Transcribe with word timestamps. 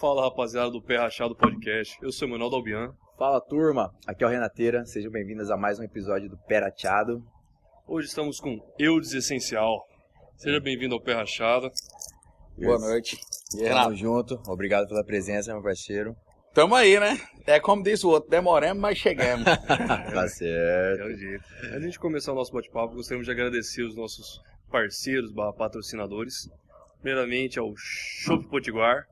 Fala 0.00 0.22
rapaziada 0.22 0.70
do 0.70 0.80
Pé 0.80 0.96
Rachado 0.96 1.34
Podcast, 1.36 1.96
eu 2.02 2.10
sou 2.10 2.26
o 2.26 2.30
Manuel 2.30 2.50
Dalbian. 2.50 2.92
Fala 3.18 3.40
turma, 3.40 3.92
aqui 4.06 4.24
é 4.24 4.26
o 4.26 4.30
Renateira, 4.30 4.84
sejam 4.86 5.10
bem-vindos 5.10 5.50
a 5.50 5.56
mais 5.56 5.78
um 5.78 5.82
episódio 5.82 6.30
do 6.30 6.38
Perateado. 6.38 7.22
Hoje 7.86 8.08
estamos 8.08 8.40
com 8.40 8.58
Eudes 8.78 9.12
Essencial. 9.12 9.86
Seja 10.36 10.58
bem-vindo 10.58 10.94
ao 10.94 11.00
Pé 11.00 11.12
Rachado. 11.14 11.70
Boa 12.56 12.78
noite. 12.78 13.18
E 13.58 13.62
aí, 13.66 13.68
Tamo 13.68 13.94
junto, 13.94 14.40
obrigado 14.46 14.88
pela 14.88 15.04
presença, 15.04 15.52
meu 15.52 15.62
parceiro. 15.62 16.16
Tamo 16.54 16.74
aí, 16.74 16.98
né? 16.98 17.20
É 17.46 17.60
como 17.60 17.82
diz 17.82 18.02
o 18.02 18.08
outro, 18.08 18.30
demoramos, 18.30 18.80
mas 18.80 18.96
chegamos. 18.96 19.44
Tá 19.68 20.24
É 20.24 20.28
certo. 20.28 21.04
o 21.04 21.14
jeito. 21.14 21.44
Antes 21.58 21.70
de 21.70 21.76
a 21.76 21.80
gente 21.80 21.98
começar 22.00 22.32
o 22.32 22.36
nosso 22.36 22.52
bate-papo, 22.52 22.94
gostaríamos 22.94 23.26
de 23.26 23.32
agradecer 23.32 23.82
os 23.82 23.94
nossos 23.94 24.40
parceiros, 24.70 25.30
barra 25.32 25.52
patrocinadores. 25.52 26.48
Primeiramente 27.02 27.58
ao 27.58 27.72
Shop 27.76 28.46
Potiguar. 28.48 29.06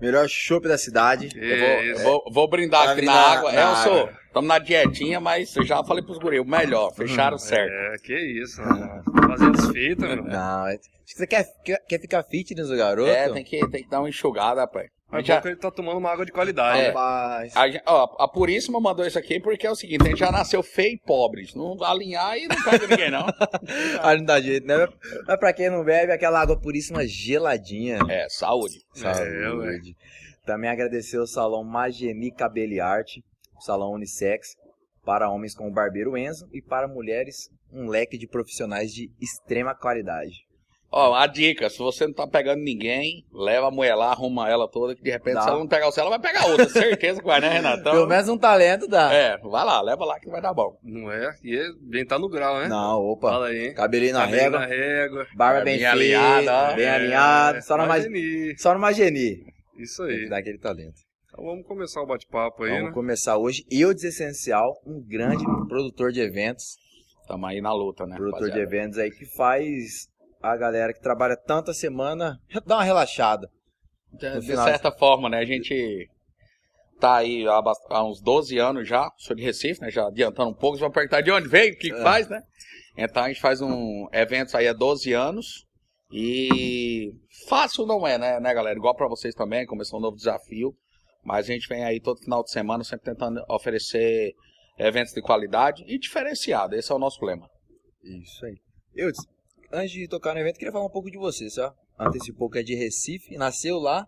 Melhor 0.00 0.28
chopp 0.28 0.68
da 0.68 0.76
cidade. 0.76 1.30
Eu 1.34 1.58
vou, 1.58 1.68
É, 1.68 1.90
eu 1.92 1.98
vou, 2.00 2.24
vou 2.30 2.48
brindar 2.48 2.88
aqui 2.88 2.96
brindar 2.96 3.14
na 3.14 3.38
água. 3.38 3.52
na 3.52 3.60
é, 3.60 3.64
eu 3.70 3.76
sou. 3.76 4.10
Estamos 4.26 4.48
na 4.48 4.58
dietinha, 4.58 5.18
mas 5.18 5.56
eu 5.56 5.64
já 5.64 5.82
falei 5.82 6.02
pros 6.04 6.18
guris, 6.18 6.40
o 6.40 6.44
melhor, 6.44 6.92
fecharam 6.94 7.38
certo. 7.38 7.72
É, 7.72 7.96
que 8.02 8.14
isso, 8.14 8.60
né? 8.60 9.02
Fazendo 9.26 9.52
desfeita, 9.52 10.06
meu. 10.06 10.22
Não, 10.24 10.68
é- 10.68 10.74
acho 10.74 10.80
que 11.06 11.14
você 11.14 11.26
quer, 11.26 11.46
quer, 11.64 11.78
quer 11.88 12.00
ficar 12.00 12.22
fitness, 12.24 12.68
o 12.70 12.76
garoto? 12.76 13.08
É, 13.10 13.30
tem 13.30 13.42
que, 13.42 13.58
tem 13.68 13.82
que 13.84 13.88
dar 13.88 14.00
uma 14.00 14.08
enxugada, 14.10 14.60
rapaz. 14.60 14.90
A 15.16 15.18
Mas 15.18 15.26
gente 15.26 15.28
já- 15.28 15.36
bom 15.36 15.42
que 15.42 15.48
ele 15.48 15.56
tá 15.56 15.70
tomando 15.70 15.98
uma 15.98 16.10
água 16.10 16.26
de 16.26 16.32
qualidade. 16.32 16.80
É. 16.80 16.86
Rapaz. 16.88 17.56
a, 17.56 17.64
ó, 17.86 18.16
a 18.24 18.28
Puríssima 18.28 18.80
mandou 18.80 19.06
isso 19.06 19.18
aqui 19.18 19.40
porque 19.40 19.66
é 19.66 19.70
o 19.70 19.74
seguinte, 19.74 20.02
a 20.02 20.08
gente 20.08 20.18
já 20.18 20.30
nasceu 20.30 20.62
feio 20.62 20.94
e 20.94 20.98
pobre. 20.98 21.46
Se 21.46 21.56
não 21.56 21.82
alinhar 21.82 22.36
e 22.36 22.46
não 22.46 22.62
pega 22.62 22.86
ninguém, 22.86 23.10
não. 23.10 23.26
Ah, 24.02 24.14
não 24.16 24.24
dá 24.24 24.40
jeito, 24.40 24.66
né? 24.66 24.86
Mas 25.26 25.38
pra 25.38 25.52
quem 25.52 25.70
não 25.70 25.84
bebe, 25.84 26.12
aquela 26.12 26.40
água 26.40 26.58
puríssima 26.60 27.06
geladinha. 27.06 27.98
É, 28.08 28.26
saúde. 28.28 28.80
Saúde. 28.94 29.96
Também 30.44 30.70
agradecer 30.70 31.16
ao 31.18 31.26
salão 31.26 31.64
Mageni 31.64 32.30
Cabelo 32.30 32.72
e 32.72 32.80
Arte, 32.80 33.24
salão 33.60 33.92
unissex, 33.92 34.54
para 35.04 35.28
homens 35.30 35.54
com 35.54 35.68
o 35.68 35.72
barbeiro 35.72 36.16
Enzo 36.16 36.48
e 36.52 36.60
para 36.62 36.86
mulheres 36.86 37.50
um 37.72 37.88
leque 37.88 38.16
de 38.16 38.26
profissionais 38.28 38.92
de 38.92 39.10
extrema 39.20 39.74
qualidade. 39.74 40.45
Ó, 40.90 41.14
a 41.14 41.26
dica, 41.26 41.68
se 41.68 41.78
você 41.78 42.06
não 42.06 42.14
tá 42.14 42.26
pegando 42.26 42.62
ninguém, 42.62 43.24
leva 43.32 43.68
a 43.68 43.70
mulher 43.70 43.94
lá, 43.96 44.12
arruma 44.12 44.48
ela 44.48 44.68
toda, 44.68 44.94
que 44.94 45.02
de 45.02 45.10
repente 45.10 45.34
Dá. 45.34 45.42
se 45.42 45.48
ela 45.48 45.58
não 45.58 45.66
pegar 45.66 45.88
o 45.88 45.92
céu, 45.92 46.06
ela 46.06 46.16
vai 46.18 46.32
pegar 46.32 46.46
outra. 46.46 46.68
Certeza 46.68 47.20
que 47.20 47.26
vai, 47.26 47.40
né, 47.40 47.48
Renatão? 47.48 47.92
Pelo 47.92 48.06
menos 48.06 48.28
um 48.28 48.38
talento 48.38 48.86
dá. 48.86 49.12
É, 49.12 49.36
vai 49.38 49.64
lá, 49.64 49.80
leva 49.82 50.04
lá 50.04 50.18
que 50.20 50.30
vai 50.30 50.40
dar 50.40 50.54
bom. 50.54 50.78
Não 50.82 51.10
é? 51.10 51.34
E 51.42 51.56
é 51.56 51.68
bem 51.82 52.06
tá 52.06 52.18
no 52.18 52.28
grau, 52.28 52.58
né? 52.60 52.68
Não, 52.68 53.00
opa. 53.00 53.30
Fala 53.30 53.48
aí, 53.48 53.66
hein? 53.66 53.74
Cabelinho 53.74 54.12
na 54.14 54.20
Cabelinho 54.20 54.42
régua, 54.44 54.60
na 54.60 54.66
régua. 54.66 55.26
barba 55.34 55.60
bem 55.62 55.74
feita, 55.78 55.92
alinhada, 55.92 56.74
bem 56.74 56.84
É, 56.86 56.90
alinhado, 56.94 57.62
só. 57.62 57.76
Mageni. 57.76 58.58
só 58.58 58.72
no 58.72 58.80
Mageni. 58.80 59.44
Isso 59.78 60.02
aí. 60.04 60.28
dar 60.28 60.38
aquele 60.38 60.58
talento. 60.58 60.94
Então 61.32 61.44
vamos 61.44 61.66
começar 61.66 62.00
o 62.00 62.06
bate-papo 62.06 62.62
aí, 62.62 62.70
Vamos 62.70 62.86
né? 62.86 62.92
começar 62.92 63.36
hoje. 63.36 63.64
Eu 63.70 63.92
Desessencial, 63.92 64.72
um 64.86 65.02
grande 65.06 65.44
produtor 65.68 66.10
de 66.12 66.20
eventos. 66.20 66.76
Tamo 67.28 67.44
aí 67.44 67.60
na 67.60 67.74
luta, 67.74 68.06
né? 68.06 68.16
produtor 68.16 68.44
de 68.44 68.50
rapaziada? 68.52 68.76
eventos 68.76 68.98
aí 68.98 69.10
que 69.10 69.26
faz 69.36 70.06
a 70.42 70.56
galera 70.56 70.92
que 70.92 71.00
trabalha 71.00 71.36
tanta 71.36 71.72
semana 71.72 72.38
dar 72.64 72.76
uma 72.76 72.84
relaxada. 72.84 73.48
De, 74.12 74.28
no 74.30 74.40
de 74.40 74.46
final. 74.46 74.64
certa 74.64 74.90
forma, 74.90 75.28
né? 75.28 75.38
A 75.38 75.44
gente 75.44 76.08
tá 76.98 77.16
aí 77.16 77.46
há, 77.46 77.62
há 77.90 78.04
uns 78.04 78.20
12 78.22 78.56
anos 78.58 78.88
já, 78.88 79.10
sou 79.18 79.36
de 79.36 79.42
Recife, 79.42 79.80
né? 79.80 79.90
Já 79.90 80.06
adiantando 80.06 80.50
um 80.50 80.54
pouco, 80.54 80.76
vocês 80.76 80.80
vão 80.80 80.90
perguntar 80.90 81.20
de 81.20 81.30
onde 81.30 81.48
veio, 81.48 81.74
o 81.74 81.76
que, 81.76 81.92
É. 81.92 82.02
faz, 82.02 82.28
né? 82.28 82.42
Então 82.96 83.24
a 83.24 83.28
gente 83.28 83.40
faz 83.40 83.60
um 83.60 84.06
eventos 84.12 84.54
aí 84.54 84.66
há 84.66 84.72
12 84.72 85.12
anos 85.12 85.66
e 86.10 87.12
fácil 87.48 87.84
não 87.84 88.06
é, 88.06 88.16
né, 88.16 88.40
né, 88.40 88.54
galera? 88.54 88.78
Igual 88.78 88.94
pra 88.94 89.08
vocês 89.08 89.34
também, 89.34 89.66
começou 89.66 89.98
um 89.98 90.02
novo 90.02 90.16
desafio, 90.16 90.74
mas 91.22 91.50
a 91.50 91.52
gente 91.52 91.68
vem 91.68 91.84
aí 91.84 92.00
todo 92.00 92.20
final 92.20 92.42
de 92.42 92.50
semana 92.50 92.84
sempre 92.84 93.12
tentando 93.12 93.44
oferecer 93.50 94.32
eventos 94.78 95.12
de 95.12 95.20
qualidade 95.20 95.84
e 95.86 95.98
diferenciado, 95.98 96.74
esse 96.74 96.90
é 96.90 96.94
o 96.94 96.98
nosso 96.98 97.22
lema. 97.24 97.48
Isso 98.02 98.46
aí. 98.46 98.56
Eu, 98.94 99.10
antes 99.72 99.90
de 99.92 100.08
tocar 100.08 100.34
no 100.34 100.40
evento, 100.40 100.58
queria 100.58 100.72
falar 100.72 100.86
um 100.86 100.90
pouco 100.90 101.10
de 101.10 101.18
você, 101.18 101.48
só. 101.50 101.74
Antecipou 101.98 102.50
que 102.50 102.58
é 102.58 102.62
de 102.62 102.74
Recife, 102.74 103.36
nasceu 103.36 103.78
lá, 103.78 104.06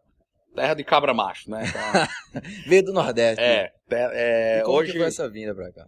Terra 0.55 0.75
de 0.75 0.83
cabra 0.85 1.15
macho, 1.15 1.51
né? 1.51 1.63
Então, 1.69 2.43
veio 2.67 2.83
do 2.83 2.93
Nordeste. 2.93 3.43
é, 3.43 3.71
é, 3.91 4.59
E 4.61 4.63
como 4.65 4.79
hoje 4.79 4.93
que 4.93 4.99
foi 4.99 5.07
essa 5.07 5.29
vinda 5.29 5.55
pra 5.55 5.71
cá? 5.73 5.87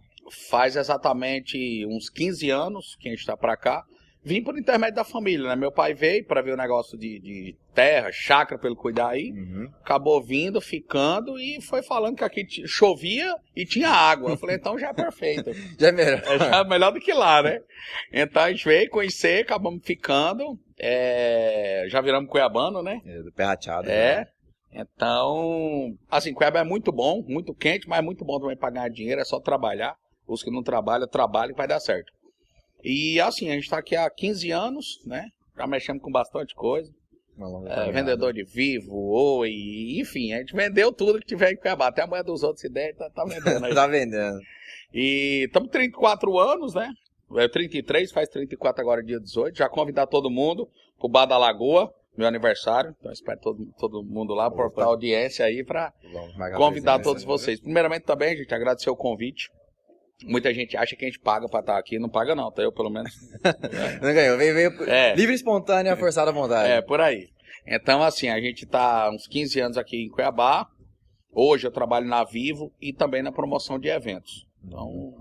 faz 0.49 0.77
exatamente 0.77 1.85
uns 1.87 2.09
15 2.09 2.49
anos 2.49 2.95
que 2.99 3.09
a 3.09 3.11
gente 3.11 3.25
tá 3.25 3.35
pra 3.35 3.57
cá. 3.57 3.83
Vim 4.23 4.43
por 4.43 4.55
intermédio 4.57 4.95
da 4.95 5.03
família, 5.03 5.47
né? 5.49 5.55
Meu 5.55 5.71
pai 5.71 5.95
veio 5.95 6.23
pra 6.25 6.43
ver 6.43 6.53
o 6.53 6.57
negócio 6.57 6.95
de, 6.97 7.19
de 7.19 7.55
terra, 7.73 8.11
chácara 8.11 8.59
pra 8.59 8.69
ele 8.69 8.77
cuidar 8.77 9.09
aí. 9.09 9.31
Uhum. 9.31 9.67
Acabou 9.81 10.21
vindo, 10.21 10.61
ficando 10.61 11.39
e 11.39 11.59
foi 11.59 11.81
falando 11.81 12.17
que 12.17 12.23
aqui 12.23 12.45
chovia 12.67 13.35
e 13.55 13.65
tinha 13.65 13.89
água. 13.89 14.29
Eu 14.31 14.37
falei, 14.37 14.57
então 14.57 14.77
já 14.77 14.89
é 14.89 14.93
perfeito. 14.93 15.51
Já 15.79 15.87
é 15.87 15.91
melhor. 15.91 16.21
É 16.23 16.37
já 16.37 16.63
melhor 16.63 16.91
do 16.91 16.99
que 16.99 17.11
lá, 17.13 17.41
né? 17.41 17.61
Então 18.13 18.43
a 18.43 18.51
gente 18.51 18.63
veio 18.63 18.89
conhecer, 18.91 19.41
acabamos 19.41 19.81
ficando. 19.83 20.55
é, 20.79 21.85
Já 21.89 21.99
viramos 21.99 22.29
Cuiabano, 22.29 22.83
né? 22.83 23.01
É, 23.05 23.23
do 23.23 23.31
pé 23.31 23.45
rateado. 23.45 23.89
É. 23.89 24.17
né? 24.19 24.27
Então, 24.73 25.93
assim, 26.09 26.33
Cuiabá 26.33 26.59
é 26.59 26.63
muito 26.63 26.91
bom, 26.91 27.23
muito 27.27 27.53
quente, 27.53 27.89
mas 27.89 27.99
é 27.99 28.01
muito 28.01 28.23
bom 28.23 28.39
também 28.39 28.55
pra 28.55 28.69
ganhar 28.69 28.89
dinheiro, 28.89 29.19
é 29.19 29.25
só 29.25 29.39
trabalhar. 29.39 29.95
Os 30.27 30.43
que 30.43 30.51
não 30.51 30.63
trabalham, 30.63 31.07
trabalhem 31.07 31.51
que 31.53 31.57
vai 31.57 31.67
dar 31.67 31.79
certo. 31.79 32.11
E 32.83 33.19
assim, 33.19 33.49
a 33.49 33.53
gente 33.53 33.69
tá 33.69 33.77
aqui 33.77 33.95
há 33.95 34.09
15 34.09 34.51
anos, 34.51 35.01
né? 35.05 35.29
Já 35.57 35.67
mexemos 35.67 36.01
com 36.01 36.11
bastante 36.11 36.55
coisa. 36.55 36.91
É, 37.67 37.91
vendedor 37.91 38.33
de 38.33 38.43
vivo, 38.43 38.95
oi, 39.39 39.95
enfim, 39.99 40.33
a 40.33 40.39
gente 40.39 40.53
vendeu 40.55 40.91
tudo 40.91 41.19
que 41.19 41.25
tiver 41.25 41.51
em 41.51 41.55
Cuiabá. 41.55 41.87
Até 41.87 42.03
a 42.03 42.07
mulher 42.07 42.23
dos 42.23 42.43
outros 42.43 42.63
ideias 42.63 42.95
tá, 42.95 43.09
tá 43.09 43.23
vendendo 43.23 43.65
aí. 43.65 43.73
Tá 43.73 43.87
vendendo. 43.87 44.39
E 44.93 45.45
estamos 45.45 45.69
34 45.69 46.37
anos, 46.37 46.75
né? 46.75 46.93
É 47.37 47.47
33, 47.47 48.11
faz 48.11 48.27
34 48.29 48.81
agora, 48.81 49.01
dia 49.01 49.19
18. 49.19 49.57
Já 49.57 49.69
convidar 49.69 50.05
todo 50.05 50.29
mundo 50.29 50.69
pro 50.99 51.07
Bar 51.07 51.25
da 51.25 51.37
Lagoa, 51.37 51.91
meu 52.15 52.27
aniversário. 52.27 52.95
Então 52.99 53.11
espero 53.11 53.39
todo, 53.39 53.65
todo 53.79 54.03
mundo 54.03 54.33
lá 54.33 54.47
Opa. 54.47 54.83
audiência 54.83 55.45
aí 55.45 55.65
marcar 56.37 56.57
convidar 56.57 56.99
todos 56.99 57.23
vocês. 57.23 57.59
Primeiramente 57.59 58.03
também, 58.03 58.35
gente, 58.35 58.53
agradecer 58.53 58.89
o 58.89 58.95
convite. 58.95 59.49
Muita 60.25 60.53
gente 60.53 60.77
acha 60.77 60.95
que 60.95 61.05
a 61.05 61.07
gente 61.07 61.19
paga 61.19 61.47
pra 61.49 61.59
estar 61.61 61.77
aqui. 61.77 61.97
Não 61.99 62.09
paga 62.09 62.35
não, 62.35 62.51
tá? 62.51 62.61
Eu 62.61 62.71
pelo 62.71 62.89
menos. 62.89 63.11
Não 64.01 64.13
ganhou, 64.13 64.37
veio, 64.37 64.53
veio 64.53 64.89
É. 64.89 65.15
livre, 65.15 65.33
espontânea, 65.33 65.95
forçada 65.97 66.29
à 66.31 66.33
vontade. 66.33 66.69
É, 66.71 66.81
por 66.81 67.01
aí. 67.01 67.29
Então, 67.65 68.01
assim, 68.03 68.29
a 68.29 68.39
gente 68.39 68.65
tá 68.65 69.09
uns 69.11 69.27
15 69.27 69.59
anos 69.59 69.77
aqui 69.77 69.97
em 69.97 70.09
Cuiabá. 70.09 70.67
Hoje 71.33 71.65
eu 71.67 71.71
trabalho 71.71 72.07
na 72.07 72.23
Vivo 72.23 72.71
e 72.81 72.91
também 72.93 73.21
na 73.23 73.31
promoção 73.31 73.79
de 73.79 73.87
eventos. 73.87 74.45
Então, 74.65 75.13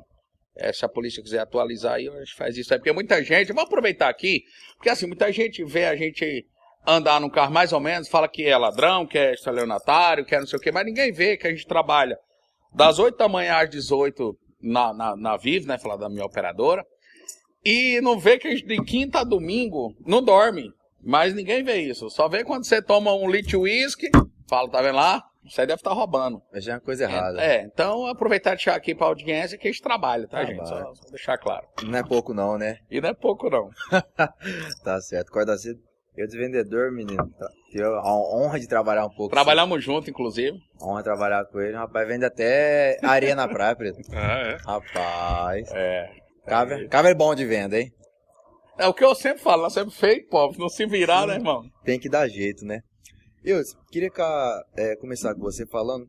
é, 0.57 0.73
se 0.73 0.85
a 0.85 0.89
polícia 0.89 1.23
quiser 1.23 1.39
atualizar 1.41 1.95
aí, 1.95 2.09
a 2.09 2.19
gente 2.19 2.35
faz 2.35 2.57
isso 2.57 2.73
aí. 2.73 2.79
Porque 2.81 2.93
muita 2.93 3.23
gente, 3.23 3.53
vou 3.53 3.63
aproveitar 3.65 4.09
aqui, 4.09 4.43
porque 4.77 4.89
assim, 4.91 5.07
muita 5.07 5.31
gente 5.33 5.65
vê 5.65 5.87
a 5.87 5.97
gente 5.97 6.45
andar 6.87 7.21
num 7.21 7.31
carro 7.31 7.53
mais 7.53 7.73
ou 7.73 7.81
menos, 7.81 8.09
fala 8.09 8.27
que 8.29 8.45
é 8.45 8.57
ladrão, 8.57 9.07
que 9.07 9.19
é 9.19 9.35
estelionatário, 9.35 10.25
que 10.25 10.35
é 10.35 10.41
não 10.41 10.47
sei 10.47 10.59
o 10.59 10.63
quê, 10.63 10.73
mas 10.73 10.85
ninguém 10.85 11.13
vê 11.13 11.37
que 11.37 11.47
a 11.47 11.51
gente 11.51 11.67
trabalha 11.67 12.19
das 12.75 12.99
8 12.99 13.17
da 13.17 13.29
manhã 13.29 13.57
às 13.57 13.69
18 13.71 14.37
na, 14.61 14.93
na, 14.93 15.17
na 15.17 15.37
Vivo, 15.37 15.67
né, 15.67 15.79
falar 15.79 15.97
da 15.97 16.09
minha 16.09 16.25
operadora, 16.25 16.85
e 17.65 18.01
não 18.01 18.19
vê 18.19 18.39
que 18.39 18.49
a 18.49 18.51
gente 18.51 18.67
de 18.67 18.83
quinta 18.85 19.21
a 19.21 19.25
domingo 19.25 19.95
não 20.07 20.23
dorme. 20.23 20.73
Mas 21.03 21.35
ninguém 21.35 21.63
vê 21.63 21.77
isso. 21.77 22.11
Só 22.11 22.29
vê 22.29 22.45
quando 22.45 22.65
você 22.65 22.83
toma 22.83 23.15
um 23.15 23.31
litro 23.31 23.49
de 23.49 23.57
uísque, 23.57 24.11
fala, 24.49 24.71
tá 24.71 24.83
vendo 24.83 24.97
lá? 24.97 25.23
Você 25.45 25.65
deve 25.65 25.81
estar 25.81 25.93
roubando. 25.93 26.43
Mas 26.53 26.65
já 26.65 26.73
é 26.73 26.75
uma 26.77 26.81
coisa 26.81 27.05
errada. 27.05 27.43
É, 27.43 27.63
então 27.63 28.07
aproveitar 28.07 28.51
e 28.51 28.57
deixar 28.57 28.75
aqui 28.75 28.95
pra 28.95 29.07
audiência 29.07 29.57
que 29.57 29.67
a 29.67 29.71
gente 29.71 29.83
trabalha, 29.83 30.29
tá, 30.29 30.45
gente? 30.45 30.67
Só, 30.69 30.95
só 30.95 31.11
deixar 31.11 31.39
claro. 31.39 31.67
Não 31.83 31.99
é 31.99 32.03
pouco 32.03 32.35
não, 32.35 32.59
né? 32.59 32.79
E 32.91 33.01
não 33.01 33.09
é 33.09 33.15
pouco, 33.15 33.49
não. 33.49 33.71
Tá 34.85 35.01
certo. 35.01 35.29
Acorda 35.29 35.57
cedo. 35.57 35.81
Eu 36.21 36.27
de 36.27 36.37
vendedor, 36.37 36.93
menino. 36.93 37.29
tá- 37.39 37.51
Tive 37.71 37.85
a 37.85 38.03
honra 38.13 38.59
de 38.61 38.67
trabalhar 38.69 39.07
um 39.07 39.11
pouco. 39.11 39.31
Trabalhamos 39.33 39.83
junto, 39.83 40.11
inclusive. 40.11 40.53
sim. 40.57 40.63
Honra 40.83 40.99
de 40.99 41.05
trabalhar 41.05 41.45
com 41.47 41.61
ele. 41.61 41.75
Rapaz, 41.77 42.07
vende 42.07 42.25
até 42.25 42.99
areia 43.03 43.35
na 43.35 43.47
praia, 43.49 43.75
preto. 43.77 43.99
Ah, 44.13 44.41
é. 44.41 44.57
Rapaz. 44.67 45.69
É. 45.73 46.11
Cava, 46.47 46.85
cava 46.89 47.09
é 47.11 47.15
bom 47.15 47.35
de 47.35 47.45
venda, 47.47 47.79
hein? 47.81 47.93
É 48.79 48.87
o 48.87 48.95
que 48.95 49.05
eu 49.05 49.15
sempre 49.15 49.41
falo, 49.43 49.63
nós 49.63 49.73
sempre 49.73 49.95
feio, 49.95 50.27
pobre. 50.29 50.59
Não 50.59 50.69
se 50.69 50.85
virar, 50.87 51.27
né, 51.27 51.35
irmão? 51.35 51.63
Tem 51.85 51.99
que 51.99 52.09
dar 52.09 52.27
jeito, 52.29 52.65
né? 52.65 52.81
Eu 53.45 53.61
queria 53.91 54.11
é, 54.77 54.97
começar 54.97 55.35
com 55.35 55.41
você 55.41 55.65
falando. 55.67 56.07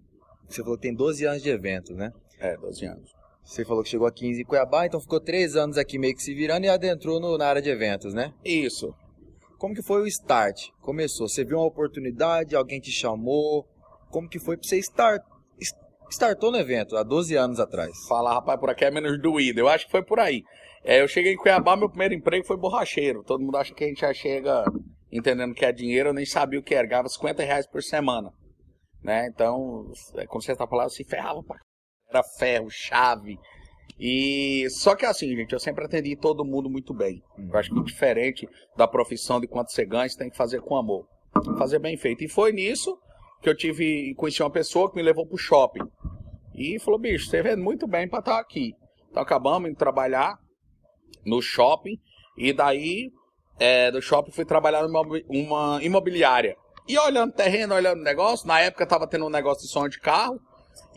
Você 0.49 0.61
falou 0.63 0.77
que 0.77 0.83
tem 0.83 0.93
12 0.95 1.25
anos 1.25 1.41
de 1.43 1.49
evento, 1.49 1.93
né? 1.93 2.11
É, 2.39 2.57
12 2.57 2.85
anos. 2.85 3.11
Você 3.43 3.63
falou 3.65 3.83
que 3.83 3.89
chegou 3.89 4.07
a 4.07 4.11
15 4.11 4.41
em 4.41 4.45
Cuiabá, 4.45 4.85
então 4.85 4.99
ficou 4.99 5.19
3 5.19 5.55
anos 5.55 5.77
aqui 5.77 5.97
meio 5.97 6.15
que 6.15 6.21
se 6.23 6.33
virando 6.33 6.65
e 6.65 6.69
adentrou 6.69 7.19
no- 7.19 7.37
na 7.37 7.47
área 7.47 7.61
de 7.61 7.69
eventos, 7.69 8.13
né? 8.13 8.33
Isso. 8.43 8.93
Como 9.61 9.75
que 9.75 9.83
foi 9.83 10.01
o 10.01 10.07
start? 10.07 10.69
Começou, 10.81 11.29
você 11.29 11.45
viu 11.45 11.59
uma 11.59 11.67
oportunidade, 11.67 12.55
alguém 12.55 12.79
te 12.79 12.91
chamou? 12.91 13.67
Como 14.09 14.27
que 14.27 14.39
foi 14.39 14.57
pra 14.57 14.67
você 14.67 14.79
start, 14.79 15.21
startou 16.09 16.51
no 16.51 16.57
evento 16.57 16.97
há 16.97 17.03
12 17.03 17.35
anos 17.35 17.59
atrás? 17.59 17.91
Falar, 18.07 18.33
rapaz, 18.33 18.59
por 18.59 18.71
aqui 18.71 18.85
é 18.85 18.89
menos 18.89 19.21
doído. 19.21 19.59
Eu 19.59 19.69
acho 19.69 19.85
que 19.85 19.91
foi 19.91 20.03
por 20.03 20.19
aí. 20.19 20.41
É, 20.83 20.99
eu 20.99 21.07
cheguei 21.07 21.33
em 21.33 21.37
Cuiabá, 21.37 21.77
meu 21.77 21.87
primeiro 21.87 22.15
emprego 22.15 22.43
foi 22.43 22.57
borracheiro. 22.57 23.23
Todo 23.23 23.43
mundo 23.43 23.55
acha 23.55 23.71
que 23.71 23.83
a 23.83 23.87
gente 23.87 24.01
já 24.01 24.11
chega 24.11 24.65
entendendo 25.11 25.53
que 25.53 25.63
é 25.63 25.71
dinheiro, 25.71 26.09
eu 26.09 26.13
nem 26.13 26.25
sabia 26.25 26.59
o 26.59 26.63
que 26.63 26.73
era. 26.73 26.87
Ganhava 26.87 27.07
50 27.07 27.43
reais 27.43 27.67
por 27.67 27.83
semana. 27.83 28.33
né? 29.03 29.27
Então, 29.27 29.91
é, 30.15 30.25
quando 30.25 30.43
você 30.43 30.55
tá 30.55 30.65
falando, 30.65 30.89
se 30.89 31.03
ferrava 31.03 31.43
pra 31.43 31.59
era 32.09 32.23
ferro, 32.23 32.67
chave. 32.67 33.37
E 33.99 34.67
só 34.69 34.95
que 34.95 35.05
assim, 35.05 35.35
gente, 35.35 35.53
eu 35.53 35.59
sempre 35.59 35.85
atendi 35.85 36.15
todo 36.15 36.45
mundo 36.45 36.69
muito 36.69 36.93
bem. 36.93 37.21
Eu 37.37 37.57
acho 37.57 37.73
que 37.73 37.83
diferente 37.83 38.47
da 38.75 38.87
profissão 38.87 39.39
de 39.39 39.47
quanto 39.47 39.71
você 39.71 39.85
ganha, 39.85 40.09
você 40.09 40.17
tem 40.17 40.29
que 40.29 40.37
fazer 40.37 40.61
com 40.61 40.75
amor. 40.75 41.07
Fazer 41.57 41.79
bem 41.79 41.97
feito. 41.97 42.23
E 42.23 42.27
foi 42.27 42.51
nisso 42.51 42.97
que 43.41 43.49
eu 43.49 43.55
tive 43.55 44.13
conheci 44.15 44.41
uma 44.41 44.51
pessoa 44.51 44.89
que 44.89 44.95
me 44.95 45.01
levou 45.01 45.25
pro 45.25 45.37
shopping. 45.37 45.87
E 46.53 46.79
falou, 46.79 46.99
bicho, 46.99 47.27
você 47.27 47.41
vende 47.41 47.61
muito 47.61 47.87
bem 47.87 48.07
pra 48.07 48.19
estar 48.19 48.39
aqui. 48.39 48.75
Então 49.09 49.23
acabamos 49.23 49.69
de 49.69 49.75
trabalhar 49.75 50.37
no 51.25 51.41
shopping. 51.41 51.99
E 52.37 52.53
daí, 52.53 53.11
é, 53.59 53.91
do 53.91 54.01
shopping, 54.01 54.31
fui 54.31 54.45
trabalhar 54.45 54.83
numa 54.83 55.01
uma 55.27 55.83
imobiliária. 55.83 56.55
E 56.87 56.97
olhando 56.97 57.33
terreno, 57.33 57.75
olhando 57.75 58.01
negócio, 58.01 58.47
na 58.47 58.59
época 58.59 58.85
tava 58.85 59.07
tendo 59.07 59.25
um 59.25 59.29
negócio 59.29 59.63
de 59.63 59.69
som 59.69 59.87
de 59.87 59.99
carro. 59.99 60.39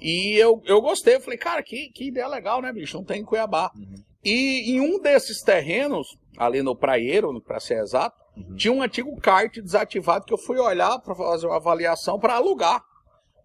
E 0.00 0.34
eu, 0.36 0.62
eu 0.66 0.80
gostei, 0.80 1.16
eu 1.16 1.20
falei, 1.20 1.38
cara, 1.38 1.62
que, 1.62 1.88
que 1.90 2.08
ideia 2.08 2.26
legal, 2.28 2.60
né, 2.60 2.72
bicho? 2.72 2.96
Não 2.96 3.04
tem 3.04 3.20
em 3.22 3.24
Cuiabá. 3.24 3.70
Uhum. 3.74 3.94
E 4.24 4.72
em 4.72 4.80
um 4.80 5.00
desses 5.00 5.42
terrenos, 5.42 6.16
ali 6.36 6.62
no 6.62 6.76
Praieiro, 6.76 7.40
para 7.40 7.60
ser 7.60 7.78
exato, 7.78 8.24
Uhum. 8.36 8.56
tinha 8.56 8.72
um 8.72 8.82
antigo 8.82 9.14
kart 9.20 9.54
desativado 9.60 10.24
que 10.24 10.32
eu 10.34 10.38
fui 10.38 10.58
olhar 10.58 10.98
para 10.98 11.14
fazer 11.14 11.46
uma 11.46 11.56
avaliação 11.56 12.18
para 12.18 12.34
alugar. 12.34 12.82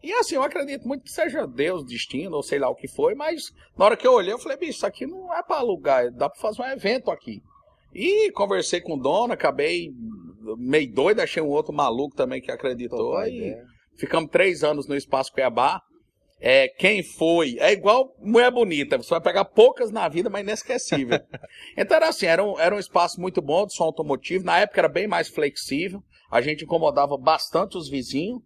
E 0.02 0.12
assim, 0.14 0.36
eu 0.36 0.44
acredito 0.44 0.88
muito 0.88 1.04
que 1.04 1.12
seja 1.12 1.46
Deus, 1.46 1.86
destino, 1.86 2.38
ou 2.38 2.42
sei 2.44 2.58
lá 2.58 2.70
o 2.70 2.76
que 2.76 2.88
foi, 2.88 3.14
mas 3.14 3.52
na 3.78 3.86
hora 3.86 3.98
que 3.98 4.08
eu 4.08 4.14
olhei, 4.14 4.34
eu 4.34 4.40
falei, 4.40 4.58
bicho, 4.58 4.72
isso 4.72 4.86
aqui 4.86 5.06
não 5.06 5.34
é 5.36 5.44
para 5.44 5.58
alugar, 5.58 6.12
dá 6.12 6.30
para 6.30 6.40
fazer 6.40 6.62
um 6.62 6.66
evento 6.66 7.12
aqui. 7.12 7.42
E 7.94 8.32
conversei 8.32 8.80
com 8.82 8.94
o 8.94 9.00
dono, 9.00 9.34
acabei 9.34 9.90
meio 10.58 10.92
doido, 10.92 11.20
achei 11.20 11.44
um 11.44 11.50
outro 11.50 11.74
maluco 11.74 12.16
também 12.16 12.42
que 12.42 12.52
acreditou. 12.52 13.22
E 13.24 13.38
ideia. 13.38 13.64
ficamos 13.98 14.30
três 14.32 14.64
anos 14.64 14.88
no 14.88 14.96
Espaço 14.96 15.32
Cuiabá. 15.32 15.82
É, 16.42 16.70
quem 16.70 17.04
foi? 17.04 17.58
É 17.60 17.72
igual 17.74 18.16
mulher 18.20 18.50
bonita, 18.50 18.98
você 18.98 19.10
vai 19.10 19.22
pegar 19.22 19.46
poucas 19.46 19.92
na 19.92 20.08
vida, 20.08 20.30
mas 20.30 20.42
inesquecível. 20.42 21.20
então 21.76 21.98
era 21.98 22.10
assim, 22.10 22.26
era 22.26 22.44
um, 22.44 22.58
era 22.58 22.74
um 22.74 22.80
espaço 22.80 23.20
muito 23.20 23.42
bom 23.42 23.66
de 23.66 23.74
som 23.74 23.84
automotivo. 23.84 24.46
Na 24.46 24.58
época 24.60 24.80
era 24.80 24.88
bem 24.88 25.08
mais 25.08 25.28
flexível, 25.28 26.02
a 26.32 26.40
gente 26.42 26.64
incomodava 26.64 27.18
bastante 27.18 27.78
os 27.78 27.90
vizinhos, 27.90 28.42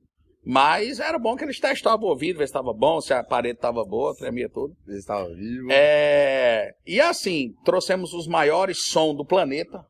mas 0.46 1.00
era 1.00 1.20
bom 1.20 1.38
que 1.38 1.44
eles 1.44 1.60
testavam 1.60 2.08
o 2.08 2.10
ouvido, 2.10 2.40
ver 2.40 2.48
se 2.48 2.50
estava 2.50 2.74
bom, 2.74 3.00
se 3.00 3.14
a 3.14 3.24
parede 3.24 3.56
estava 3.56 3.86
boa, 3.86 4.16
tremia 4.16 4.50
tudo. 4.50 4.76
Ele 4.88 4.98
estava 4.98 5.30
vivo. 5.34 5.68
É, 5.72 6.74
e 6.86 7.00
assim, 7.00 7.54
trouxemos 7.64 8.14
os 8.14 8.28
maiores 8.28 8.86
som 8.90 9.14
do 9.14 9.24
planeta 9.24 9.86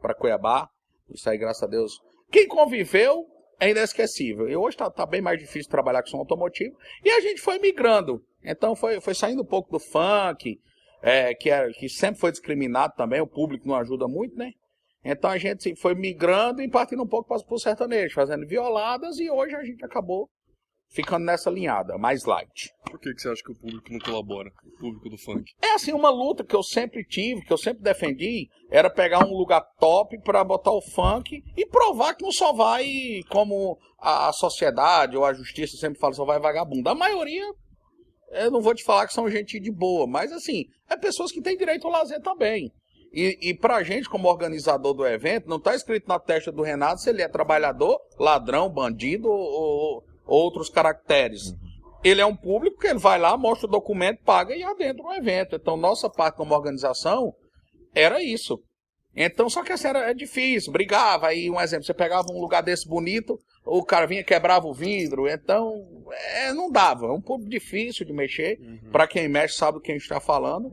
para 0.00 0.14
Cuiabá. 0.14 0.68
Isso 1.10 1.28
aí, 1.28 1.36
graças 1.36 1.62
a 1.62 1.66
Deus. 1.66 2.00
Quem 2.30 2.46
conviveu 2.46 3.26
é 3.60 3.70
inesquecível. 3.70 4.48
E 4.48 4.56
hoje 4.56 4.76
tá, 4.76 4.90
tá 4.90 5.04
bem 5.04 5.20
mais 5.20 5.38
difícil 5.38 5.70
trabalhar 5.70 6.02
com 6.02 6.08
som 6.08 6.18
automotivo. 6.18 6.76
E 7.04 7.10
a 7.10 7.20
gente 7.20 7.40
foi 7.40 7.58
migrando. 7.58 8.22
Então 8.42 8.76
foi, 8.76 9.00
foi 9.00 9.14
saindo 9.14 9.42
um 9.42 9.46
pouco 9.46 9.70
do 9.70 9.80
funk, 9.80 10.60
é, 11.02 11.34
que, 11.34 11.50
era, 11.50 11.70
que 11.72 11.88
sempre 11.88 12.20
foi 12.20 12.30
discriminado 12.30 12.94
também, 12.96 13.20
o 13.20 13.26
público 13.26 13.66
não 13.66 13.74
ajuda 13.76 14.06
muito, 14.06 14.36
né? 14.36 14.52
Então 15.04 15.30
a 15.30 15.38
gente 15.38 15.74
foi 15.76 15.94
migrando 15.94 16.60
e 16.60 16.68
partindo 16.68 17.02
um 17.02 17.06
pouco 17.06 17.28
para 17.28 17.54
o 17.54 17.58
sertanejo, 17.58 18.14
fazendo 18.14 18.46
violadas, 18.46 19.18
e 19.18 19.30
hoje 19.30 19.54
a 19.54 19.62
gente 19.62 19.84
acabou 19.84 20.28
ficando 20.88 21.24
nessa 21.24 21.50
linhada, 21.50 21.98
mais 21.98 22.24
light. 22.24 22.70
Por 22.84 22.98
que, 22.98 23.12
que 23.12 23.20
você 23.20 23.28
acha 23.28 23.42
que 23.42 23.52
o 23.52 23.54
público 23.54 23.92
não 23.92 23.98
colabora? 23.98 24.50
O 24.64 24.78
público 24.78 25.10
do 25.10 25.18
funk? 25.18 25.52
É 25.62 25.74
assim, 25.74 25.92
uma 25.92 26.10
luta 26.10 26.44
que 26.44 26.56
eu 26.56 26.62
sempre 26.62 27.04
tive, 27.04 27.42
que 27.42 27.52
eu 27.52 27.58
sempre 27.58 27.82
defendi, 27.82 28.48
era 28.70 28.88
pegar 28.88 29.26
um 29.26 29.36
lugar 29.36 29.60
top 29.78 30.18
pra 30.22 30.42
botar 30.42 30.72
o 30.72 30.80
funk 30.80 31.42
e 31.56 31.66
provar 31.66 32.14
que 32.14 32.24
não 32.24 32.32
só 32.32 32.52
vai 32.52 33.20
como 33.30 33.78
a 33.98 34.32
sociedade 34.32 35.16
ou 35.16 35.24
a 35.24 35.34
justiça 35.34 35.76
sempre 35.76 35.98
fala, 35.98 36.14
só 36.14 36.24
vai 36.24 36.40
vagabundo. 36.40 36.88
A 36.88 36.94
maioria, 36.94 37.44
eu 38.32 38.50
não 38.50 38.60
vou 38.60 38.74
te 38.74 38.84
falar 38.84 39.06
que 39.06 39.12
são 39.12 39.30
gente 39.30 39.60
de 39.60 39.70
boa, 39.70 40.06
mas 40.06 40.32
assim, 40.32 40.64
é 40.88 40.96
pessoas 40.96 41.30
que 41.30 41.42
têm 41.42 41.56
direito 41.56 41.86
ao 41.86 41.92
lazer 41.92 42.20
também. 42.20 42.72
E, 43.12 43.38
e 43.40 43.54
pra 43.54 43.82
gente, 43.82 44.08
como 44.08 44.28
organizador 44.28 44.92
do 44.92 45.06
evento, 45.06 45.48
não 45.48 45.58
tá 45.58 45.74
escrito 45.74 46.06
na 46.06 46.18
testa 46.18 46.52
do 46.52 46.62
Renato 46.62 47.00
se 47.00 47.08
ele 47.08 47.22
é 47.22 47.28
trabalhador, 47.28 47.98
ladrão, 48.18 48.68
bandido 48.68 49.28
ou, 49.28 49.38
ou 49.38 50.04
outros 50.28 50.68
caracteres. 50.68 51.52
Ele 52.04 52.20
é 52.20 52.26
um 52.26 52.36
público 52.36 52.78
que 52.78 52.86
ele 52.86 52.98
vai 53.00 53.18
lá, 53.18 53.36
mostra 53.36 53.66
o 53.66 53.70
documento, 53.70 54.22
paga 54.22 54.54
e 54.54 54.62
adentra 54.62 55.02
o 55.04 55.12
evento. 55.12 55.56
Então, 55.56 55.76
nossa 55.76 56.08
parte 56.08 56.36
como 56.36 56.54
organização 56.54 57.32
era 57.94 58.22
isso. 58.22 58.60
Então, 59.16 59.50
só 59.50 59.64
que 59.64 59.72
assim, 59.72 59.88
era, 59.88 60.10
é 60.10 60.14
difícil, 60.14 60.72
brigava. 60.72 61.26
Aí, 61.26 61.50
um 61.50 61.60
exemplo, 61.60 61.84
você 61.84 61.94
pegava 61.94 62.28
um 62.30 62.40
lugar 62.40 62.62
desse 62.62 62.86
bonito, 62.88 63.36
o 63.66 63.82
cara 63.84 64.06
vinha 64.06 64.22
quebrava 64.22 64.68
o 64.68 64.72
vidro. 64.72 65.26
Então, 65.28 65.74
é, 66.34 66.52
não 66.52 66.70
dava. 66.70 67.06
É 67.06 67.10
um 67.10 67.20
público 67.20 67.50
difícil 67.50 68.06
de 68.06 68.12
mexer. 68.12 68.58
Para 68.92 69.08
quem 69.08 69.26
mexe, 69.28 69.56
sabe 69.56 69.78
o 69.78 69.80
que 69.80 69.90
a 69.90 69.94
gente 69.94 70.02
está 70.04 70.20
falando. 70.20 70.70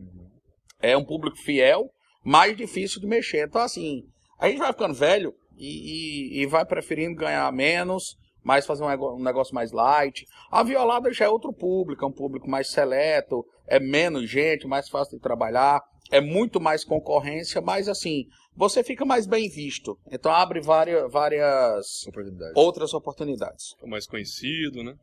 É 0.80 0.96
um 0.96 1.04
público 1.04 1.38
fiel, 1.38 1.90
mais 2.24 2.56
difícil 2.56 3.02
de 3.02 3.08
mexer. 3.08 3.48
Então, 3.48 3.62
assim, 3.62 4.04
a 4.40 4.48
gente 4.48 4.60
vai 4.60 4.72
ficando 4.72 4.94
velho 4.94 5.34
e, 5.58 6.38
e- 6.38 6.42
e 6.42 6.46
vai 6.46 6.66
preferindo 6.66 7.16
ganhar 7.16 7.52
menos, 7.52 8.16
mas 8.46 8.66
fazer 8.66 8.84
um 8.84 9.16
um 9.16 9.24
negócio 9.24 9.56
mais 9.56 9.72
light. 9.72 10.28
A 10.52 10.62
violada 10.62 11.12
já 11.12 11.26
é 11.26 11.30
outro 11.30 11.52
público, 11.52 12.06
é 12.06 12.08
um 12.08 12.12
público 12.12 12.48
mais 12.48 12.70
seleto, 12.70 13.44
é 13.68 13.80
menos 13.80 14.30
gente, 14.30 14.68
mais 14.68 14.88
fácil 14.88 15.18
de 15.18 15.22
trabalhar, 15.24 15.82
é 16.12 16.22
muito 16.22 16.62
mais 16.62 16.86
concorrência, 16.86 17.60
mas 17.60 17.90
assim, 17.90 18.26
você 18.56 18.84
fica 18.84 19.04
mais 19.04 19.26
bem 19.26 19.50
visto. 19.50 19.98
Então 20.12 20.32
abre 20.32 20.62
várias, 20.62 21.12
várias 21.12 22.06
Oportunidade. 22.08 22.54
outras 22.56 22.94
oportunidades. 22.94 23.76
É 23.82 23.86
o 23.86 23.90
mais 23.90 24.06
conhecido, 24.06 24.84
né? 24.84 24.94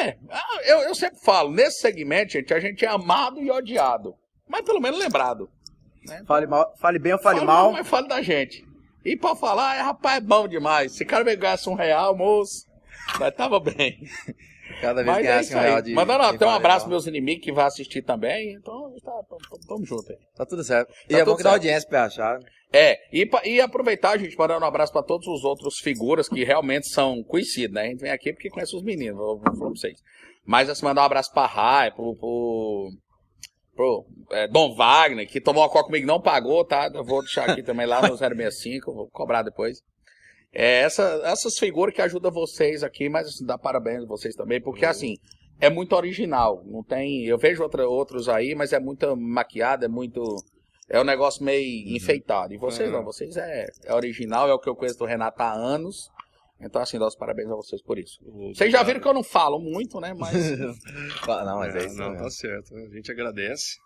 É, 0.00 0.16
eu, 0.64 0.78
eu 0.80 0.94
sempre 0.94 1.20
falo, 1.20 1.52
nesse 1.52 1.80
segmento, 1.80 2.32
gente, 2.32 2.54
a 2.54 2.58
gente 2.58 2.84
é 2.86 2.88
amado 2.88 3.38
e 3.40 3.50
odiado. 3.50 4.14
Mas 4.48 4.62
pelo 4.62 4.80
menos 4.80 4.98
lembrado. 4.98 5.50
Fale, 6.26 6.46
mal, 6.46 6.74
fale 6.78 6.98
bem 6.98 7.12
ou 7.12 7.18
fale, 7.18 7.40
Fale 7.40 7.46
mal. 7.46 7.72
Mas 7.72 7.86
fale 7.86 8.08
da 8.08 8.22
gente. 8.22 8.66
E 9.04 9.14
pra 9.14 9.36
falar, 9.36 9.76
é, 9.76 9.82
rapaz, 9.82 10.16
é 10.16 10.20
bom 10.20 10.48
demais. 10.48 10.92
Se 10.92 11.04
o 11.04 11.06
cara 11.06 11.22
me 11.22 11.36
ganhasse 11.36 11.68
um 11.68 11.74
real, 11.74 12.16
moço, 12.16 12.67
mas 13.18 13.34
tava 13.34 13.60
bem. 13.60 13.98
Cada 14.80 15.02
vez 15.02 15.06
Mas 15.06 15.22
que 15.22 15.32
é 15.32 15.40
isso 15.40 15.58
real 15.58 15.76
aí. 15.76 15.82
de. 15.82 15.92
Mandando 15.94 16.24
até 16.24 16.46
um 16.46 16.50
abraço 16.50 16.84
pros 16.84 16.90
meus 16.90 17.06
inimigos 17.06 17.42
que 17.44 17.52
vai 17.52 17.66
assistir 17.66 18.02
também. 18.02 18.52
Então, 18.52 18.94
tá, 19.02 19.12
tamo, 19.28 19.66
tamo 19.66 19.84
junto 19.84 20.12
aí. 20.12 20.18
Tá 20.36 20.46
tudo 20.46 20.62
certo. 20.62 20.92
E 21.08 21.14
Tá 21.14 21.18
é 21.18 21.24
bom 21.24 21.36
que 21.36 21.42
dá 21.42 21.52
audiência 21.52 21.88
pra 21.88 22.04
achar. 22.04 22.38
É, 22.72 22.98
e, 23.10 23.28
e 23.44 23.60
aproveitar, 23.60 24.18
gente, 24.18 24.36
mandando 24.36 24.64
um 24.64 24.68
abraço 24.68 24.92
pra 24.92 25.02
todos 25.02 25.26
os 25.26 25.42
outros 25.42 25.78
figuras 25.78 26.28
que 26.28 26.44
realmente 26.44 26.88
são 26.88 27.22
conhecidos, 27.24 27.74
né? 27.74 27.82
A 27.82 27.86
gente 27.86 28.00
vem 28.00 28.10
aqui 28.10 28.32
porque 28.32 28.50
conhece 28.50 28.76
os 28.76 28.82
meninos, 28.82 29.16
vou, 29.16 29.38
vou 29.38 29.44
falar 29.44 29.56
pra 29.56 29.68
vocês. 29.70 29.98
Mas 30.44 30.68
assim, 30.68 30.84
mandar 30.84 31.02
um 31.02 31.06
abraço 31.06 31.32
pra 31.32 31.46
Rai, 31.46 31.90
pro, 31.90 32.14
pro, 32.16 32.90
pro 33.74 34.06
é, 34.32 34.46
Dom 34.48 34.74
Wagner, 34.74 35.26
que 35.26 35.40
tomou 35.40 35.62
uma 35.62 35.68
coca 35.68 35.86
comigo 35.86 36.04
e 36.04 36.06
não 36.06 36.20
pagou, 36.20 36.62
tá? 36.64 36.90
Eu 36.92 37.04
vou 37.04 37.22
deixar 37.22 37.48
aqui 37.48 37.62
também 37.62 37.86
lá 37.86 38.06
no 38.06 38.16
065, 38.16 38.92
vou 38.92 39.08
cobrar 39.10 39.42
depois. 39.42 39.78
É, 40.52 40.80
essa, 40.80 41.02
essas 41.24 41.58
figuras 41.58 41.94
que 41.94 42.00
ajudam 42.02 42.30
vocês 42.30 42.82
aqui, 42.82 43.08
mas 43.08 43.28
assim, 43.28 43.44
dá 43.44 43.58
parabéns 43.58 44.02
a 44.02 44.06
vocês 44.06 44.34
também, 44.34 44.60
porque 44.60 44.86
assim, 44.86 45.16
é 45.60 45.68
muito 45.68 45.94
original. 45.94 46.62
Não 46.66 46.82
tem. 46.82 47.24
Eu 47.26 47.38
vejo 47.38 47.62
outra, 47.62 47.86
outros 47.88 48.28
aí, 48.28 48.54
mas 48.54 48.72
é 48.72 48.80
muito 48.80 49.16
maquiado, 49.16 49.84
é 49.84 49.88
muito. 49.88 50.22
É 50.88 50.98
um 50.98 51.04
negócio 51.04 51.44
meio 51.44 51.94
enfeitado. 51.94 52.54
E 52.54 52.56
vocês 52.56 52.88
Uhum. 52.88 52.96
não, 52.96 53.04
vocês 53.04 53.36
é, 53.36 53.66
é 53.84 53.94
original, 53.94 54.48
é 54.48 54.54
o 54.54 54.58
que 54.58 54.68
eu 54.70 54.74
conheço 54.74 54.98
do 54.98 55.04
Renato 55.04 55.42
há 55.42 55.52
anos. 55.52 56.08
Então, 56.60 56.80
assim, 56.82 56.98
dá 56.98 57.06
os 57.06 57.14
parabéns 57.14 57.48
a 57.50 57.54
vocês 57.54 57.80
por 57.82 57.98
isso. 57.98 58.18
Vocês 58.54 58.72
já 58.72 58.82
viram 58.82 58.98
que 59.00 59.06
eu 59.06 59.14
não 59.14 59.22
falo 59.22 59.60
muito, 59.60 60.00
né? 60.00 60.12
Mas. 60.14 60.32
Não, 61.28 61.58
mas 61.58 61.74
é, 61.76 61.80
É, 61.82 61.86
isso. 61.86 61.96
não, 61.98 62.10
mesmo. 62.10 62.24
tá 62.24 62.30
certo. 62.30 62.74
A 62.74 62.88
gente 62.96 63.12
agradece. 63.12 63.76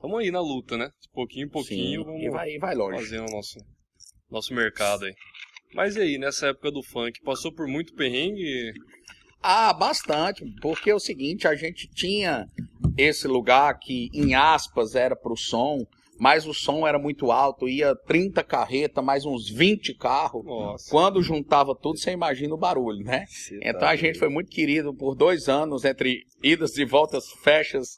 Vamos 0.00 0.20
aí 0.20 0.30
na 0.30 0.40
luta, 0.40 0.76
né? 0.76 0.90
De 1.00 1.08
pouquinho 1.12 1.46
em 1.46 1.50
pouquinho, 1.50 2.02
Sim, 2.02 2.06
vamos 2.06 2.22
e 2.22 2.28
vai, 2.28 2.50
e 2.50 2.58
vai 2.58 2.74
longe. 2.74 2.98
fazendo 3.02 3.26
o 3.28 3.32
nosso, 3.32 3.58
nosso 4.30 4.54
mercado 4.54 5.06
aí. 5.06 5.14
Mas 5.74 5.96
e 5.96 6.00
aí, 6.00 6.18
nessa 6.18 6.48
época 6.48 6.70
do 6.70 6.82
funk, 6.82 7.20
passou 7.22 7.52
por 7.52 7.66
muito 7.66 7.94
perrengue? 7.94 8.72
Ah, 9.42 9.72
bastante. 9.72 10.44
Porque 10.62 10.90
é 10.90 10.94
o 10.94 11.00
seguinte, 11.00 11.48
a 11.48 11.54
gente 11.54 11.88
tinha 11.88 12.46
esse 12.96 13.26
lugar 13.26 13.78
que, 13.78 14.08
em 14.14 14.34
aspas, 14.34 14.94
era 14.94 15.16
pro 15.16 15.36
som, 15.36 15.84
mas 16.18 16.46
o 16.46 16.54
som 16.54 16.86
era 16.86 16.98
muito 16.98 17.32
alto, 17.32 17.68
ia 17.68 17.94
30 17.94 18.42
carretas, 18.44 19.04
mais 19.04 19.26
uns 19.26 19.50
20 19.50 19.94
carros. 19.94 20.44
Nossa. 20.44 20.90
Quando 20.90 21.22
juntava 21.22 21.74
tudo, 21.74 21.98
você 21.98 22.12
imagina 22.12 22.54
o 22.54 22.58
barulho, 22.58 23.04
né? 23.04 23.24
Então 23.60 23.80
tá 23.80 23.90
a 23.90 23.96
gente 23.96 24.18
foi 24.18 24.28
muito 24.28 24.50
querido 24.50 24.94
por 24.94 25.14
dois 25.14 25.48
anos, 25.48 25.84
entre 25.84 26.22
idas 26.42 26.78
e 26.78 26.84
voltas, 26.84 27.30
fechas 27.42 27.96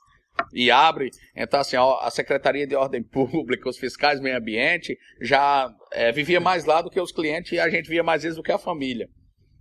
e 0.53 0.71
abre. 0.71 1.11
Então, 1.35 1.61
assim, 1.61 1.77
a 1.77 2.11
Secretaria 2.11 2.67
de 2.67 2.75
Ordem 2.75 3.03
Pública, 3.09 3.69
os 3.69 3.79
fiscais 3.79 4.19
do 4.19 4.23
meio 4.25 4.37
ambiente, 4.37 4.97
já 5.21 5.69
é, 5.93 6.13
vivia 6.13 6.41
mais 6.41 6.65
lá 6.65 6.81
do 6.83 6.91
que 6.91 7.01
os 7.01 7.13
clientes 7.13 7.53
e 7.53 7.61
a 7.61 7.69
gente 7.69 7.89
via 7.89 8.03
mais 8.03 8.23
vezes 8.23 8.37
do 8.37 8.43
que 8.43 8.53
a 8.53 8.59
família. 8.59 9.09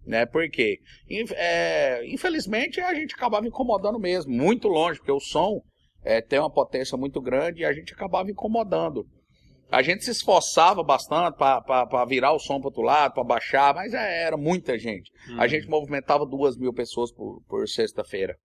Né? 0.06 0.26
Por 0.26 0.48
quê? 0.50 0.80
É, 1.34 2.06
infelizmente, 2.08 2.80
a 2.80 2.94
gente 2.94 3.16
acabava 3.16 3.48
incomodando 3.48 4.00
mesmo, 4.00 4.32
muito 4.32 4.68
longe, 4.68 5.00
porque 5.00 5.12
o 5.12 5.20
som 5.20 5.62
é, 6.04 6.22
tem 6.22 6.38
uma 6.40 6.52
potência 6.52 6.96
muito 6.98 7.20
grande 7.20 7.62
e 7.62 7.66
a 7.66 7.74
gente 7.74 7.94
acabava 7.94 8.30
incomodando. 8.30 9.06
a 9.72 9.82
gente 9.82 10.06
se 10.06 10.12
esforçava 10.12 10.84
bastante 10.84 11.36
para 11.38 12.06
virar 12.06 12.34
o 12.34 12.40
som 12.40 12.60
para 12.60 12.68
outro 12.68 12.84
lado, 12.84 13.14
para 13.16 13.24
baixar, 13.24 13.74
mas 13.74 13.96
é, 13.96 14.24
era 14.24 14.38
muita 14.38 14.78
gente. 14.78 15.10
A 15.38 15.42
Uhum. 15.42 15.48
gente 15.50 15.68
movimentava 15.68 16.24
duas 16.24 16.56
mil 16.56 16.72
pessoas 16.72 17.12
por, 17.12 17.42
por 17.48 17.68
sexta-feira. 17.68 18.38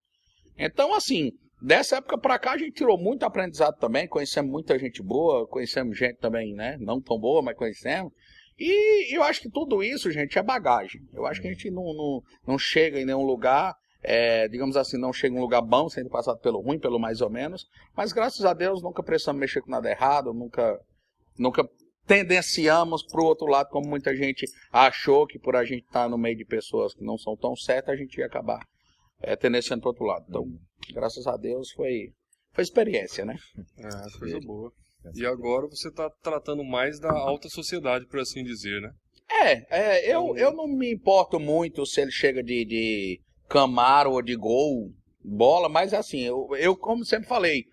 Então, 0.57 0.95
assim, 0.95 1.31
dessa 1.61 1.97
época 1.97 2.19
para 2.19 2.39
cá 2.39 2.53
a 2.53 2.59
gente 2.59 2.73
tirou 2.73 2.99
muito 2.99 3.25
aprendizado 3.25 3.79
também, 3.79 4.09
conhecemos 4.09 4.51
muita 4.51 4.79
gente 4.79 5.03
boa, 5.03 5.47
conhecemos 5.47 5.99
gente 5.99 6.19
também, 6.19 6.55
né, 6.55 6.77
não 6.81 7.01
tão 7.01 7.19
boa, 7.19 7.43
mas 7.43 7.57
conhecemos. 7.57 8.13
E 8.59 9.17
eu 9.17 9.23
acho 9.23 9.41
que 9.41 9.51
tudo 9.51 9.83
isso, 9.83 10.11
gente, 10.11 10.39
é 10.39 10.43
bagagem. 10.43 11.01
Eu 11.15 11.25
acho 11.25 11.41
que 11.41 11.49
a 11.49 11.51
gente 11.51 11.71
não, 11.71 11.95
não, 11.95 12.23
não 12.47 12.59
chega 12.59 13.01
em 13.01 13.07
nenhum 13.07 13.25
lugar, 13.25 13.75
é, 14.03 14.49
digamos 14.49 14.77
assim, 14.77 14.99
não 14.99 15.15
chega 15.15 15.35
em 15.35 15.39
um 15.39 15.43
lugar 15.43 15.63
bom 15.63 15.89
ter 15.89 16.07
passado 16.11 16.39
pelo 16.41 16.61
ruim, 16.61 16.79
pelo 16.79 16.99
mais 16.99 17.23
ou 17.23 17.31
menos. 17.31 17.67
Mas 17.97 18.13
graças 18.13 18.45
a 18.45 18.53
Deus 18.53 18.83
nunca 18.83 19.03
precisamos 19.03 19.41
mexer 19.41 19.63
com 19.63 19.71
nada 19.71 19.91
errado, 19.91 20.35
nunca, 20.35 20.79
nunca 21.39 21.67
tendenciamos 22.07 23.03
para 23.03 23.23
o 23.23 23.25
outro 23.25 23.47
lado, 23.47 23.71
como 23.71 23.89
muita 23.89 24.15
gente 24.15 24.47
achou 24.71 25.27
que 25.27 25.39
por 25.39 25.57
a 25.57 25.65
gente 25.65 25.85
estar 25.87 26.09
no 26.09 26.19
meio 26.19 26.37
de 26.37 26.45
pessoas 26.45 26.93
que 26.93 27.03
não 27.03 27.17
são 27.17 27.35
tão 27.37 27.57
certas, 27.57 27.95
a 27.95 27.97
gente 27.97 28.19
ia 28.19 28.27
acabar 28.27 28.61
é, 29.21 29.37
tendenciando 29.37 29.83
para 29.83 29.89
o 29.89 29.91
outro 29.91 30.05
lado. 30.05 30.25
Então, 30.29 30.45
graças 30.93 31.27
a 31.27 31.37
Deus 31.37 31.71
foi, 31.73 32.13
foi 32.53 32.65
experiência, 32.65 33.25
né? 33.25 33.37
É, 33.79 34.19
coisa 34.19 34.41
boa. 34.41 34.73
E 35.15 35.25
agora 35.25 35.67
você 35.67 35.89
está 35.89 36.11
tratando 36.23 36.63
mais 36.63 36.99
da 37.01 37.11
alta 37.11 37.49
sociedade, 37.49 38.07
por 38.07 38.21
assim 38.21 38.45
dizer, 38.45 38.81
né? 38.81 38.91
É, 39.31 39.79
é 39.79 40.15
eu, 40.15 40.37
eu 40.37 40.53
não 40.53 40.67
me 40.67 40.93
importo 40.93 41.39
muito 41.39 41.87
se 41.87 42.01
ele 42.01 42.11
chega 42.11 42.43
de, 42.43 42.65
de 42.65 43.21
Camaro 43.49 44.13
ou 44.13 44.23
de 44.23 44.37
Gol, 44.37 44.91
bola, 45.23 45.69
mas 45.69 45.95
assim, 45.95 46.21
eu, 46.21 46.49
eu 46.59 46.77
como 46.77 47.05
sempre 47.05 47.29
falei, 47.29 47.65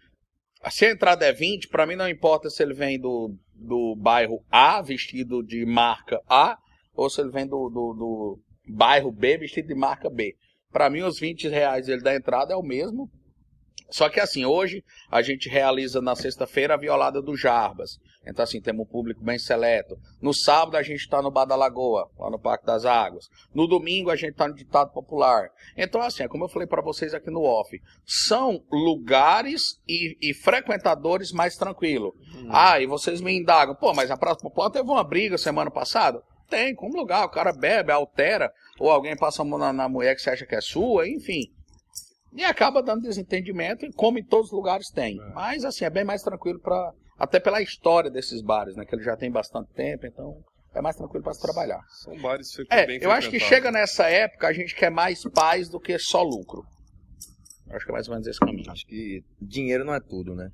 se 0.69 0.85
a 0.85 0.91
entrada 0.91 1.25
é 1.25 1.33
20, 1.33 1.67
para 1.67 1.85
mim 1.85 1.95
não 1.95 2.07
importa 2.07 2.49
se 2.49 2.61
ele 2.63 2.73
vem 2.73 2.99
do, 2.99 3.35
do 3.53 3.95
bairro 3.95 4.43
A, 4.49 4.81
vestido 4.81 5.43
de 5.43 5.65
marca 5.65 6.21
A, 6.29 6.57
ou 6.93 7.09
se 7.09 7.21
ele 7.21 7.31
vem 7.31 7.45
do, 7.45 7.69
do, 7.69 7.93
do 7.93 8.39
bairro 8.67 9.11
B, 9.11 9.37
vestido 9.37 9.67
de 9.67 9.75
marca 9.75 10.09
B. 10.09 10.35
Para 10.71 10.89
mim, 10.89 11.01
os 11.01 11.19
20 11.19 11.47
reais 11.47 11.87
ele 11.87 12.01
da 12.01 12.15
entrada 12.15 12.53
é 12.53 12.57
o 12.57 12.63
mesmo. 12.63 13.09
Só 13.89 14.09
que 14.09 14.19
assim, 14.19 14.45
hoje 14.45 14.83
a 15.09 15.21
gente 15.21 15.47
realiza 15.47 16.01
na 16.01 16.15
sexta-feira 16.15 16.73
a 16.73 16.77
violada 16.77 17.21
do 17.21 17.37
Jarbas. 17.37 17.99
Então, 18.29 18.43
assim, 18.43 18.59
temos 18.59 18.85
um 18.85 18.89
público 18.89 19.23
bem 19.23 19.39
seleto. 19.39 19.97
No 20.21 20.33
sábado 20.33 20.75
a 20.75 20.83
gente 20.83 20.99
está 20.99 21.21
no 21.21 21.31
Bar 21.31 21.45
da 21.45 21.55
Lagoa, 21.55 22.09
lá 22.19 22.29
no 22.29 22.37
Parque 22.37 22.65
das 22.65 22.83
Águas. 22.83 23.29
No 23.53 23.65
domingo 23.67 24.09
a 24.09 24.17
gente 24.17 24.31
está 24.31 24.47
no 24.49 24.53
Ditado 24.53 24.91
Popular. 24.91 25.49
Então, 25.77 26.01
assim, 26.01 26.23
é 26.23 26.27
como 26.27 26.43
eu 26.43 26.49
falei 26.49 26.67
para 26.67 26.81
vocês 26.81 27.13
aqui 27.13 27.31
no 27.31 27.43
off, 27.43 27.81
são 28.05 28.61
lugares 28.69 29.79
e, 29.87 30.17
e 30.21 30.33
frequentadores 30.33 31.31
mais 31.31 31.55
tranquilos. 31.55 32.11
Ah, 32.49 32.81
e 32.81 32.85
vocês 32.85 33.21
me 33.21 33.31
indagam, 33.31 33.75
pô, 33.75 33.93
mas 33.93 34.11
a 34.11 34.17
Praça 34.17 34.41
Popular 34.41 34.69
teve 34.69 34.89
uma 34.89 35.03
briga 35.05 35.37
semana 35.37 35.71
passada? 35.71 36.21
Tem, 36.49 36.75
como 36.75 36.97
lugar, 36.97 37.25
o 37.25 37.29
cara 37.29 37.53
bebe, 37.53 37.91
altera, 37.91 38.51
ou 38.79 38.89
alguém 38.89 39.15
passa 39.17 39.41
a 39.41 39.45
mão 39.45 39.57
na, 39.59 39.71
na 39.73 39.87
mulher 39.89 40.15
que 40.15 40.21
você 40.21 40.29
acha 40.29 40.45
que 40.45 40.55
é 40.55 40.61
sua, 40.61 41.07
enfim. 41.07 41.41
E 42.33 42.43
acaba 42.43 42.83
dando 42.83 43.01
desentendimento, 43.03 43.85
e 43.85 43.91
como 43.93 44.19
em 44.19 44.23
todos 44.23 44.47
os 44.47 44.51
lugares 44.53 44.89
tem. 44.89 45.19
É. 45.19 45.33
Mas, 45.33 45.63
assim, 45.65 45.85
é 45.85 45.89
bem 45.89 46.03
mais 46.03 46.21
tranquilo 46.21 46.59
para 46.59 46.91
Até 47.17 47.39
pela 47.39 47.61
história 47.61 48.11
desses 48.11 48.41
bares, 48.41 48.75
né? 48.75 48.85
Que 48.85 48.93
ele 48.95 49.03
já 49.03 49.15
tem 49.17 49.31
bastante 49.31 49.73
tempo, 49.73 50.05
então 50.05 50.37
é 50.75 50.81
mais 50.81 50.95
tranquilo 50.95 51.23
para 51.23 51.33
se 51.33 51.41
trabalhar. 51.41 51.81
São 52.03 52.15
bares 52.21 52.53
fe- 52.53 52.67
É, 52.69 52.85
bem 52.85 52.99
eu 53.01 53.09
acho 53.11 53.29
que 53.31 53.39
chega 53.39 53.71
nessa 53.71 54.07
época 54.07 54.47
a 54.47 54.53
gente 54.53 54.75
quer 54.75 54.91
mais 54.91 55.23
paz 55.33 55.67
do 55.69 55.79
que 55.79 55.97
só 55.97 56.21
lucro. 56.21 56.63
Eu 57.67 57.75
acho 57.75 57.85
que 57.85 57.91
é 57.91 57.93
mais 57.93 58.07
ou 58.07 58.13
menos 58.13 58.27
esse 58.27 58.39
caminho. 58.39 58.69
Acho 58.71 58.85
que 58.85 59.23
dinheiro 59.41 59.83
não 59.83 59.95
é 59.95 59.99
tudo, 59.99 60.35
né? 60.35 60.49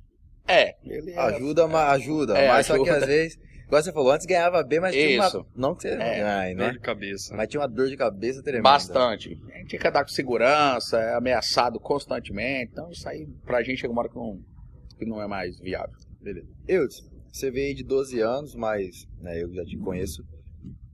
É, 0.48 0.74
ele 0.86 1.12
é- 1.12 1.20
Ajuda, 1.20 1.68
mas 1.68 1.90
ajuda. 2.02 2.38
É, 2.38 2.48
mas 2.48 2.66
só 2.66 2.76
que 2.76 2.90
ajuda. 2.90 2.98
às 2.98 3.06
vezes, 3.06 3.38
igual 3.66 3.82
você 3.84 3.92
falou, 3.92 4.12
antes 4.12 4.26
ganhava 4.26 4.64
bem, 4.64 4.80
mas 4.80 4.94
tinha 4.94 5.26
Isso. 5.28 5.38
uma. 5.40 5.46
Não 5.56 5.76
que 5.76 5.82
você. 5.84 5.90
É. 5.90 6.22
Ai, 6.24 6.56
Dor 6.56 6.66
né? 6.68 6.72
de 6.74 6.80
cabeça. 6.80 7.36
Mas 7.36 7.48
tinha 7.48 7.62
uma 7.62 7.68
dor 7.68 7.88
de 7.88 7.98
cabeça 7.98 8.42
tremenda. 8.44 8.64
Bastante. 8.64 9.40
A 9.54 9.58
gente 9.60 9.78
quer 9.78 9.92
dar 9.92 10.04
com 10.04 10.10
segurança, 10.10 10.98
é 11.00 11.16
ameaçado 11.16 11.80
constantemente. 11.80 12.72
Então 12.72 12.90
isso 12.92 13.08
aí 13.08 13.28
pra 13.46 13.62
gente 13.64 13.80
chega 13.80 13.92
uma 13.92 14.02
hora 14.02 14.10
que 14.10 14.16
não, 14.16 14.40
que 14.98 15.06
não 15.06 15.22
é 15.22 15.28
mais 15.28 15.60
viável. 15.60 15.96
Beleza. 16.22 16.48
Eudes, 16.68 17.02
você 17.32 17.50
veio 17.52 17.76
de 17.76 17.84
12 17.84 18.20
anos, 18.20 18.56
mas 18.56 19.06
né, 19.20 19.42
eu 19.42 19.54
já 19.54 19.64
te 19.66 19.78
conheço. 19.78 20.24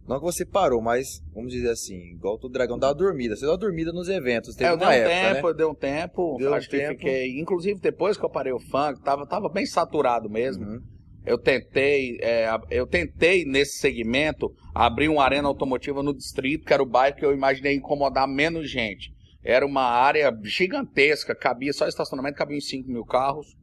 Não 0.08 0.18
que 0.18 0.26
você 0.26 0.44
parou, 0.44 0.82
mas 0.82 1.22
vamos 1.36 1.54
dizer 1.54 1.70
assim, 1.70 1.96
igual 2.14 2.40
o 2.42 2.50
Dragão 2.50 2.80
dá 2.80 2.88
uma 2.88 2.96
dormida. 2.96 3.36
Você 3.36 3.46
dá 3.46 3.52
uma 3.52 3.58
dormida 3.60 3.92
nos 3.94 4.10
eventos. 4.10 4.56
Teve 4.56 4.68
É, 4.68 4.74
eu 4.74 4.76
uma 4.76 4.88
dei 4.88 4.88
um 4.88 4.92
época, 5.04 5.10
tempo, 5.14 5.34
né? 5.46 5.50
eu 5.52 5.54
dei 5.54 5.66
um 5.68 5.76
tempo. 5.76 6.38
Deu 6.40 6.50
um 6.50 6.54
acho 6.56 6.68
que 6.68 6.78
tempo. 6.78 6.98
fiquei. 6.98 7.40
Inclusive 7.40 7.80
depois 7.80 8.18
que 8.18 8.26
eu 8.26 8.30
parei 8.30 8.52
o 8.52 8.60
funk, 8.60 9.00
tava, 9.04 9.28
tava 9.28 9.48
bem 9.50 9.68
saturado 9.68 10.28
mesmo. 10.28 10.66
Uhum. 10.66 10.82
Eu 11.30 11.38
tentei, 11.38 12.18
é, 12.22 12.50
eu 12.72 12.88
tentei 12.88 13.46
nesse 13.46 13.78
segmento 13.78 14.52
abrir 14.74 15.10
uma 15.10 15.24
arena 15.24 15.48
automotiva 15.48 16.02
no 16.02 16.12
distrito, 16.12 16.66
que 16.66 16.74
era 16.74 16.82
o 16.82 16.88
bairro 16.88 17.16
que 17.18 17.24
eu 17.24 17.32
imaginei 17.32 17.76
incomodar 17.76 18.28
menos 18.28 18.68
gente. 18.68 19.14
Era 19.44 19.64
uma 19.64 19.84
área 19.84 20.36
gigantesca, 20.44 21.36
cabia 21.36 21.72
só 21.72 21.88
estacionamento, 21.88 22.36
cabia 22.36 22.58
em 22.58 22.62
5 22.62 22.90
mil 22.90 23.06
carros. 23.06 23.56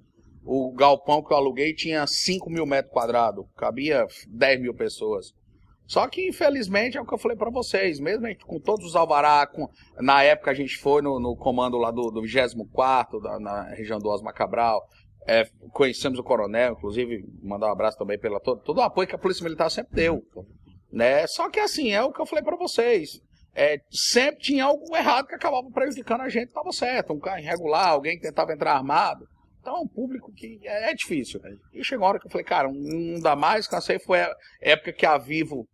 O 0.45 0.73
galpão 0.75 1.25
que 1.25 1.33
eu 1.33 1.37
aluguei 1.37 1.75
tinha 1.75 2.07
5 2.07 2.49
mil 2.49 2.65
metros 2.67 2.93
quadrados, 2.93 3.45
cabia 3.57 4.07
10 4.29 4.61
mil 4.61 4.73
pessoas. 4.73 5.33
Só 5.89 6.07
que, 6.07 6.29
infelizmente, 6.29 6.97
é 6.97 7.01
o 7.01 7.05
que 7.05 7.15
eu 7.15 7.19
falei 7.19 7.37
pra 7.37 7.51
vocês, 7.51 7.99
mesmo 7.99 8.27
com 8.47 8.61
todos 8.61 8.87
os 8.87 8.95
alvará, 8.95 9.45
com- 9.45 9.69
na 10.01 10.23
época 10.23 10.53
a 10.53 10.55
gente 10.55 10.77
foi 10.79 11.03
no, 11.03 11.19
no 11.19 11.37
comando 11.37 11.77
lá 11.79 11.91
do, 11.91 12.13
do 12.13 12.23
24 12.23 13.21
da, 13.21 13.41
na 13.41 13.63
região 13.75 13.99
do 13.99 14.09
Osma 14.09 14.33
Cabral, 14.33 14.85
é, 15.27 15.45
conhecemos 15.73 16.19
o 16.19 16.23
coronel, 16.23 16.73
inclusive, 16.75 17.25
mandar 17.43 17.69
um 17.69 17.73
abraço 17.73 17.99
também 17.99 18.19
pela 18.19 18.41
todo, 18.41 18.63
todo 18.63 18.79
o 18.79 18.83
apoio 18.83 19.09
que 19.09 19.15
a 19.15 19.19
Polícia 19.19 19.45
Militar 19.45 19.71
sempre 19.71 19.95
deu. 19.95 20.23
Né? 20.93 21.27
Só 21.27 21.51
que 21.51 21.59
assim, 21.59 21.93
é 21.93 22.03
o 22.03 22.13
que 22.13 22.21
eu 22.21 22.27
falei 22.27 22.45
pra 22.45 22.57
vocês. 22.57 23.21
É, 23.55 23.81
sempre 23.91 24.43
tinha 24.43 24.65
algo 24.65 24.95
errado 24.95 25.27
que 25.27 25.35
acabava 25.35 25.69
prejudicando 25.71 26.21
a 26.21 26.29
gente, 26.29 26.53
tava 26.53 26.71
certo. 26.73 27.13
Um 27.13 27.19
carro 27.19 27.39
irregular, 27.39 27.89
alguém 27.89 28.17
que 28.17 28.27
tentava 28.27 28.53
entrar 28.53 28.75
armado. 28.75 29.27
Então 29.61 29.83
um 29.83 29.89
público 29.89 30.31
que 30.33 30.61
é, 30.63 30.91
é 30.91 30.95
difícil. 30.95 31.41
E 31.73 31.83
chegou 31.83 32.05
uma 32.05 32.11
hora 32.11 32.21
que 32.21 32.27
eu 32.27 32.31
falei, 32.31 32.45
cara, 32.45 32.71
não 32.71 33.19
dá 33.21 33.35
mais, 33.35 33.67
cansei. 33.67 33.99
Foi 33.99 34.21
a 34.21 34.33
época 34.61 34.93
que 34.93 35.05
a 35.05 35.19
Vivo 35.19 35.67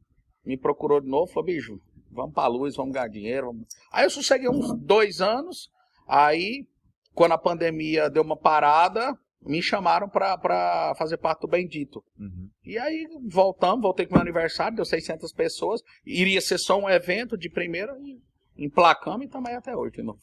me 0.47 0.57
procurou 0.57 1.01
de 1.01 1.09
novo, 1.09 1.31
falou, 1.31 1.47
bicho, 1.47 1.79
vamos 2.11 2.33
pra 2.33 2.47
luz, 2.47 2.75
vamos 2.77 2.95
ganhar 2.95 3.09
dinheiro. 3.09 3.49
vamos-" 3.49 3.67
Aí 3.93 4.05
eu 4.05 4.11
sosseguei 4.11 4.49
uns 4.49 4.73
dois 4.79 5.21
anos, 5.21 5.69
aí, 6.09 6.67
quando 7.15 7.33
a 7.33 7.39
pandemia 7.39 8.09
deu 8.09 8.23
uma 8.23 8.37
parada, 8.37 9.13
me 9.45 9.63
chamaram 9.63 10.09
pra 10.09 10.95
fazer 10.97 11.17
parte 11.19 11.41
do 11.41 11.49
Bendito. 11.49 12.03
Uhum. 12.19 12.49
E 12.65 12.79
aí 12.79 13.07
voltamos, 13.29 13.83
voltei 13.83 14.07
com 14.07 14.13
o 14.13 14.15
meu 14.15 14.23
aniversário, 14.23 14.77
deu 14.77 14.85
600 14.85 15.33
pessoas. 15.33 15.81
Iria 16.05 16.41
ser 16.41 16.59
só 16.59 16.79
um 16.79 16.89
evento 16.89 17.37
de 17.37 17.51
primeira 17.51 17.97
e 18.01 18.21
emplacamos 18.57 19.27
e 19.27 19.29
aí 19.49 19.55
até 19.55 19.77
hoje 19.77 19.97
de 19.97 20.03
novo. 20.03 20.21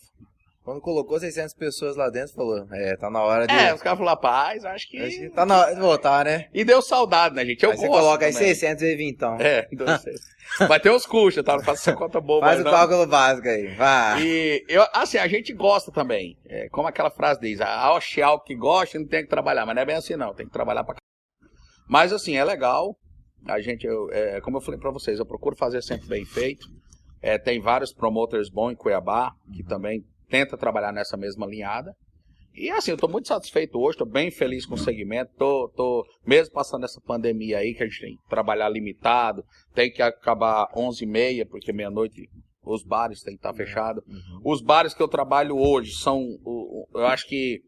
Quando 0.70 0.82
colocou 0.82 1.20
600 1.20 1.56
pessoas 1.56 1.96
lá 1.96 2.12
dentro, 2.12 2.36
falou: 2.36 2.64
É, 2.72 2.96
tá 2.96 3.10
na 3.10 3.24
hora 3.24 3.48
de. 3.48 3.54
É, 3.56 3.74
os 3.74 3.82
caras 3.82 3.98
falaram, 3.98 4.16
rapaz, 4.16 4.64
acho 4.64 4.88
que. 4.88 5.02
Acho 5.02 5.18
que 5.18 5.30
tá 5.32 5.44
na 5.44 5.62
hora 5.62 5.74
de 5.74 5.82
voltar, 5.82 6.24
né? 6.24 6.48
E 6.54 6.64
deu 6.64 6.80
saudade, 6.80 7.34
né, 7.34 7.44
gente? 7.44 7.64
Eu 7.64 7.72
aí 7.72 7.78
você 7.78 7.88
gosto 7.88 8.00
coloca 8.00 8.26
aí 8.28 8.32
também. 8.32 8.50
600 8.50 8.84
e 8.84 8.96
20 8.96 9.16
então. 9.16 9.38
É, 9.42 9.68
seis. 9.98 10.22
Vai 10.68 10.80
ter 10.80 10.92
uns 10.92 11.08
custos, 11.08 11.44
tá? 11.44 11.58
Não 11.58 11.64
faça 11.64 11.90
essa 11.90 11.98
conta 11.98 12.22
boa, 12.22 12.42
Faz 12.42 12.62
o 12.62 12.64
não. 12.64 12.70
cálculo 12.70 13.08
básico 13.08 13.48
aí. 13.48 13.74
Vá. 13.74 14.18
E 14.22 14.64
eu, 14.70 14.86
assim, 14.94 15.18
a 15.18 15.28
gente 15.28 15.52
gosta 15.54 15.92
também. 15.92 16.38
É, 16.46 16.70
como 16.70 16.88
aquela 16.88 17.10
frase 17.10 17.40
diz, 17.40 17.60
a 17.62 17.92
Oxial 17.96 18.40
que 18.40 18.54
gosta 18.54 19.00
não 19.00 19.08
tem 19.08 19.24
que 19.24 19.30
trabalhar, 19.30 19.66
mas 19.66 19.74
não 19.74 19.82
é 19.82 19.86
bem 19.88 19.96
assim 19.96 20.16
não, 20.16 20.36
tem 20.36 20.46
que 20.46 20.54
trabalhar 20.54 20.84
pra. 20.84 20.98
Mas 21.88 22.14
assim, 22.14 22.38
é 22.38 22.46
legal. 22.46 22.96
A 23.48 23.60
gente, 23.60 23.88
eu, 23.88 24.08
é, 24.12 24.40
como 24.42 24.58
eu 24.58 24.62
falei 24.62 24.80
pra 24.80 24.92
vocês, 24.92 25.18
eu 25.18 25.26
procuro 25.26 25.56
fazer 25.56 25.82
sempre 25.82 26.08
bem 26.08 26.26
feito. 26.26 26.68
É, 27.24 27.40
tem 27.40 27.60
vários 27.60 27.92
promoters 27.92 28.52
bons 28.52 28.74
em 28.74 28.76
Cuiabá, 28.76 29.32
que 29.52 29.64
também 29.64 30.06
tenta 30.29 30.57
trabalhar 30.57 30.93
nessa 30.93 31.17
mesma 31.17 31.45
linhada. 31.45 31.95
E 32.53 32.69
assim, 32.69 32.91
eu 32.91 32.98
tô 32.98 33.07
muito 33.07 33.27
satisfeito 33.27 33.79
hoje, 33.79 33.98
tô 33.98 34.05
bem 34.05 34.31
feliz 34.31 34.65
com 34.65 34.75
o 34.75 34.77
segmento, 34.77 35.31
tô, 35.38 35.71
tô 35.75 36.05
mesmo 36.25 36.53
passando 36.53 36.83
essa 36.83 37.00
pandemia 37.00 37.59
aí, 37.59 37.74
que 37.74 37.83
a 37.83 37.86
gente 37.86 38.01
tem 38.01 38.15
que 38.17 38.29
trabalhar 38.29 38.67
limitado, 38.69 39.45
tem 39.74 39.91
que 39.91 40.01
acabar 40.01 40.67
11h30, 40.75 41.48
porque 41.48 41.71
meia-noite 41.71 42.29
os 42.63 42.83
bares 42.83 43.21
têm 43.21 43.33
que 43.33 43.39
estar 43.39 43.53
fechados. 43.53 44.03
Uhum. 44.05 44.41
Os 44.43 44.62
bares 44.62 44.93
que 44.93 45.01
eu 45.01 45.07
trabalho 45.07 45.57
hoje 45.57 45.93
são, 45.93 46.21
eu 46.93 47.05
acho 47.05 47.27
que 47.27 47.62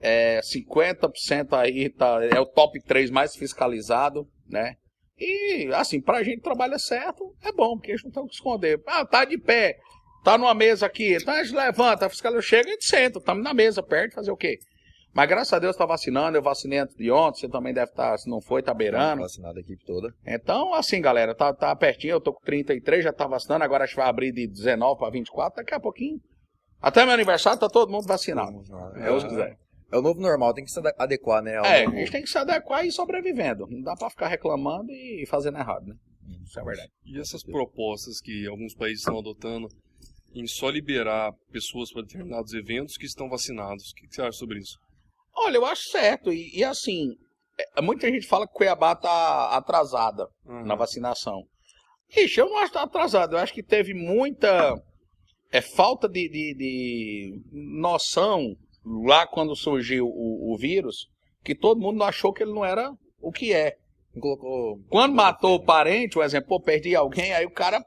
é, 0.00 0.40
50% 0.40 1.52
aí 1.52 1.88
tá, 1.88 2.18
é 2.24 2.40
o 2.40 2.46
top 2.46 2.80
3 2.82 3.10
mais 3.10 3.36
fiscalizado, 3.36 4.26
né? 4.48 4.76
E, 5.18 5.68
assim, 5.72 6.00
pra 6.00 6.22
gente 6.22 6.42
trabalha 6.42 6.78
certo, 6.78 7.34
é 7.42 7.50
bom, 7.50 7.76
porque 7.76 7.92
a 7.92 7.96
gente 7.96 8.04
não 8.04 8.12
tem 8.12 8.22
o 8.22 8.26
que 8.26 8.34
esconder. 8.34 8.82
Ah, 8.86 9.04
tá 9.06 9.24
de 9.24 9.38
pé, 9.38 9.78
tá 10.26 10.36
numa 10.38 10.54
mesa 10.54 10.86
aqui, 10.86 11.14
então 11.16 11.32
a 11.32 11.42
gente 11.44 11.54
levanta, 11.54 12.06
a 12.06 12.08
fiscal 12.10 12.40
chega 12.42 12.68
e 12.68 12.70
a 12.70 12.74
gente 12.74 12.84
senta, 12.86 13.18
estamos 13.18 13.44
na 13.44 13.54
mesa 13.54 13.82
perto, 13.82 14.14
fazer 14.14 14.30
o 14.32 14.36
quê? 14.36 14.58
Mas 15.14 15.28
graças 15.28 15.52
a 15.52 15.58
Deus 15.58 15.76
tá 15.76 15.86
vacinando, 15.86 16.36
eu 16.36 16.42
vacinei 16.42 16.78
antes 16.80 16.94
de 16.96 17.10
ontem, 17.10 17.40
você 17.40 17.48
também 17.48 17.72
deve 17.72 17.90
estar, 17.90 18.18
se 18.18 18.28
não 18.28 18.40
foi, 18.40 18.62
tá 18.62 18.74
beirando. 18.74 19.22
Vacinado 19.22 19.56
a 19.58 19.60
equipe 19.60 19.82
toda. 19.86 20.12
Então, 20.26 20.74
assim, 20.74 21.00
galera, 21.00 21.34
tá, 21.34 21.54
tá 21.54 21.74
pertinho, 21.74 22.12
eu 22.14 22.20
tô 22.20 22.34
com 22.34 22.40
33, 22.44 23.04
já 23.04 23.12
tá 23.12 23.26
vacinando, 23.26 23.64
agora 23.64 23.84
acho 23.84 23.94
que 23.94 24.00
vai 24.00 24.08
abrir 24.10 24.32
de 24.32 24.46
19 24.46 24.98
para 24.98 25.10
24, 25.10 25.56
daqui 25.56 25.72
a 25.74 25.80
pouquinho. 25.80 26.20
Até 26.82 27.04
meu 27.04 27.14
aniversário 27.14 27.58
tá 27.58 27.68
todo 27.68 27.90
mundo 27.90 28.06
vacinado. 28.06 28.60
É, 28.96 29.04
Deus 29.04 29.24
quiser. 29.24 29.56
É 29.92 29.96
o 29.96 30.02
novo 30.02 30.20
normal, 30.20 30.52
tem 30.52 30.64
que 30.64 30.70
se 30.70 30.80
adequar, 30.98 31.40
né? 31.42 31.56
ao 31.56 31.64
É, 31.64 31.82
a 31.82 31.84
novo- 31.86 31.96
gente 31.98 32.10
tem 32.12 32.22
que 32.22 32.28
se 32.28 32.36
adequar 32.36 32.84
e 32.84 32.88
ir 32.88 32.92
sobrevivendo. 32.92 33.66
Não 33.70 33.80
dá 33.80 33.94
pra 33.96 34.10
ficar 34.10 34.26
reclamando 34.28 34.90
e 34.90 35.24
fazendo 35.28 35.56
errado, 35.56 35.86
né? 35.86 35.94
Isso 36.44 36.58
é 36.60 36.64
verdade. 36.64 36.90
E 37.06 37.18
essas 37.20 37.42
propostas 37.44 38.20
que 38.20 38.46
alguns 38.48 38.74
países 38.74 38.98
estão 38.98 39.18
adotando 39.18 39.68
em 40.36 40.46
só 40.46 40.68
liberar 40.68 41.32
pessoas 41.50 41.90
para 41.90 42.02
determinados 42.02 42.52
eventos 42.52 42.96
que 42.96 43.06
estão 43.06 43.28
vacinados. 43.28 43.90
O 43.90 43.94
que 43.94 44.14
você 44.14 44.20
acha 44.20 44.38
sobre 44.38 44.58
isso? 44.58 44.78
Olha, 45.34 45.56
eu 45.56 45.64
acho 45.64 45.88
certo. 45.90 46.30
E, 46.30 46.58
e 46.58 46.62
assim, 46.62 47.14
é, 47.58 47.80
muita 47.80 48.10
gente 48.10 48.26
fala 48.26 48.46
que 48.46 48.52
Cuiabá 48.52 48.94
tá 48.94 49.56
atrasada 49.56 50.28
na 50.44 50.74
vacinação. 50.74 51.42
Ixi, 52.14 52.38
eu 52.38 52.50
não 52.50 52.58
acho 52.58 52.68
que 52.68 52.78
tá 52.78 52.82
atrasado. 52.82 53.34
Eu 53.34 53.38
acho 53.38 53.54
que 53.54 53.62
teve 53.62 53.94
muita 53.94 54.74
é, 55.50 55.60
falta 55.62 56.06
de, 56.06 56.28
de, 56.28 56.54
de 56.54 57.42
noção 57.52 58.54
lá 58.84 59.26
quando 59.26 59.56
surgiu 59.56 60.06
o, 60.06 60.52
o 60.52 60.58
vírus, 60.58 61.08
que 61.42 61.54
todo 61.54 61.80
mundo 61.80 62.04
achou 62.04 62.32
que 62.32 62.42
ele 62.42 62.52
não 62.52 62.64
era 62.64 62.92
o 63.20 63.32
que 63.32 63.52
é. 63.52 63.74
Colocou. 64.20 64.78
Quando 64.88 65.14
matou 65.14 65.56
o 65.56 65.64
parente, 65.64 66.18
um 66.18 66.22
exemplo, 66.22 66.48
pô, 66.48 66.60
perdi 66.60 66.94
alguém, 66.94 67.32
aí 67.32 67.44
o 67.44 67.50
cara 67.50 67.82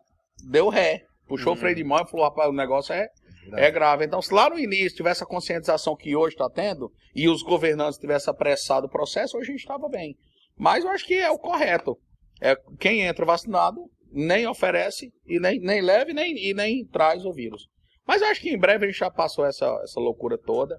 deu 0.50 0.70
ré. 0.70 1.04
Puxou 1.30 1.54
o 1.54 1.56
freio 1.56 1.76
de 1.76 1.84
mão 1.84 2.04
e 2.04 2.10
falou, 2.10 2.26
rapaz, 2.26 2.50
o 2.50 2.54
negócio 2.54 2.92
é, 2.94 3.08
é 3.54 3.72
grave. 3.72 4.04
Então, 4.04 4.22
se 4.22 4.34
lá 4.34 4.50
no 4.50 4.60
início 4.60 4.98
tivesse 4.98 5.24
a 5.24 5.28
conscientização 5.28 5.96
que 5.96 6.16
hoje 6.16 6.36
está 6.36 6.50
tendo, 6.50 6.92
e 7.16 7.30
os 7.30 7.42
governantes 7.42 8.00
tivessem 8.00 8.32
apressado 8.32 8.88
o 8.88 8.90
processo, 8.90 9.38
hoje 9.38 9.50
a 9.50 9.52
gente 9.52 9.62
estava 9.62 9.88
bem. 9.88 10.18
Mas 10.58 10.84
eu 10.84 10.90
acho 10.90 11.06
que 11.06 11.14
é 11.14 11.30
o 11.30 11.40
correto. 11.40 11.98
É 12.42 12.56
quem 12.80 13.02
entra 13.02 13.26
vacinado, 13.26 13.80
nem 14.12 14.48
oferece, 14.48 15.12
e 15.26 15.40
nem, 15.40 15.60
nem 15.60 15.82
leva 15.82 16.12
e 16.12 16.14
nem, 16.14 16.50
e 16.50 16.54
nem 16.54 16.86
traz 16.86 17.24
o 17.26 17.32
vírus. 17.32 17.68
Mas 18.08 18.22
eu 18.22 18.28
acho 18.28 18.42
que 18.42 18.50
em 18.50 18.58
breve 18.58 18.86
a 18.86 18.88
gente 18.90 19.00
já 19.00 19.12
passou 19.12 19.46
essa, 19.46 19.66
essa 19.84 20.00
loucura 20.00 20.38
toda, 20.38 20.78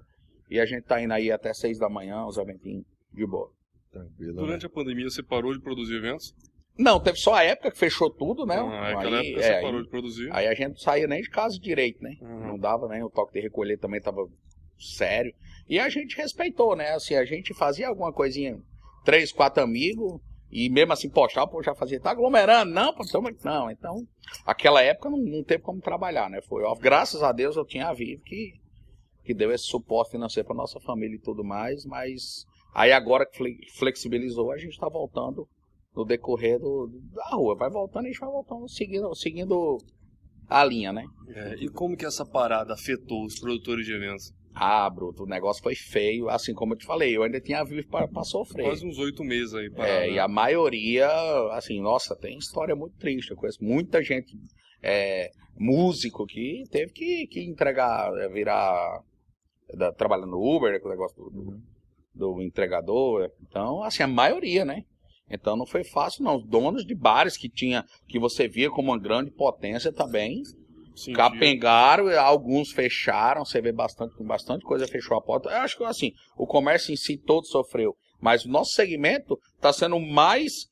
e 0.49 0.59
a 0.59 0.65
gente 0.65 0.83
tá 0.83 1.01
indo 1.01 1.13
aí 1.13 1.31
até 1.31 1.53
seis 1.53 1.79
da 1.79 1.89
manhã, 1.89 2.25
os 2.25 2.37
eventinhos 2.37 2.85
de 3.13 3.25
boa. 3.25 3.49
Tranquilo. 3.89 4.33
né? 4.33 4.41
Durante 4.41 4.65
a 4.65 4.69
pandemia, 4.69 5.09
você 5.09 5.23
parou 5.23 5.53
de 5.53 5.61
produzir 5.61 5.95
eventos? 5.95 6.33
Não, 6.81 6.99
teve 6.99 7.17
só 7.17 7.35
a 7.35 7.43
época 7.43 7.71
que 7.71 7.77
fechou 7.77 8.09
tudo, 8.09 8.45
né? 8.45 8.55
Ah, 8.57 8.87
Aí, 8.99 9.13
época 9.13 9.41
você 9.41 9.47
é, 9.47 9.61
parou 9.61 9.77
aí- 9.77 9.83
de 9.83 9.89
produzir. 9.89 10.29
Aí 10.33 10.47
a 10.47 10.53
gente 10.53 10.69
não 10.69 10.77
saía 10.77 11.07
nem 11.07 11.21
de 11.21 11.29
casa 11.29 11.59
direito, 11.59 12.01
né? 12.03 12.15
Uhum. 12.21 12.47
Não 12.47 12.57
dava, 12.59 12.87
né? 12.87 13.03
O 13.03 13.09
toque 13.09 13.33
de 13.33 13.39
recolher 13.41 13.77
também 13.77 14.01
tava 14.01 14.27
sério. 14.77 15.33
E 15.69 15.79
a 15.79 15.87
gente 15.89 16.17
respeitou, 16.17 16.75
né? 16.75 16.91
Assim, 16.91 17.15
a 17.15 17.23
gente 17.25 17.53
fazia 17.53 17.87
alguma 17.87 18.11
coisinha, 18.11 18.57
três, 19.05 19.31
quatro 19.31 19.63
amigos, 19.63 20.19
e 20.51 20.69
mesmo 20.69 20.91
assim 20.91 21.09
postar, 21.09 21.47
pô, 21.47 21.61
já 21.63 21.73
fazia, 21.73 21.99
tá 21.99 22.11
aglomerando? 22.11 22.71
Não, 22.73 22.93
pô, 22.93 23.05
tamo- 23.05 23.29
não. 23.43 23.69
Então, 23.71 24.05
aquela 24.45 24.81
época 24.81 25.09
não, 25.09 25.17
não 25.17 25.43
teve 25.43 25.63
como 25.63 25.79
trabalhar, 25.79 26.29
né? 26.29 26.41
Foi, 26.41 26.63
graças 26.79 27.23
a 27.23 27.31
Deus 27.31 27.55
eu 27.55 27.65
tinha 27.65 27.87
a 27.87 27.93
Vivo 27.93 28.21
que, 28.23 28.53
que 29.23 29.33
deu 29.33 29.51
esse 29.51 29.65
suporte 29.65 30.11
financeiro 30.11 30.47
pra 30.47 30.55
nossa 30.55 30.79
família 30.81 31.15
e 31.15 31.21
tudo 31.21 31.43
mais, 31.43 31.85
mas 31.85 32.45
aí 32.73 32.91
agora 32.91 33.25
que 33.25 33.37
fle- 33.37 33.59
flexibilizou, 33.77 34.51
a 34.51 34.57
gente 34.57 34.77
tá 34.77 34.89
voltando 34.89 35.47
no 35.95 36.05
decorrer 36.05 36.59
do, 36.59 36.89
da 37.13 37.29
rua. 37.35 37.55
Vai 37.55 37.69
voltando 37.69 38.05
e 38.05 38.09
a 38.09 38.11
gente 38.11 38.19
vai 38.21 38.29
voltando, 38.29 38.67
seguindo, 38.69 39.15
seguindo 39.15 39.77
a 40.47 40.63
linha, 40.63 40.91
né? 40.91 41.05
É, 41.29 41.55
e 41.55 41.69
como 41.69 41.95
que 41.95 42.05
essa 42.05 42.25
parada 42.25 42.73
afetou 42.73 43.25
os 43.25 43.39
produtores 43.39 43.85
de 43.85 43.93
eventos? 43.93 44.33
Ah, 44.53 44.89
Bruto, 44.89 45.23
o 45.23 45.27
negócio 45.27 45.63
foi 45.63 45.75
feio, 45.75 46.29
assim 46.29 46.53
como 46.53 46.73
eu 46.73 46.77
te 46.77 46.85
falei, 46.85 47.15
eu 47.15 47.23
ainda 47.23 47.39
tinha 47.39 47.63
vivo 47.63 47.87
para 47.87 48.23
sofrer. 48.23 48.65
Quase 48.65 48.85
uns 48.85 48.97
oito 48.99 49.23
meses 49.23 49.53
aí 49.53 49.69
parado. 49.69 49.89
É, 49.89 50.07
né? 50.07 50.11
e 50.11 50.19
a 50.19 50.27
maioria, 50.27 51.07
assim, 51.53 51.81
nossa, 51.81 52.15
tem 52.17 52.37
história 52.37 52.75
muito 52.75 52.97
triste. 52.97 53.31
Eu 53.31 53.37
conheço 53.37 53.63
muita 53.63 54.03
gente, 54.03 54.37
é, 54.83 55.31
músico, 55.57 56.25
que 56.25 56.63
teve 56.69 56.91
que, 56.91 57.27
que 57.27 57.41
entregar, 57.45 58.11
é, 58.17 58.27
virar, 58.27 59.01
da, 59.73 59.93
trabalhando 59.93 60.31
no 60.31 60.55
Uber, 60.55 60.73
né, 60.73 60.79
com 60.79 60.89
o 60.89 60.91
negócio 60.91 61.15
do, 61.15 61.29
do, 61.29 61.61
do 62.13 62.41
entregador. 62.41 63.31
Então, 63.41 63.81
assim, 63.83 64.03
a 64.03 64.07
maioria, 64.07 64.65
né? 64.65 64.83
Então 65.31 65.55
não 65.55 65.65
foi 65.65 65.83
fácil, 65.83 66.23
não. 66.23 66.37
Os 66.37 66.45
donos 66.45 66.85
de 66.85 66.93
bares 66.93 67.37
que 67.37 67.49
tinha, 67.49 67.85
que 68.07 68.19
você 68.19 68.47
via 68.47 68.69
como 68.69 68.91
uma 68.91 68.99
grande 68.99 69.31
potência 69.31 69.91
também, 69.91 70.41
Sentiu. 70.95 71.15
capengaram, 71.15 72.07
alguns 72.19 72.71
fecharam, 72.71 73.45
você 73.45 73.61
vê 73.61 73.71
bastante, 73.71 74.13
bastante 74.23 74.65
coisa 74.65 74.87
fechou 74.87 75.17
a 75.17 75.21
porta. 75.21 75.49
Eu 75.49 75.57
acho 75.57 75.77
que 75.77 75.83
assim, 75.83 76.11
o 76.37 76.45
comércio 76.45 76.93
em 76.93 76.97
si 76.97 77.17
todo 77.17 77.47
sofreu, 77.47 77.95
mas 78.19 78.45
o 78.45 78.49
nosso 78.49 78.71
segmento 78.71 79.37
está 79.55 79.71
sendo 79.71 79.99
mais, 79.99 80.67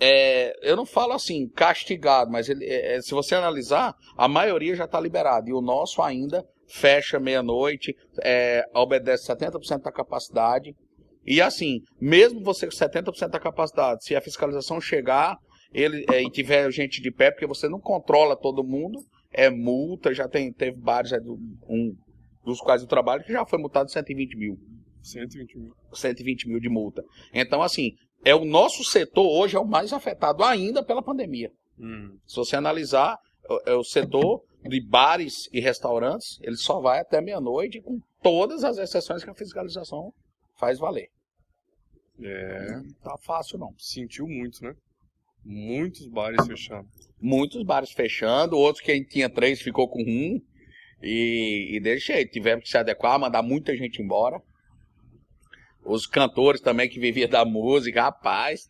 é, 0.00 0.52
eu 0.62 0.76
não 0.76 0.84
falo 0.84 1.12
assim, 1.12 1.48
castigado, 1.48 2.30
mas 2.30 2.48
ele, 2.48 2.64
é, 2.64 2.96
é, 2.96 3.00
se 3.00 3.12
você 3.12 3.34
analisar, 3.34 3.94
a 4.16 4.26
maioria 4.26 4.74
já 4.74 4.84
está 4.84 5.00
liberada 5.00 5.48
e 5.48 5.52
o 5.52 5.60
nosso 5.60 6.02
ainda 6.02 6.44
fecha 6.70 7.18
meia-noite, 7.18 7.94
é, 8.22 8.64
obedece 8.74 9.26
70% 9.26 9.82
da 9.82 9.92
capacidade. 9.92 10.74
E 11.30 11.40
assim, 11.40 11.78
mesmo 12.00 12.42
você 12.42 12.66
com 12.66 12.72
70% 12.72 13.28
da 13.28 13.38
capacidade, 13.38 14.04
se 14.04 14.16
a 14.16 14.20
fiscalização 14.20 14.80
chegar 14.80 15.38
ele, 15.72 16.04
é, 16.10 16.20
e 16.24 16.28
tiver 16.28 16.68
gente 16.72 17.00
de 17.00 17.08
pé, 17.12 17.30
porque 17.30 17.46
você 17.46 17.68
não 17.68 17.78
controla 17.78 18.36
todo 18.36 18.64
mundo, 18.64 18.98
é 19.30 19.48
multa, 19.48 20.12
já 20.12 20.28
tem, 20.28 20.52
teve 20.52 20.76
bares, 20.76 21.12
é, 21.12 21.20
do- 21.20 21.38
um 21.68 21.94
dos 22.44 22.60
quais 22.60 22.82
eu 22.82 22.88
trabalho, 22.88 23.22
que 23.22 23.32
já 23.32 23.46
foi 23.46 23.60
multado 23.60 23.88
120 23.88 24.36
mil. 24.36 24.58
120 25.04 25.56
mil. 25.56 25.72
120 25.92 26.48
mil 26.48 26.58
de 26.58 26.68
multa. 26.68 27.04
Então, 27.32 27.62
assim, 27.62 27.92
é 28.24 28.34
o 28.34 28.44
nosso 28.44 28.82
setor 28.82 29.28
hoje 29.28 29.54
é 29.56 29.60
o 29.60 29.64
mais 29.64 29.92
afetado 29.92 30.42
ainda 30.42 30.84
pela 30.84 31.00
pandemia. 31.00 31.52
Hum. 31.78 32.18
Se 32.26 32.34
você 32.34 32.56
analisar, 32.56 33.16
é 33.66 33.74
o 33.74 33.84
setor 33.84 34.42
de 34.64 34.84
bares 34.84 35.48
e 35.52 35.60
restaurantes, 35.60 36.40
ele 36.42 36.56
só 36.56 36.80
vai 36.80 36.98
até 36.98 37.20
meia-noite 37.20 37.80
com 37.80 38.00
todas 38.20 38.64
as 38.64 38.78
exceções 38.78 39.22
que 39.22 39.30
a 39.30 39.34
fiscalização 39.34 40.12
faz 40.58 40.80
valer. 40.80 41.08
É, 42.22 42.72
Não 42.76 42.92
tá 43.02 43.16
fácil, 43.18 43.58
não. 43.58 43.74
sentiu 43.78 44.26
muito, 44.26 44.62
né? 44.62 44.74
Muitos 45.44 46.06
bares 46.06 46.46
fechados. 46.46 46.90
Muitos 47.20 47.62
bares 47.62 47.90
fechando, 47.92 48.56
outros 48.56 48.84
quem 48.84 49.02
tinha 49.02 49.28
três 49.28 49.60
ficou 49.60 49.88
com 49.88 50.02
um. 50.02 50.40
E, 51.02 51.78
e 51.82 51.98
jeito, 51.98 52.32
tivemos 52.32 52.64
que 52.64 52.70
se 52.70 52.76
adequar, 52.76 53.18
mandar 53.18 53.42
muita 53.42 53.74
gente 53.74 54.02
embora. 54.02 54.40
Os 55.82 56.06
cantores 56.06 56.60
também 56.60 56.88
que 56.88 57.00
viviam 57.00 57.28
da 57.28 57.44
música, 57.44 58.02
rapaz, 58.02 58.68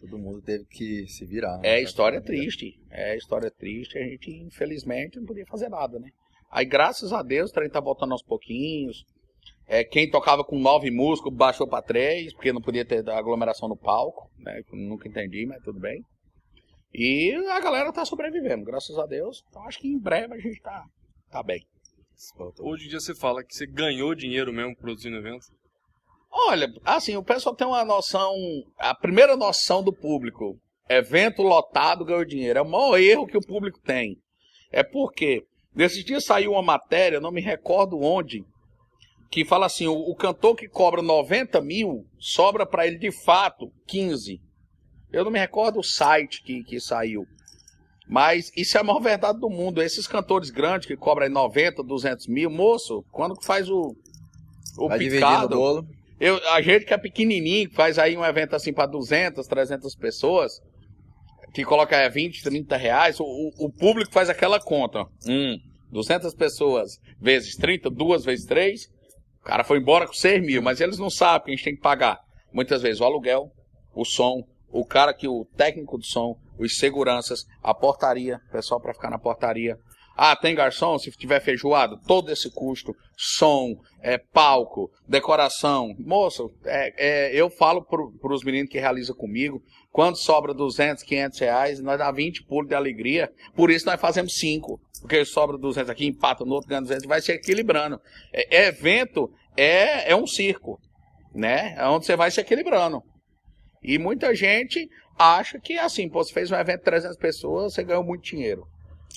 Todo 0.00 0.18
mundo 0.18 0.42
teve 0.42 0.64
que 0.64 1.06
se 1.06 1.24
virar. 1.24 1.60
é 1.62 1.74
né? 1.76 1.82
história 1.82 2.20
triste. 2.20 2.76
É 2.90 3.16
história 3.16 3.50
triste, 3.50 3.96
a 3.96 4.02
gente 4.02 4.30
infelizmente 4.32 5.18
não 5.18 5.26
podia 5.26 5.46
fazer 5.46 5.68
nada, 5.68 5.98
né? 6.00 6.10
Aí 6.50 6.64
graças 6.66 7.12
a 7.12 7.22
Deus 7.22 7.50
o 7.50 7.54
trem 7.54 7.70
tá 7.70 7.78
voltando 7.80 8.12
aos 8.12 8.22
pouquinhos. 8.22 9.06
É, 9.66 9.84
quem 9.84 10.10
tocava 10.10 10.44
com 10.44 10.58
nove 10.58 10.90
músicos 10.90 11.32
baixou 11.32 11.66
para 11.66 11.82
três, 11.82 12.32
porque 12.34 12.52
não 12.52 12.60
podia 12.60 12.84
ter 12.84 13.08
aglomeração 13.08 13.68
no 13.68 13.76
palco, 13.76 14.30
né? 14.38 14.60
Nunca 14.72 15.08
entendi, 15.08 15.46
mas 15.46 15.62
tudo 15.62 15.80
bem. 15.80 16.02
E 16.92 17.32
a 17.50 17.60
galera 17.60 17.92
tá 17.92 18.04
sobrevivendo, 18.04 18.64
graças 18.64 18.98
a 18.98 19.06
Deus. 19.06 19.42
Então 19.48 19.66
acho 19.66 19.78
que 19.78 19.88
em 19.88 19.98
breve 19.98 20.34
a 20.34 20.38
gente 20.38 20.60
tá, 20.60 20.84
tá 21.30 21.42
bem. 21.42 21.64
Hoje 22.60 22.86
em 22.86 22.88
dia 22.88 23.00
você 23.00 23.14
fala 23.14 23.42
que 23.42 23.54
você 23.54 23.66
ganhou 23.66 24.14
dinheiro 24.14 24.52
mesmo 24.52 24.76
produzindo 24.76 25.16
evento. 25.16 25.46
Olha, 26.30 26.66
assim, 26.84 27.16
o 27.16 27.22
pessoal 27.22 27.54
tem 27.54 27.66
uma 27.66 27.84
noção, 27.84 28.34
a 28.78 28.94
primeira 28.94 29.36
noção 29.36 29.82
do 29.82 29.92
público, 29.92 30.58
evento 30.88 31.42
lotado 31.42 32.04
ganhou 32.04 32.24
dinheiro. 32.24 32.58
É 32.58 32.62
o 32.62 32.68
maior 32.68 32.98
erro 32.98 33.26
que 33.26 33.36
o 33.36 33.46
público 33.46 33.80
tem. 33.80 34.16
É 34.70 34.82
porque, 34.82 35.44
nesses 35.74 36.04
dias 36.04 36.24
saiu 36.24 36.52
uma 36.52 36.62
matéria, 36.62 37.20
não 37.20 37.30
me 37.30 37.40
recordo 37.40 38.00
onde, 38.00 38.44
que 39.32 39.44
fala 39.46 39.64
assim, 39.66 39.86
o, 39.86 39.94
o 39.94 40.14
cantor 40.14 40.54
que 40.54 40.68
cobra 40.68 41.00
90 41.02 41.60
mil, 41.62 42.04
sobra 42.18 42.66
para 42.66 42.86
ele 42.86 42.98
de 42.98 43.10
fato 43.10 43.72
15. 43.86 44.38
Eu 45.10 45.24
não 45.24 45.30
me 45.30 45.38
recordo 45.38 45.80
o 45.80 45.82
site 45.82 46.42
que, 46.42 46.62
que 46.62 46.78
saiu. 46.78 47.24
Mas 48.06 48.52
isso 48.56 48.76
é 48.76 48.80
a 48.80 48.84
maior 48.84 49.00
verdade 49.00 49.40
do 49.40 49.48
mundo. 49.48 49.82
Esses 49.82 50.06
cantores 50.06 50.50
grandes 50.50 50.86
que 50.86 50.96
cobram 50.96 51.26
aí 51.26 51.32
90, 51.32 51.82
200 51.82 52.26
mil, 52.26 52.50
moço, 52.50 53.02
quando 53.10 53.34
que 53.34 53.46
faz 53.46 53.70
o, 53.70 53.96
o 54.78 54.88
Vai 54.88 54.98
dividindo 54.98 55.26
o 55.26 55.30
picado, 55.30 55.56
bolo. 55.56 55.86
eu, 56.20 56.36
a 56.50 56.60
gente 56.60 56.84
que 56.84 56.92
é 56.92 56.98
pequenininho, 56.98 57.70
que 57.70 57.74
faz 57.74 57.98
aí 57.98 58.16
um 58.16 58.24
evento 58.24 58.54
assim 58.54 58.72
para 58.72 58.86
200, 58.86 59.46
300 59.46 59.94
pessoas, 59.96 60.60
que 61.54 61.64
coloca 61.64 61.96
é, 61.96 62.08
20, 62.10 62.42
30 62.42 62.76
reais, 62.76 63.18
o, 63.20 63.24
o- 63.24 63.66
o 63.66 63.72
público 63.72 64.12
faz 64.12 64.28
aquela 64.28 64.60
conta. 64.60 65.04
Hum, 65.26 65.56
200 65.90 66.34
pessoas 66.34 66.98
vezes 67.20 67.56
30, 67.56 67.88
duas 67.90 68.24
vezes 68.24 68.44
3, 68.46 68.88
o 69.42 69.44
cara 69.44 69.64
foi 69.64 69.78
embora 69.78 70.06
com 70.06 70.12
6 70.12 70.40
mil, 70.40 70.62
mas 70.62 70.80
eles 70.80 70.98
não 70.98 71.10
sabem 71.10 71.46
que 71.46 71.50
a 71.50 71.54
gente 71.56 71.64
tem 71.64 71.74
que 71.74 71.82
pagar. 71.82 72.20
Muitas 72.52 72.80
vezes 72.80 73.00
o 73.00 73.04
aluguel, 73.04 73.50
o 73.92 74.04
som, 74.04 74.46
o 74.70 74.84
cara 74.84 75.12
que, 75.12 75.26
o 75.26 75.44
técnico 75.56 75.98
do 75.98 76.04
som, 76.04 76.36
os 76.56 76.78
seguranças, 76.78 77.44
a 77.60 77.74
portaria, 77.74 78.40
pessoal 78.52 78.80
para 78.80 78.94
ficar 78.94 79.10
na 79.10 79.18
portaria. 79.18 79.76
Ah, 80.16 80.36
tem 80.36 80.54
garçom? 80.54 80.96
Se 80.98 81.10
tiver 81.10 81.40
feijoada, 81.40 81.98
todo 82.06 82.30
esse 82.30 82.50
custo, 82.50 82.94
som, 83.16 83.74
é, 84.00 84.16
palco, 84.18 84.90
decoração. 85.08 85.92
Moço, 85.98 86.50
é, 86.64 87.30
é, 87.30 87.34
eu 87.34 87.50
falo 87.50 87.82
para 87.82 88.32
os 88.32 88.44
meninos 88.44 88.70
que 88.70 88.78
realizam 88.78 89.16
comigo, 89.16 89.60
quando 89.90 90.16
sobra 90.16 90.54
200, 90.54 91.02
500 91.02 91.38
reais, 91.40 91.80
nós 91.80 91.98
dá 91.98 92.12
20 92.12 92.44
pulos 92.44 92.68
de 92.68 92.74
alegria. 92.74 93.32
Por 93.56 93.70
isso 93.70 93.86
nós 93.86 94.00
fazemos 94.00 94.34
5. 94.34 94.80
Porque 95.02 95.24
sobra 95.24 95.58
200 95.58 95.90
aqui, 95.90 96.06
empata 96.06 96.44
no 96.44 96.52
outro, 96.54 96.68
ganha 96.68 96.80
200, 96.80 97.04
vai 97.06 97.20
se 97.20 97.32
equilibrando. 97.32 98.00
É, 98.32 98.68
evento 98.68 99.30
é, 99.56 100.12
é 100.12 100.16
um 100.16 100.26
circo, 100.26 100.80
né? 101.34 101.74
É 101.76 101.86
onde 101.88 102.06
você 102.06 102.16
vai 102.16 102.30
se 102.30 102.40
equilibrando. 102.40 103.02
E 103.82 103.98
muita 103.98 104.32
gente 104.34 104.88
acha 105.18 105.58
que 105.58 105.76
assim, 105.76 106.08
pô, 106.08 106.22
você 106.22 106.32
fez 106.32 106.50
um 106.52 106.54
evento 106.54 106.78
de 106.78 106.84
300 106.84 107.16
pessoas, 107.16 107.74
você 107.74 107.82
ganhou 107.82 108.04
muito 108.04 108.22
dinheiro. 108.22 108.66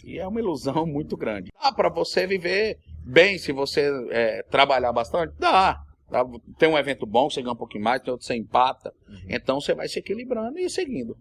E 0.04 0.18
é 0.18 0.28
uma 0.28 0.40
ilusão 0.40 0.86
muito 0.88 1.16
grande. 1.16 1.52
Dá 1.62 1.72
para 1.72 1.90
você 1.90 2.26
viver 2.26 2.80
bem 3.06 3.38
se 3.38 3.52
você 3.52 3.90
é, 4.10 4.44
trabalhar 4.50 4.92
bastante? 4.92 5.36
Dá. 5.38 5.80
Dá. 6.10 6.26
Tem 6.58 6.68
um 6.68 6.78
evento 6.78 7.06
bom, 7.06 7.30
você 7.30 7.44
ganha 7.44 7.54
um 7.54 7.58
pouquinho 7.58 7.84
mais, 7.84 8.02
tem 8.02 8.12
outro 8.12 8.26
você 8.26 8.36
empata. 8.36 8.92
Uhum. 9.08 9.26
Então 9.30 9.62
você 9.62 9.76
vai 9.76 9.88
se 9.88 10.00
equilibrando 10.00 10.58
e 10.58 10.68
seguindo. 10.68 11.16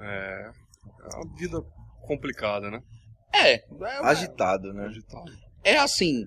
É, 0.00 0.50
é 1.04 1.16
uma 1.16 1.36
vida 1.36 1.62
complicada, 2.02 2.68
né? 2.68 2.82
É. 3.32 3.54
é 3.54 3.62
Agitado, 4.02 4.72
né? 4.72 4.86
Agitado. 4.86 5.30
É 5.64 5.76
assim, 5.76 6.24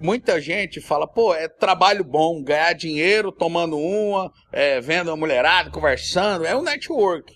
muita 0.00 0.40
gente 0.40 0.80
fala, 0.80 1.06
pô, 1.06 1.34
é 1.34 1.48
trabalho 1.48 2.04
bom, 2.04 2.42
ganhar 2.42 2.72
dinheiro 2.74 3.32
tomando 3.32 3.76
uma, 3.78 4.32
é, 4.52 4.80
vendo 4.80 5.08
uma 5.08 5.16
mulherada, 5.16 5.70
conversando, 5.70 6.46
é 6.46 6.56
um 6.56 6.62
network. 6.62 7.34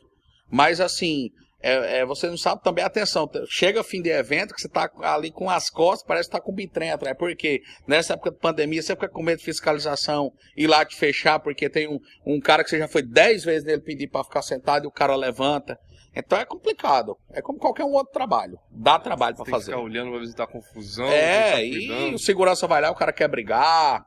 Mas 0.51 0.81
assim, 0.81 1.31
é, 1.63 2.01
é, 2.01 2.05
você 2.05 2.29
não 2.29 2.37
sabe 2.37 2.61
também, 2.63 2.85
atenção, 2.85 3.31
chega 3.49 3.85
fim 3.85 4.03
de 4.03 4.11
evento 4.11 4.53
que 4.53 4.61
você 4.61 4.69
tá 4.69 4.91
ali 5.03 5.31
com 5.31 5.49
as 5.49 5.71
costas, 5.71 6.05
parece 6.07 6.29
que 6.29 6.37
tá 6.37 6.41
com 6.41 6.51
o 6.51 6.55
bitrem 6.55 6.91
atrás. 6.91 7.17
Porque 7.17 7.63
nessa 7.87 8.15
época 8.15 8.33
de 8.33 8.39
pandemia, 8.39 8.83
você 8.83 8.95
fica 8.95 9.09
com 9.09 9.23
medo 9.23 9.39
de 9.39 9.45
fiscalização, 9.45 10.33
ir 10.57 10.67
lá 10.67 10.85
te 10.85 10.97
fechar, 10.97 11.39
porque 11.39 11.71
tem 11.71 11.89
um, 11.89 12.01
um 12.27 12.41
cara 12.41 12.65
que 12.65 12.71
você 12.71 12.79
já 12.79 12.89
foi 12.89 13.03
10 13.03 13.45
vezes 13.45 13.65
nele 13.65 13.81
pedir 13.81 14.09
para 14.09 14.25
ficar 14.25 14.43
sentado 14.43 14.85
e 14.85 14.89
o 14.89 14.93
cara 14.93 15.15
levanta. 15.15 15.79
Então 16.15 16.39
é 16.39 16.45
complicado. 16.45 17.17
É 17.31 17.41
como 17.41 17.59
qualquer 17.59 17.85
um 17.85 17.93
outro 17.93 18.13
trabalho. 18.13 18.59
Dá 18.71 18.99
trabalho 18.99 19.37
para 19.37 19.47
fazer. 19.47 19.73
Ficar 19.73 19.81
olhando 19.81 20.11
pra 20.11 20.21
visitar 20.21 20.47
confusão. 20.47 21.07
É, 21.07 21.53
tá 21.53 21.63
e 21.63 22.15
o 22.15 22.19
segurança 22.19 22.67
vai 22.67 22.83
lá, 22.83 22.91
o 22.91 22.95
cara 22.95 23.13
quer 23.13 23.29
brigar. 23.29 24.05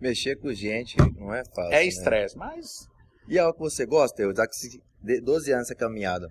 Mexer 0.00 0.36
com 0.36 0.52
gente 0.52 0.96
não 1.18 1.34
é 1.34 1.42
fácil. 1.44 1.72
É 1.72 1.78
né? 1.78 1.84
estresse, 1.84 2.38
né? 2.38 2.46
mas. 2.46 2.88
E 3.28 3.38
é 3.38 3.44
o 3.44 3.52
que 3.52 3.58
você 3.58 3.84
gosta, 3.84 4.22
eu, 4.22 4.34
já 4.34 4.46
que 4.46 5.20
12 5.20 5.52
anos 5.52 5.66
essa 5.66 5.74
caminhada. 5.74 6.28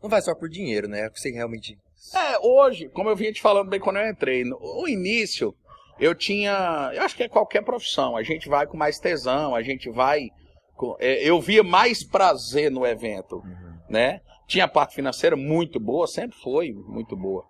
Não 0.00 0.08
vai 0.08 0.22
só 0.22 0.34
por 0.34 0.48
dinheiro, 0.48 0.86
né? 0.86 1.00
É 1.00 1.06
o 1.08 1.10
que 1.10 1.18
você 1.18 1.30
realmente. 1.30 1.76
É, 2.14 2.38
hoje, 2.38 2.88
como 2.90 3.08
eu 3.08 3.16
vinha 3.16 3.32
te 3.32 3.40
falando 3.40 3.68
bem 3.68 3.80
quando 3.80 3.96
eu 3.96 4.08
entrei, 4.08 4.44
no 4.44 4.86
início, 4.86 5.54
eu 5.98 6.14
tinha. 6.14 6.92
Eu 6.94 7.02
acho 7.02 7.16
que 7.16 7.24
é 7.24 7.28
qualquer 7.28 7.64
profissão. 7.64 8.16
A 8.16 8.22
gente 8.22 8.48
vai 8.48 8.66
com 8.66 8.76
mais 8.76 9.00
tesão, 9.00 9.54
a 9.54 9.62
gente 9.62 9.90
vai 9.90 10.20
é, 10.24 10.28
eu 11.00 11.40
via 11.40 11.62
mais 11.62 12.04
prazer 12.04 12.70
no 12.70 12.86
evento, 12.86 13.36
uhum. 13.36 13.78
né? 13.88 14.20
Tinha 14.46 14.64
a 14.64 14.68
parte 14.68 14.94
financeira 14.94 15.36
muito 15.36 15.80
boa, 15.80 16.06
sempre 16.06 16.36
foi 16.38 16.72
muito 16.72 17.16
boa. 17.16 17.44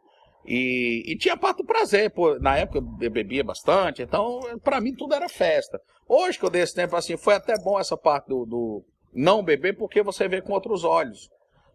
E, 0.44 1.02
e 1.06 1.16
tinha 1.16 1.34
a 1.34 1.36
parte 1.36 1.58
do 1.58 1.64
prazer, 1.64 2.10
pô, 2.10 2.38
na 2.38 2.56
época 2.56 2.78
eu 3.00 3.10
bebia 3.10 3.42
bastante, 3.42 4.02
então 4.02 4.40
para 4.62 4.80
mim 4.80 4.94
tudo 4.94 5.14
era 5.14 5.28
festa. 5.28 5.80
Hoje 6.08 6.38
que 6.38 6.44
eu 6.44 6.50
dei 6.50 6.62
esse 6.62 6.74
tempo 6.74 6.94
assim, 6.94 7.16
foi 7.16 7.34
até 7.34 7.58
bom 7.58 7.78
essa 7.80 7.96
parte 7.96 8.28
do, 8.28 8.46
do 8.46 8.84
não 9.12 9.42
beber, 9.42 9.76
porque 9.76 10.02
você 10.02 10.28
vê 10.28 10.40
com 10.40 10.52
outros 10.52 10.84
olhos. 10.84 11.28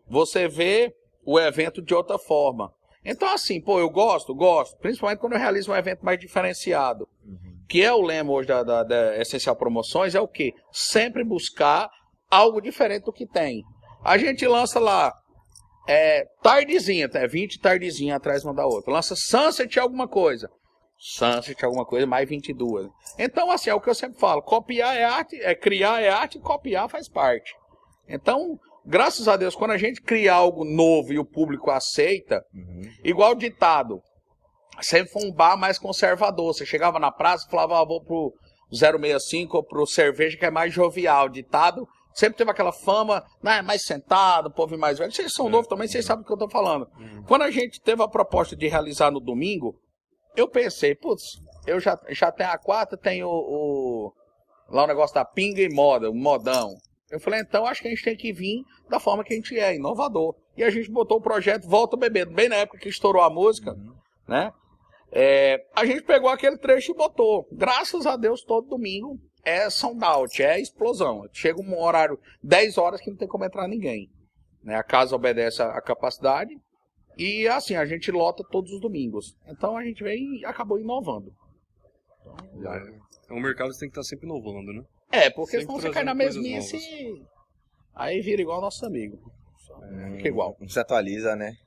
Você 0.08 0.48
vê 0.48 0.96
o 1.26 1.40
evento 1.40 1.82
de 1.82 1.94
outra 1.94 2.18
forma. 2.18 2.74
Então, 3.04 3.34
assim, 3.34 3.60
pô, 3.60 3.80
eu 3.80 3.90
gosto, 3.90 4.34
gosto, 4.34 4.78
principalmente 4.78 5.20
quando 5.20 5.34
eu 5.34 5.40
realizo 5.40 5.72
um 5.72 5.76
evento 5.76 6.06
mais 6.06 6.20
diferenciado. 6.20 7.08
Uhum 7.26 7.52
que 7.72 7.82
é 7.82 7.94
o 7.94 8.02
lema 8.02 8.34
hoje 8.34 8.50
da, 8.50 8.64
da, 8.64 8.84
da 8.84 9.18
Essencial 9.18 9.56
Promoções, 9.56 10.14
é 10.14 10.20
o 10.20 10.28
que? 10.28 10.54
Sempre 10.74 11.24
buscar 11.24 11.90
algo 12.30 12.60
diferente 12.60 13.06
do 13.06 13.14
que 13.14 13.26
tem. 13.26 13.64
A 14.04 14.18
gente 14.18 14.46
lança 14.46 14.78
lá 14.78 15.14
é, 15.88 16.26
tardezinha, 16.44 17.10
é 17.14 17.26
20 17.26 17.62
tardezinha 17.62 18.18
atrás 18.18 18.44
uma 18.44 18.54
da 18.54 18.66
outra. 18.66 18.92
Lança 18.92 19.16
Sunset 19.16 19.80
alguma 19.80 20.06
coisa. 20.06 20.50
Sunset 20.98 21.64
alguma 21.64 21.86
coisa, 21.86 22.06
mais 22.06 22.28
22. 22.28 22.90
Então, 23.18 23.50
assim, 23.50 23.70
é 23.70 23.74
o 23.74 23.80
que 23.80 23.90
eu 23.90 23.96
sempre 23.96 24.20
falo. 24.20 24.42
Copiar 24.42 24.94
é 24.94 25.06
arte, 25.06 25.42
é 25.42 25.56
criar 25.56 26.02
é 26.02 26.10
arte, 26.10 26.40
copiar 26.40 26.90
faz 26.90 27.08
parte. 27.08 27.54
Então, 28.06 28.60
graças 28.86 29.30
a 29.30 29.38
Deus, 29.38 29.56
quando 29.56 29.72
a 29.72 29.78
gente 29.78 30.02
cria 30.02 30.34
algo 30.34 30.66
novo 30.66 31.14
e 31.14 31.20
o 31.20 31.24
público 31.24 31.72
aceita, 31.72 32.44
uhum. 32.54 32.82
igual 33.02 33.34
ditado, 33.34 34.02
sempre 34.86 35.12
foi 35.12 35.24
um 35.26 35.32
bar 35.32 35.58
mais 35.58 35.78
conservador. 35.78 36.54
Você 36.54 36.66
chegava 36.66 37.00
na 37.00 37.12
praça 37.12 37.46
e 37.48 37.52
falava, 37.52 37.80
ah, 37.80 37.86
vou 37.86 38.04
pro 38.04 38.34
065 38.72 39.58
ou 39.58 39.64
pro 39.64 39.86
cerveja 39.86 40.38
que 40.38 40.46
é 40.46 40.52
mais 40.52 40.74
jovial, 40.74 41.30
ditado. 41.30 41.88
Sempre 42.14 42.38
teve 42.38 42.52
aquela 42.52 42.74
fama, 42.74 43.24
né, 43.42 43.62
mais 43.62 43.84
sentado, 43.84 44.52
povo 44.52 44.78
mais 44.78 45.00
velho. 45.00 45.12
Vocês 45.12 45.32
são 45.34 45.48
é. 45.48 45.50
novos 45.50 45.68
também, 45.68 45.88
vocês 45.88 46.06
sabem 46.06 46.24
do 46.24 46.28
que 46.28 46.34
eu 46.34 46.38
tô 46.38 46.50
falando. 46.50 46.88
Uhum. 46.98 47.24
Quando 47.24 47.44
a 47.44 47.52
gente 47.52 47.82
teve 47.82 48.04
a 48.04 48.08
proposta 48.08 48.56
de 48.56 48.68
realizar 48.68 49.12
no 49.12 49.20
domingo, 49.20 49.80
eu 50.36 50.48
pensei, 50.48 50.94
putz, 50.94 51.24
eu 51.66 51.80
já, 51.80 51.98
já 52.10 52.32
tenho 52.32 52.50
a 52.50 52.58
quarta, 52.58 52.98
tenho 52.98 53.28
o, 53.28 54.10
o, 54.10 54.14
lá 54.70 54.84
o 54.84 54.88
negócio 54.88 55.14
da 55.14 55.24
pinga 55.24 55.62
e 55.62 55.70
moda, 55.70 56.10
o 56.10 56.16
modão. 56.16 56.76
Eu 57.10 57.20
falei, 57.20 57.42
então 57.42 57.66
acho 57.66 57.82
que 57.82 57.88
a 57.88 57.92
gente 57.92 58.04
tem 58.04 58.16
que 58.16 58.34
vir 58.34 58.64
da 58.90 59.00
forma 59.00 59.24
que 59.24 59.34
a 59.34 59.36
gente 59.36 59.58
é, 59.58 59.76
inovador. 59.76 60.36
E 60.56 60.64
a 60.64 60.70
gente 60.70 60.92
botou 60.92 61.18
o 61.18 61.22
projeto 61.22 61.68
Volta 61.68 61.96
Bebendo, 61.96 62.34
bem 62.34 62.50
na 62.50 62.58
época 62.58 62.80
que 62.80 62.90
estourou 62.90 63.22
a 63.22 63.30
música, 63.30 63.72
uhum. 63.72 63.94
né? 64.28 64.52
É, 65.12 65.66
a 65.76 65.86
gente 65.86 66.04
pegou 66.04 66.30
aquele 66.30 66.58
trecho 66.58 66.92
e 66.92 66.96
botou. 66.96 67.48
Graças 67.52 68.06
a 68.06 68.16
Deus, 68.16 68.44
todo 68.44 68.70
domingo 68.70 69.20
é 69.44 69.70
sound 69.70 70.04
out, 70.04 70.42
é 70.42 70.60
explosão. 70.60 71.28
Chega 71.34 71.62
um 71.62 71.80
horário 71.80 72.20
10 72.44 72.78
horas 72.78 73.02
que 73.02 73.10
não 73.10 73.18
tem 73.18 73.28
como 73.28 73.44
entrar 73.44 73.68
ninguém. 73.68 74.10
Né? 74.64 74.76
A 74.76 74.84
casa 74.84 75.16
obedece 75.16 75.62
a 75.62 75.82
capacidade 75.82 76.58
e 77.18 77.48
assim, 77.48 77.76
a 77.76 77.86
gente 77.86 78.12
lota 78.12 78.44
todos 78.50 78.72
os 78.72 78.80
domingos. 78.80 79.36
Então 79.48 79.76
a 79.76 79.84
gente 79.84 80.04
vem 80.04 80.40
e 80.40 80.46
acabou 80.46 80.80
inovando. 80.80 81.34
Então, 82.56 82.74
é, 82.74 83.00
é 83.30 83.34
um 83.34 83.42
mercado 83.42 83.72
que 83.72 83.80
tem 83.80 83.90
que 83.90 84.00
estar 84.00 84.04
sempre 84.04 84.26
inovando, 84.26 84.72
né? 84.72 84.84
É, 85.12 85.30
porque 85.30 85.60
senão 85.60 85.80
você 85.80 85.90
cai 85.90 86.04
na 86.04 86.14
mesmice 86.14 86.78
e 86.78 87.22
aí 87.94 88.22
vira 88.22 88.42
igual 88.42 88.62
nosso 88.62 88.86
amigo. 88.86 89.20
É, 89.84 90.18
Fica 90.18 90.28
igual. 90.30 90.56
Não 90.60 90.70
se 90.70 90.80
atualiza, 90.80 91.36
né? 91.36 91.58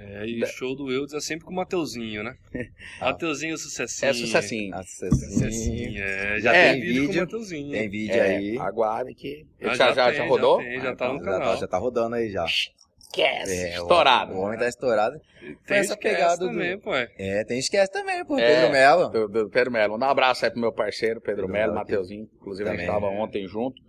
É, 0.00 0.26
e 0.26 0.42
o 0.42 0.46
show 0.46 0.76
do 0.76 0.92
Eudes 0.92 1.12
é 1.12 1.20
sempre 1.20 1.44
com 1.44 1.52
o 1.52 1.56
Mateuzinho, 1.56 2.22
né? 2.22 2.36
Mateuzinho 3.00 3.58
sucessinho. 3.58 4.10
É 4.10 4.12
sucessinho. 4.14 4.74
Ah, 4.74 4.82
sucessinho. 4.84 6.02
É, 6.02 6.40
já 6.40 6.54
é, 6.54 6.72
tem 6.72 6.80
vídeo 6.80 7.06
com 7.06 7.12
o 7.12 7.16
Mateuzinho. 7.16 7.72
Tem 7.72 7.88
vídeo 7.88 8.14
é, 8.14 8.36
aí. 8.36 8.58
Aguarde 8.58 9.14
que. 9.14 9.44
Ah, 9.60 9.74
já, 9.74 9.92
já, 9.92 10.12
já, 10.12 10.24
rodou? 10.24 10.62
Já, 10.62 10.68
tem, 10.68 10.80
já 10.80 10.90
ah, 10.90 10.96
tá 10.96 11.04
então, 11.06 11.14
no 11.14 11.22
canal. 11.22 11.40
Já 11.40 11.54
tá, 11.54 11.56
já 11.56 11.66
tá 11.66 11.78
rodando 11.78 12.14
aí 12.14 12.30
já. 12.30 12.44
Esquece. 12.44 13.52
É, 13.52 13.74
estourado. 13.74 14.34
O, 14.34 14.36
o 14.36 14.40
homem 14.42 14.58
tá 14.58 14.68
estourado. 14.68 15.20
Tem 15.66 15.78
essa 15.78 15.96
pegada 15.96 16.38
também, 16.38 16.76
do... 16.76 16.82
pô. 16.82 16.94
É, 16.94 17.44
tem 17.44 17.58
esquece 17.58 17.90
também, 17.90 18.24
pô. 18.24 18.38
É, 18.38 18.54
Pedro 18.54 18.72
Melo. 18.72 19.08
Do, 19.08 19.28
do 19.28 19.50
Pedro 19.50 19.72
Melo. 19.72 19.96
Um 19.96 20.04
abraço 20.04 20.44
aí 20.44 20.50
pro 20.50 20.60
meu 20.60 20.72
parceiro, 20.72 21.20
Pedro, 21.20 21.42
Pedro 21.42 21.52
Melo, 21.52 21.74
Mateuzinho. 21.74 22.28
Inclusive, 22.36 22.68
também, 22.68 22.86
a 22.86 22.86
gente 22.86 22.94
tava 22.94 23.12
é. 23.12 23.18
ontem 23.18 23.48
junto. 23.48 23.82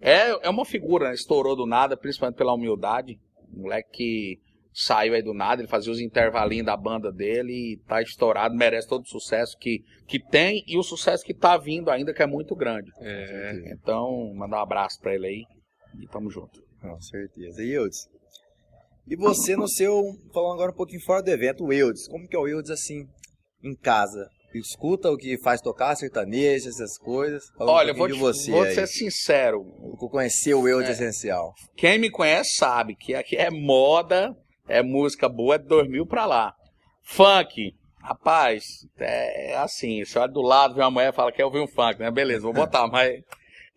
É, 0.00 0.46
é 0.46 0.50
uma 0.50 0.66
figura, 0.66 1.08
né? 1.08 1.14
estourou 1.14 1.56
do 1.56 1.64
nada, 1.64 1.96
principalmente 1.96 2.36
pela 2.36 2.52
humildade. 2.52 3.18
Um 3.54 3.62
moleque 3.62 3.88
que 3.90 4.40
saiu 4.76 5.14
aí 5.14 5.22
do 5.22 5.32
nada, 5.32 5.62
ele 5.62 5.70
fazia 5.70 5.90
os 5.90 6.00
intervalinhos 6.00 6.66
da 6.66 6.76
banda 6.76 7.10
dele 7.10 7.52
e 7.52 7.76
tá 7.88 8.02
estourado, 8.02 8.54
merece 8.54 8.86
todo 8.86 9.04
o 9.04 9.08
sucesso 9.08 9.56
que, 9.58 9.82
que 10.06 10.20
tem 10.20 10.62
e 10.66 10.76
o 10.76 10.82
sucesso 10.82 11.24
que 11.24 11.32
tá 11.32 11.56
vindo 11.56 11.90
ainda, 11.90 12.12
que 12.12 12.22
é 12.22 12.26
muito 12.26 12.54
grande. 12.54 12.90
É. 13.00 13.72
Então, 13.72 14.34
mandar 14.34 14.58
um 14.58 14.62
abraço 14.62 15.00
pra 15.00 15.14
ele 15.14 15.26
aí 15.26 15.44
e 15.98 16.06
tamo 16.08 16.30
junto. 16.30 16.60
Com 16.78 17.00
certeza. 17.00 17.62
E 17.62 17.70
Eudes? 17.70 18.06
E 19.08 19.16
você 19.16 19.56
no 19.56 19.66
seu, 19.66 20.02
falando 20.34 20.54
agora 20.54 20.72
um 20.72 20.76
pouquinho 20.76 21.00
fora 21.00 21.22
do 21.22 21.30
evento, 21.30 21.64
o 21.64 21.72
Eudes, 21.72 22.06
como 22.06 22.28
que 22.28 22.36
é 22.36 22.38
o 22.38 22.46
Eudes 22.46 22.70
assim, 22.70 23.06
em 23.64 23.74
casa? 23.74 24.28
Escuta 24.54 25.10
o 25.10 25.16
que 25.16 25.38
faz 25.42 25.60
tocar 25.60 25.96
sertanejo, 25.96 26.68
essas 26.68 26.98
coisas. 26.98 27.44
Fala 27.56 27.72
Olha, 27.72 27.92
um 27.92 27.96
vou, 27.96 28.08
te, 28.08 28.18
você 28.18 28.50
vou 28.50 28.66
ser 28.66 28.86
sincero. 28.86 29.64
Conhecer 30.10 30.54
o 30.54 30.68
Eudes 30.68 30.90
é. 30.90 30.92
essencial. 30.92 31.52
Quem 31.76 31.98
me 31.98 32.10
conhece 32.10 32.56
sabe 32.56 32.94
que 32.94 33.14
aqui 33.14 33.36
é 33.36 33.50
moda 33.50 34.34
é 34.68 34.82
música 34.82 35.28
boa, 35.28 35.54
é 35.54 35.58
de 35.58 35.66
2000 35.66 36.06
pra 36.06 36.26
lá. 36.26 36.54
Funk, 37.02 37.74
rapaz, 38.00 38.86
é 38.98 39.56
assim, 39.56 40.04
você 40.04 40.18
olha 40.18 40.32
do 40.32 40.42
lado, 40.42 40.74
vê 40.74 40.80
uma 40.80 40.90
mulher 40.90 41.12
fala 41.12 41.30
que 41.30 41.38
quer 41.38 41.44
ouvir 41.44 41.60
um 41.60 41.68
funk, 41.68 42.00
né? 42.00 42.10
Beleza, 42.10 42.42
vou 42.42 42.52
botar, 42.52 42.86
mas 42.88 43.22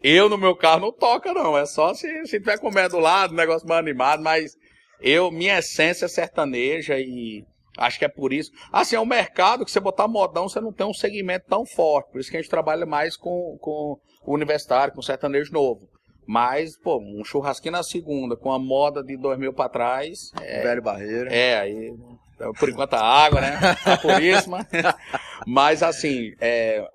eu 0.01 0.29
no 0.29 0.37
meu 0.37 0.55
carro 0.55 0.81
não 0.81 0.91
toca 0.91 1.33
não, 1.33 1.57
é 1.57 1.65
só 1.65 1.93
se, 1.93 2.07
se 2.25 2.39
tiver 2.39 2.59
comendo 2.59 2.89
do 2.89 2.99
lado, 2.99 3.33
negócio 3.33 3.67
mais 3.67 3.79
animado, 3.79 4.23
mas 4.23 4.55
eu, 5.01 5.31
minha 5.31 5.59
essência 5.59 6.05
é 6.05 6.09
sertaneja 6.09 6.97
e 6.97 7.43
acho 7.77 7.99
que 7.99 8.05
é 8.05 8.09
por 8.09 8.33
isso. 8.33 8.51
Assim, 8.71 8.95
é 8.95 8.99
um 8.99 9.05
mercado 9.05 9.63
que 9.63 9.71
você 9.71 9.79
botar 9.79 10.07
modão, 10.07 10.49
você 10.49 10.59
não 10.59 10.73
tem 10.73 10.85
um 10.85 10.93
segmento 10.93 11.45
tão 11.47 11.65
forte, 11.65 12.11
por 12.11 12.19
isso 12.19 12.29
que 12.29 12.37
a 12.37 12.41
gente 12.41 12.49
trabalha 12.49 12.85
mais 12.85 13.15
com, 13.15 13.57
com 13.61 13.99
o 14.25 14.33
universitário, 14.33 14.93
com 14.93 14.99
o 14.99 15.03
sertanejo 15.03 15.53
novo. 15.53 15.87
Mas, 16.31 16.77
pô, 16.77 16.99
um 16.99 17.25
churrasquinho 17.25 17.71
na 17.71 17.81
segunda, 17.81 18.37
com 18.37 18.51
a 18.51 18.59
moda 18.59 19.03
de 19.03 19.17
2000 19.17 19.51
para 19.51 19.67
trás. 19.67 20.31
É, 20.39 20.61
Velho 20.61 20.79
Barreiro. 20.79 21.27
É, 21.27 21.57
aí. 21.57 21.91
Por 22.59 22.69
enquanto 22.69 22.93
a 22.93 23.01
água, 23.01 23.41
né? 23.41 23.57
Tá 23.83 23.97
puríssima. 23.97 24.59
Mas, 25.47 25.81
assim, 25.81 26.35
é, 26.39 26.87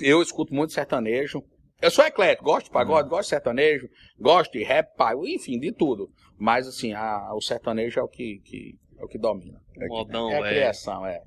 eu 0.00 0.22
escuto 0.22 0.54
muito 0.54 0.72
sertanejo. 0.72 1.42
Eu 1.82 1.90
sou 1.90 2.04
eclético, 2.04 2.44
gosto 2.44 2.66
de 2.66 2.70
pagode, 2.70 3.08
uhum. 3.08 3.08
gosto 3.08 3.22
de 3.22 3.30
sertanejo, 3.30 3.90
gosto 4.16 4.52
de 4.52 4.62
rap, 4.62 4.86
enfim, 5.24 5.58
de 5.58 5.72
tudo. 5.72 6.08
Mas, 6.38 6.68
assim, 6.68 6.92
a, 6.92 7.34
o 7.34 7.40
sertanejo 7.40 7.98
é 7.98 8.02
o 8.04 8.08
que, 8.08 8.40
que, 8.44 8.78
é 9.00 9.04
o 9.04 9.08
que 9.08 9.18
domina. 9.18 9.60
É, 9.80 9.86
Modão, 9.88 10.30
é 10.30 10.38
a 10.38 10.48
criação, 10.48 11.04
é. 11.04 11.20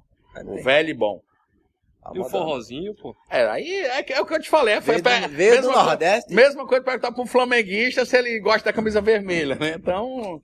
O 0.45 0.63
velho 0.63 0.91
e 0.91 0.93
bom. 0.93 1.21
A 2.05 2.11
E 2.15 2.19
o 2.19 2.25
forrozinho, 2.25 2.93
pô? 2.95 3.15
É, 3.29 3.45
aí 3.45 3.71
é, 3.73 4.13
é 4.13 4.21
o 4.21 4.25
que 4.25 4.33
eu 4.33 4.41
te 4.41 4.49
falei. 4.49 4.79
Foi 4.81 5.01
Veio 5.01 5.03
do, 5.03 5.29
veio 5.29 5.51
do 5.51 5.55
mesma 5.55 5.71
coisa- 5.73 5.83
Nordeste, 5.85 6.33
Mesma 6.33 6.67
coisa 6.67 6.83
perguntar 6.83 7.11
pra 7.11 7.23
um 7.23 7.27
flamenguista 7.27 8.05
se 8.05 8.17
ele 8.17 8.39
gosta 8.39 8.65
da 8.65 8.73
camisa 8.73 8.99
vermelha, 9.01 9.55
né? 9.55 9.75
Então, 9.75 10.41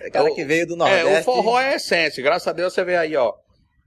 é 0.00 0.10
cara 0.10 0.30
o- 0.30 0.34
que 0.34 0.44
veio 0.44 0.66
do 0.66 0.76
Nordeste. 0.76 1.08
é, 1.08 1.20
o 1.20 1.24
forró 1.24 1.60
é 1.60 1.72
a 1.72 1.76
essência. 1.76 2.22
Graças 2.22 2.48
a 2.48 2.52
Deus 2.52 2.72
você 2.72 2.82
vê 2.84 2.96
aí, 2.96 3.14
ó. 3.16 3.34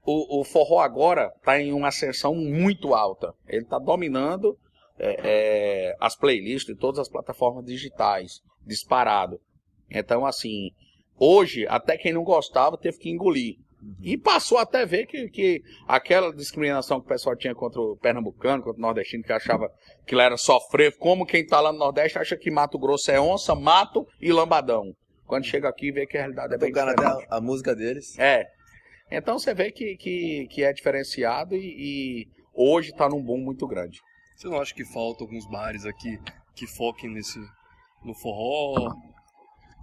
O, 0.05 0.41
o 0.41 0.43
forró 0.43 0.79
agora 0.81 1.31
tá 1.43 1.59
em 1.59 1.73
uma 1.73 1.87
ascensão 1.87 2.35
muito 2.35 2.93
alta. 2.93 3.33
Ele 3.47 3.65
tá 3.65 3.79
dominando 3.79 4.55
é, 4.99 5.19
é, 5.23 5.95
as 5.99 6.15
playlists 6.15 6.65
de 6.73 6.79
todas 6.79 6.99
as 6.99 7.09
plataformas 7.09 7.65
digitais, 7.65 8.39
disparado. 8.65 9.41
Então, 9.89 10.25
assim, 10.25 10.69
hoje, 11.17 11.65
até 11.67 11.97
quem 11.97 12.13
não 12.13 12.23
gostava 12.23 12.77
teve 12.77 12.97
que 12.99 13.09
engolir. 13.09 13.55
E 14.01 14.17
passou 14.17 14.57
até 14.57 14.81
a 14.81 14.85
ver 14.85 15.05
que, 15.05 15.29
que 15.29 15.61
aquela 15.87 16.33
discriminação 16.33 16.99
que 16.99 17.05
o 17.05 17.09
pessoal 17.09 17.35
tinha 17.35 17.53
contra 17.53 17.79
o 17.79 17.97
pernambucano, 17.97 18.63
contra 18.63 18.79
o 18.79 18.81
nordestino, 18.81 19.23
que 19.23 19.33
achava 19.33 19.69
que 20.05 20.15
ele 20.15 20.21
era 20.21 20.37
sofrer, 20.37 20.97
como 20.97 21.25
quem 21.25 21.45
tá 21.45 21.59
lá 21.59 21.71
no 21.71 21.79
Nordeste 21.79 22.17
acha 22.17 22.35
que 22.35 22.49
Mato 22.49 22.79
Grosso 22.79 23.11
é 23.11 23.19
onça, 23.19 23.53
mato 23.53 24.07
e 24.19 24.31
lambadão. 24.31 24.95
Quando 25.25 25.45
chega 25.45 25.67
aqui, 25.67 25.91
vê 25.91 26.05
que 26.05 26.17
a 26.17 26.21
realidade 26.21 26.53
é 26.53 26.57
bem 26.57 26.71
diferente. 26.71 26.99
até 26.99 27.25
a, 27.29 27.37
a 27.37 27.41
música 27.41 27.75
deles. 27.75 28.17
É. 28.19 28.45
Então 29.11 29.37
você 29.37 29.53
vê 29.53 29.71
que, 29.71 29.95
que, 29.97 30.47
que 30.49 30.63
é 30.63 30.73
diferenciado 30.73 31.55
e, 31.55 31.59
e 31.59 32.27
hoje 32.53 32.91
tá 32.93 33.07
num 33.09 33.21
boom 33.21 33.39
muito 33.39 33.67
grande. 33.67 33.99
Você 34.35 34.47
não 34.47 34.59
acha 34.59 34.73
que 34.73 34.85
falta 34.85 35.23
alguns 35.23 35.47
bares 35.49 35.85
aqui 35.85 36.19
que 36.55 36.67
foquem 36.67 37.09
nesse. 37.09 37.39
no 38.03 38.13
forró? 38.15 38.93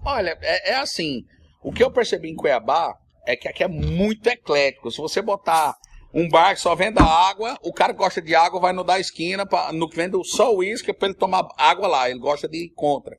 Olha, 0.05 0.37
é, 0.43 0.73
é 0.73 0.75
assim. 0.75 1.25
O 1.63 1.73
que 1.73 1.83
eu 1.83 1.91
percebi 1.91 2.29
em 2.29 2.37
Cuiabá 2.37 2.97
é 3.27 3.37
que 3.37 3.49
aqui 3.49 3.63
é 3.65 3.69
muito 3.69 4.27
eclético. 4.29 4.91
Se 4.91 4.99
você 4.99 5.21
botar 5.23 5.77
um 6.15 6.29
bar 6.29 6.55
que 6.55 6.61
só 6.61 6.75
venda 6.75 7.03
água, 7.03 7.57
o 7.63 7.73
cara 7.73 7.93
que 7.93 7.99
gosta 7.99 8.21
de 8.21 8.35
água 8.35 8.61
vai 8.61 8.73
no 8.73 8.85
da 8.85 8.99
esquina, 9.01 9.47
pra, 9.47 9.73
no 9.73 9.89
que 9.89 9.97
vende 9.97 10.17
só 10.25 10.55
uísque 10.55 10.93
para 10.93 11.09
ele 11.09 11.17
tomar 11.17 11.47
água 11.57 11.87
lá. 11.89 12.11
Ele 12.11 12.19
gosta 12.19 12.49
de 12.49 12.65
ir 12.67 12.71
contra. 12.75 13.17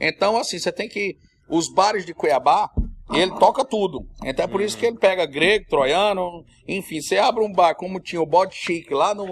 Então, 0.00 0.36
assim, 0.36 0.58
você 0.58 0.70
tem 0.72 0.88
que. 0.88 1.16
Os 1.48 1.68
bares 1.72 2.06
de 2.06 2.14
Cuiabá, 2.14 2.70
ele 3.12 3.30
toca 3.38 3.64
tudo. 3.64 4.06
Então 4.24 4.44
é 4.46 4.48
por 4.48 4.62
isso 4.62 4.78
que 4.78 4.86
ele 4.86 4.98
pega 4.98 5.26
grego, 5.26 5.66
troiano, 5.68 6.42
enfim. 6.66 7.00
Você 7.02 7.18
abre 7.18 7.44
um 7.44 7.52
bar 7.52 7.74
como 7.74 8.00
tinha 8.00 8.20
o 8.20 8.26
Bode 8.26 8.54
Chique 8.54 8.92
lá 8.94 9.14
no 9.14 9.26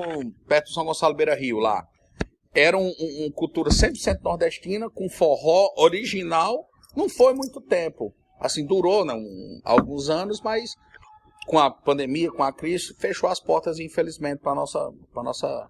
perto 0.47 0.67
do 0.67 0.73
São 0.75 0.85
Gonçalo 0.85 1.15
Beira 1.15 1.35
Rio, 1.35 1.59
lá. 1.59 1.83
Era 2.55 2.77
um, 2.77 2.87
um- 2.87 3.27
um 3.27 3.31
cultura 3.33 3.71
100% 3.71 4.21
nordestina, 4.23 4.91
com 4.91 5.09
forró 5.09 5.71
original. 5.79 6.67
Não 6.95 7.09
foi 7.09 7.33
muito 7.33 7.61
tempo. 7.63 8.15
Assim, 8.42 8.66
durou 8.66 9.05
né, 9.05 9.14
um- 9.14 9.61
alguns 9.64 10.11
anos, 10.11 10.40
mas 10.40 10.74
com 11.46 11.59
a 11.59 11.70
pandemia, 11.70 12.31
com 12.31 12.42
a 12.42 12.52
crise, 12.52 12.94
fechou 12.98 13.28
as 13.28 13.40
portas, 13.40 13.78
infelizmente, 13.78 14.40
para 14.40 14.55
nossa, 14.55 14.90
pra 15.12 15.22
nossa 15.22 15.68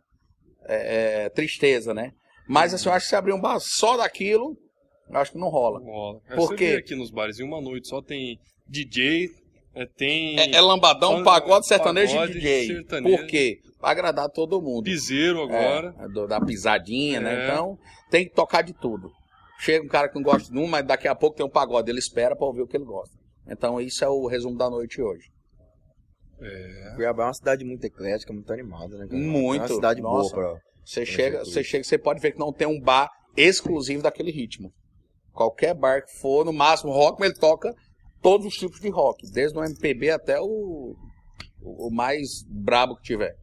é, 0.66 1.24
é, 1.24 1.28
tristeza, 1.30 1.92
né? 1.92 2.12
Mas 2.48 2.72
assim, 2.74 2.88
eu 2.88 2.94
acho 2.94 3.06
que 3.06 3.10
se 3.10 3.16
abrir 3.16 3.32
um 3.32 3.40
bar 3.40 3.58
só 3.60 3.96
daquilo, 3.96 4.56
eu 5.10 5.16
acho 5.18 5.32
que 5.32 5.38
não 5.38 5.48
rola. 5.48 5.80
Não 5.80 5.86
rola. 5.86 6.20
É, 6.28 6.34
Por 6.36 6.48
você 6.48 6.54
quê? 6.56 6.70
vê 6.72 6.76
aqui 6.78 6.94
nos 6.94 7.10
bares 7.10 7.38
em 7.40 7.44
uma 7.44 7.60
noite 7.60 7.88
só 7.88 8.00
tem 8.02 8.38
DJ, 8.68 9.28
é, 9.74 9.86
tem 9.86 10.38
É, 10.38 10.56
é 10.56 10.60
lambadão, 10.60 11.16
Pan- 11.18 11.24
pagode, 11.24 11.66
sertanejo 11.66 12.14
pagode, 12.14 12.32
e 12.32 12.40
DJ. 12.40 12.66
sertanejo. 12.68 13.16
Por 13.18 13.26
quê? 13.26 13.58
Pra 13.80 13.90
agradar 13.90 14.28
todo 14.30 14.60
mundo. 14.62 14.84
piseiro 14.84 15.42
agora. 15.42 15.94
É, 15.98 16.26
da 16.28 16.40
pisadinha, 16.40 17.20
né? 17.20 17.34
É. 17.34 17.44
Então, 17.48 17.76
tem 18.10 18.24
que 18.28 18.34
tocar 18.34 18.62
de 18.62 18.72
tudo. 18.72 19.10
Chega 19.62 19.84
um 19.84 19.88
cara 19.88 20.08
que 20.08 20.16
não 20.16 20.24
gosta 20.24 20.52
de 20.52 20.58
um, 20.58 20.66
mas 20.66 20.84
daqui 20.84 21.06
a 21.06 21.14
pouco 21.14 21.36
tem 21.36 21.46
um 21.46 21.48
pagode. 21.48 21.88
Ele 21.88 22.00
espera 22.00 22.34
pra 22.34 22.44
ouvir 22.44 22.62
o 22.62 22.66
que 22.66 22.76
ele 22.76 22.84
gosta. 22.84 23.16
Então, 23.46 23.80
isso 23.80 24.04
é 24.04 24.08
o 24.08 24.26
resumo 24.26 24.58
da 24.58 24.68
noite 24.68 25.00
hoje. 25.00 25.30
É. 26.40 26.94
Cuiabá 26.96 27.22
é 27.22 27.26
uma 27.28 27.34
cidade 27.34 27.64
muito 27.64 27.84
eclética, 27.84 28.32
muito 28.32 28.52
animada, 28.52 28.98
né? 28.98 29.06
cara? 29.06 29.22
Muito. 29.22 29.62
É 29.62 29.66
uma 29.66 29.74
cidade 29.74 30.00
Nossa. 30.00 30.34
boa 30.34 30.54
pra. 30.54 30.60
Você 30.84 31.06
chega, 31.06 31.44
você 31.44 31.62
chega, 31.62 31.84
você 31.84 31.96
pode 31.96 32.20
ver 32.20 32.32
que 32.32 32.40
não 32.40 32.52
tem 32.52 32.66
um 32.66 32.80
bar 32.80 33.08
exclusivo 33.36 34.02
daquele 34.02 34.32
ritmo. 34.32 34.72
Qualquer 35.32 35.74
bar 35.74 36.04
que 36.04 36.18
for, 36.18 36.44
no 36.44 36.52
máximo 36.52 36.90
rock, 36.90 37.20
mas 37.20 37.30
ele 37.30 37.38
toca 37.38 37.72
todos 38.20 38.44
os 38.44 38.54
tipos 38.54 38.80
de 38.80 38.88
rock, 38.90 39.30
desde 39.30 39.56
o 39.56 39.62
MPB 39.62 40.10
até 40.10 40.40
o, 40.40 40.96
o 41.62 41.88
mais 41.88 42.42
brabo 42.48 42.96
que 42.96 43.02
tiver. 43.04 43.36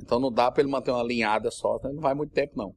Então 0.00 0.20
não 0.20 0.30
dá 0.30 0.52
pra 0.52 0.62
ele 0.62 0.70
manter 0.70 0.92
uma 0.92 1.02
linhada 1.02 1.50
só, 1.50 1.78
então 1.78 1.92
não 1.92 2.00
vai 2.00 2.14
muito 2.14 2.32
tempo 2.32 2.52
não. 2.54 2.72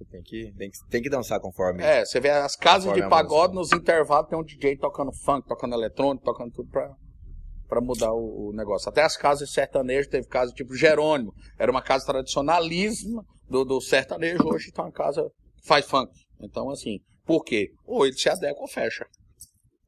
Você 0.00 0.04
tem 0.06 0.22
que, 0.22 0.52
tem 0.56 0.70
que, 0.70 0.78
tem 0.88 1.02
que 1.02 1.10
dançar 1.10 1.38
conforme. 1.40 1.82
É, 1.82 2.04
você 2.04 2.18
vê 2.20 2.30
as 2.30 2.56
casas 2.56 2.94
de 2.94 3.06
pagode, 3.06 3.54
nos 3.54 3.70
intervalos 3.70 4.30
tem 4.30 4.38
um 4.38 4.42
DJ 4.42 4.78
tocando 4.78 5.12
funk, 5.12 5.46
tocando 5.46 5.74
eletrônico, 5.74 6.24
tocando 6.24 6.50
tudo 6.52 6.70
pra, 6.70 6.90
pra 7.68 7.80
mudar 7.82 8.10
o, 8.12 8.48
o 8.48 8.52
negócio. 8.54 8.88
Até 8.88 9.02
as 9.02 9.14
casas 9.14 9.48
de 9.48 9.54
sertanejo, 9.54 10.08
teve 10.08 10.26
casa 10.26 10.52
tipo 10.52 10.74
Jerônimo, 10.74 11.34
era 11.58 11.70
uma 11.70 11.82
casa 11.82 12.06
tradicionalíssima 12.06 13.22
do, 13.46 13.62
do 13.62 13.80
sertanejo, 13.80 14.42
hoje 14.46 14.72
tá 14.72 14.84
uma 14.84 14.92
casa 14.92 15.22
que 15.58 15.66
faz 15.68 15.84
funk. 15.84 16.10
Então, 16.40 16.70
assim, 16.70 17.00
por 17.26 17.44
quê? 17.44 17.68
Ou 17.84 18.06
ele 18.06 18.16
se 18.16 18.30
adequa 18.30 18.62
ou 18.62 18.68
fecha. 18.68 19.04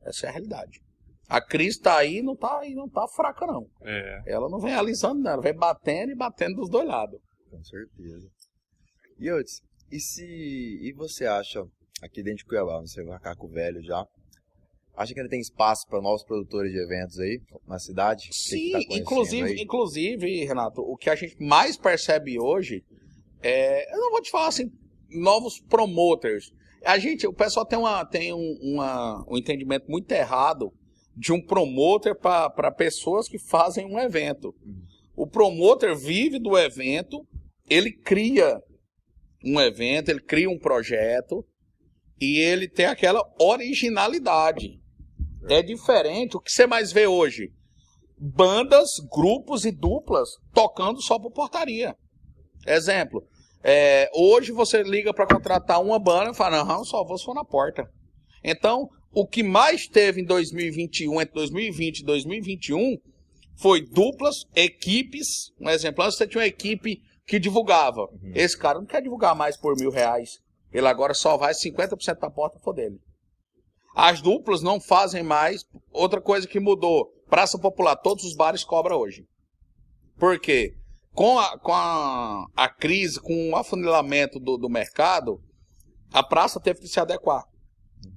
Essa 0.03 0.27
é 0.27 0.29
a 0.29 0.33
realidade. 0.33 0.79
A 1.27 1.41
crise 1.41 1.81
tá 1.81 1.97
aí 1.97 2.21
não 2.21 2.37
tá 2.37 2.61
não 2.75 2.87
tá 2.87 3.09
fraca, 3.09 3.47
não. 3.47 3.67
É. 3.81 4.23
Ela 4.27 4.51
não 4.51 4.59
vem 4.59 4.75
alisando, 4.75 5.23
não. 5.23 5.31
Ela 5.31 5.43
vem 5.43 5.57
batendo 5.57 6.13
e 6.13 6.15
batendo 6.15 6.57
dos 6.57 6.69
dois 6.69 6.87
lados. 6.87 7.19
Com 7.49 7.65
certeza. 7.65 8.29
E 9.19 9.31
Otis, 9.31 9.63
e 9.93 10.01
se. 10.01 10.25
E 10.25 10.93
você 10.93 11.27
acha, 11.27 11.63
aqui 12.03 12.23
dentro 12.23 12.39
de 12.39 12.45
Cuiabá, 12.47 12.81
você 12.81 13.01
é 13.01 13.05
um 13.05 13.09
macaco 13.09 13.47
velho 13.47 13.83
já, 13.83 14.07
acha 14.97 15.13
que 15.15 15.21
ainda 15.21 15.31
tem 15.31 15.41
espaço 15.41 15.87
para 15.87 16.01
novos 16.01 16.25
produtores 16.25 16.73
de 16.73 16.79
eventos 16.79 17.19
aí 17.21 17.41
na 17.67 17.79
cidade? 17.79 18.29
Sim, 18.33 18.73
tá 18.73 18.81
inclusive, 18.91 19.51
aí. 19.51 19.61
inclusive, 19.61 20.45
Renato, 20.45 20.81
o 20.81 20.97
que 20.97 21.11
a 21.11 21.15
gente 21.15 21.37
mais 21.43 21.77
percebe 21.77 22.39
hoje 22.41 22.83
é, 23.43 23.93
eu 23.95 23.99
não 24.01 24.11
vou 24.11 24.23
te 24.23 24.31
falar 24.31 24.49
assim, 24.49 24.71
novos 25.11 25.61
promoters. 25.61 26.53
A 26.85 26.99
gente, 26.99 27.27
o 27.27 27.33
pessoal 27.33 27.67
tem, 27.67 27.79
uma, 27.79 28.05
tem 28.05 28.33
um, 28.33 28.59
uma- 28.63 29.25
um 29.29 29.37
entendimento 29.37 29.91
muito 29.91 30.11
errado 30.13 30.73
de 31.17 31.33
um 31.33 31.41
promoter 31.45 32.15
para 32.15 32.71
pessoas 32.73 33.29
que 33.29 33.39
fazem 33.39 33.85
um 33.85 33.99
evento. 33.99 34.55
O 35.15 35.27
promoter 35.27 35.95
vive 35.97 36.39
do 36.39 36.57
evento, 36.57 37.27
ele 37.69 37.93
cria 37.93 38.61
um 39.45 39.61
evento, 39.61 40.09
ele 40.09 40.21
cria 40.21 40.49
um 40.49 40.59
projeto 40.59 41.45
e 42.21 42.39
ele 42.39 42.69
tem 42.69 42.87
aquela 42.87 43.23
originalidade. 43.39 44.81
É 45.49 45.63
diferente. 45.63 46.37
O 46.37 46.41
que 46.41 46.53
você 46.53 46.67
mais 46.67 46.93
vê 46.93 47.07
hoje? 47.07 47.53
Bandas, 48.17 48.91
grupos 49.13 49.65
e 49.65 49.73
duplas 49.73 50.29
tocando 50.55 51.03
só 51.03 51.19
por 51.19 51.33
portaria. 51.33 51.97
Exemplo. 52.67 53.27
é, 53.65 54.09
hoje 54.15 54.53
você 54.53 54.83
liga 54.83 55.13
para 55.13 55.27
contratar 55.27 55.83
uma 55.83 55.99
banda 55.99 56.31
e 56.31 56.35
fala, 56.35 56.65
não, 56.65 56.85
só 56.85 57.05
vou 57.05 57.19
for 57.19 57.35
na 57.35 57.45
porta. 57.45 57.89
Então, 58.43 58.89
o 59.13 59.27
que 59.27 59.43
mais 59.43 59.87
teve 59.87 60.21
em 60.21 60.25
2021, 60.25 61.21
entre 61.21 61.35
2020 61.35 61.99
e 61.99 62.05
2021, 62.05 62.99
foi 63.57 63.83
duplas, 63.83 64.45
equipes. 64.57 65.53
Um 65.61 65.69
exemplo, 65.69 66.05
você 66.05 66.27
tinha 66.27 66.41
uma 66.41 66.47
equipe 66.47 67.01
que 67.33 67.39
divulgava. 67.39 68.11
Esse 68.35 68.59
cara 68.59 68.79
não 68.79 68.85
quer 68.85 69.01
divulgar 69.01 69.35
mais 69.35 69.57
por 69.57 69.75
mil 69.75 69.91
reais. 69.91 70.43
Ele 70.71 70.87
agora 70.87 71.15
só 71.15 71.39
vai 71.39 71.55
50% 71.55 72.19
da 72.19 72.29
porta 72.29 72.61
dele. 72.75 73.01
As 73.97 74.21
duplas 74.21 74.61
não 74.61 74.79
fazem 74.79 75.23
mais. 75.23 75.65
Outra 75.91 76.21
coisa 76.21 76.47
que 76.47 76.61
mudou. 76.61 77.11
Praça 77.31 77.59
Popular, 77.59 77.97
todos 77.97 78.25
os 78.25 78.37
bares 78.37 78.65
cobram 78.65 78.99
hoje. 78.99 79.27
Por 80.19 80.39
quê? 80.39 80.75
Com 81.15 81.39
a, 81.39 81.59
com 81.59 81.73
a, 81.73 82.45
a 82.55 82.69
crise, 82.69 83.19
com 83.19 83.53
o 83.53 83.57
afunilamento 83.57 84.39
do, 84.39 84.59
do 84.59 84.69
mercado, 84.69 85.41
a 86.13 86.23
praça 86.23 86.61
teve 86.61 86.81
que 86.81 86.89
se 86.89 87.01
adequar. 87.01 87.47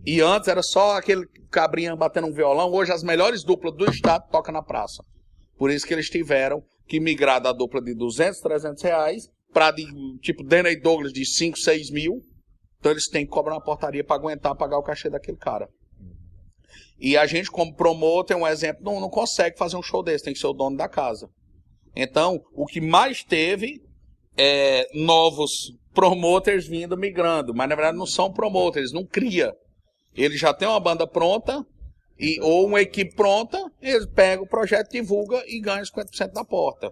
E 0.06 0.20
antes 0.20 0.50
era 0.50 0.62
só 0.62 0.98
aquele 0.98 1.26
cabrinha 1.50 1.96
batendo 1.96 2.28
um 2.28 2.34
violão. 2.34 2.70
Hoje 2.70 2.92
as 2.92 3.02
melhores 3.02 3.46
duplas 3.46 3.74
do 3.78 3.90
estado 3.90 4.30
tocam 4.30 4.54
na 4.54 4.62
praça. 4.62 5.06
Por 5.58 5.72
isso 5.72 5.86
que 5.86 5.94
eles 5.94 6.10
tiveram 6.10 6.64
que 6.88 7.00
migrar 7.00 7.42
da 7.42 7.52
dupla 7.52 7.82
de 7.82 7.94
200, 7.94 8.40
300 8.40 8.84
reais 8.84 9.30
para 9.54 9.72
de 9.72 9.86
tipo 10.20 10.44
Danny 10.44 10.80
Douglas 10.80 11.14
de 11.14 11.26
5, 11.26 11.58
6 11.58 11.92
mil. 11.92 12.22
Então 12.80 12.92
eles 12.92 13.08
têm 13.08 13.26
que 13.26 13.32
cobrar 13.32 13.54
uma 13.56 13.64
portaria 13.64 14.04
para 14.04 14.16
aguentar 14.16 14.56
pagar 14.56 14.78
o 14.78 14.84
cachê 14.84 15.10
daquele 15.10 15.38
cara. 15.38 15.68
E 17.00 17.18
a 17.18 17.26
gente, 17.26 17.52
como 17.52 17.76
promotor, 17.76 18.38
um 18.38 18.48
exemplo, 18.48 18.84
não, 18.84 19.00
não 19.00 19.10
consegue 19.10 19.58
fazer 19.58 19.76
um 19.76 19.82
show 19.82 20.02
desse, 20.02 20.24
tem 20.24 20.34
que 20.34 20.40
ser 20.40 20.48
o 20.48 20.54
dono 20.54 20.78
da 20.78 20.88
casa. 20.88 21.30
Então, 21.96 22.40
o 22.54 22.66
que 22.66 22.80
mais 22.80 23.24
teve 23.24 23.82
é 24.38 24.88
novos 24.94 25.74
promoters 25.94 26.68
vindo 26.68 26.98
migrando, 26.98 27.54
mas 27.54 27.70
na 27.70 27.76
verdade 27.76 27.98
não 27.98 28.06
são 28.06 28.32
promoters, 28.32 28.92
não 28.92 29.06
cria. 29.06 29.54
Ele 30.14 30.38
já 30.38 30.54
tem 30.54 30.68
uma 30.68 30.80
banda 30.80 31.08
pronta, 31.08 31.66
e, 32.18 32.40
ou 32.42 32.66
uma 32.66 32.82
equipe 32.82 33.14
pronta, 33.14 33.60
eles 33.82 34.06
pegam 34.06 34.46
o 34.46 34.48
projeto, 34.48 34.92
divulga 34.92 35.44
e 35.48 35.60
ganham 35.60 35.84
50% 35.84 36.32
da 36.32 36.46
porta. 36.46 36.92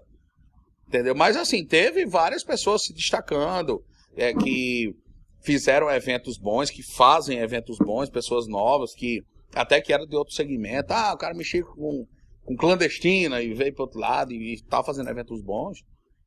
Entendeu? 0.87 1.15
Mas 1.15 1.37
assim, 1.37 1.65
teve 1.65 2.05
várias 2.05 2.43
pessoas 2.43 2.83
se 2.83 2.93
destacando, 2.93 3.83
é, 4.15 4.33
que 4.33 4.93
fizeram 5.41 5.89
eventos 5.89 6.37
bons, 6.37 6.69
que 6.69 6.83
fazem 6.83 7.39
eventos 7.39 7.77
bons, 7.77 8.09
pessoas 8.09 8.47
novas, 8.47 8.93
que 8.93 9.21
até 9.55 9.81
que 9.81 9.93
era 9.93 10.05
de 10.05 10.15
outro 10.15 10.33
segmento. 10.33 10.91
Ah, 10.93 11.13
o 11.13 11.17
cara 11.17 11.33
mexia 11.33 11.63
com, 11.63 12.05
com 12.43 12.55
clandestina 12.55 13.41
e 13.41 13.53
veio 13.53 13.73
para 13.73 13.83
outro 13.83 13.99
lado 13.99 14.33
e, 14.33 14.53
e 14.53 14.61
tá 14.63 14.83
fazendo 14.83 15.09
eventos 15.09 15.41
bons. 15.41 15.79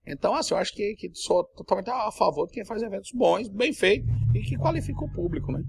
Então, 0.07 0.35
assim, 0.35 0.55
eu 0.55 0.59
acho 0.59 0.73
que, 0.73 0.95
que 0.95 1.11
sou 1.15 1.45
totalmente 1.57 1.91
a 1.91 2.11
favor 2.13 2.47
de 2.47 2.53
quem 2.53 2.65
faz 2.65 2.83
eventos 2.83 3.11
bons, 3.13 3.49
bem 3.49 3.73
feitos 3.73 4.09
e 4.35 4.41
que 4.41 4.57
qualifica 4.57 5.05
o 5.05 5.11
público, 5.11 5.51
né? 5.51 5.63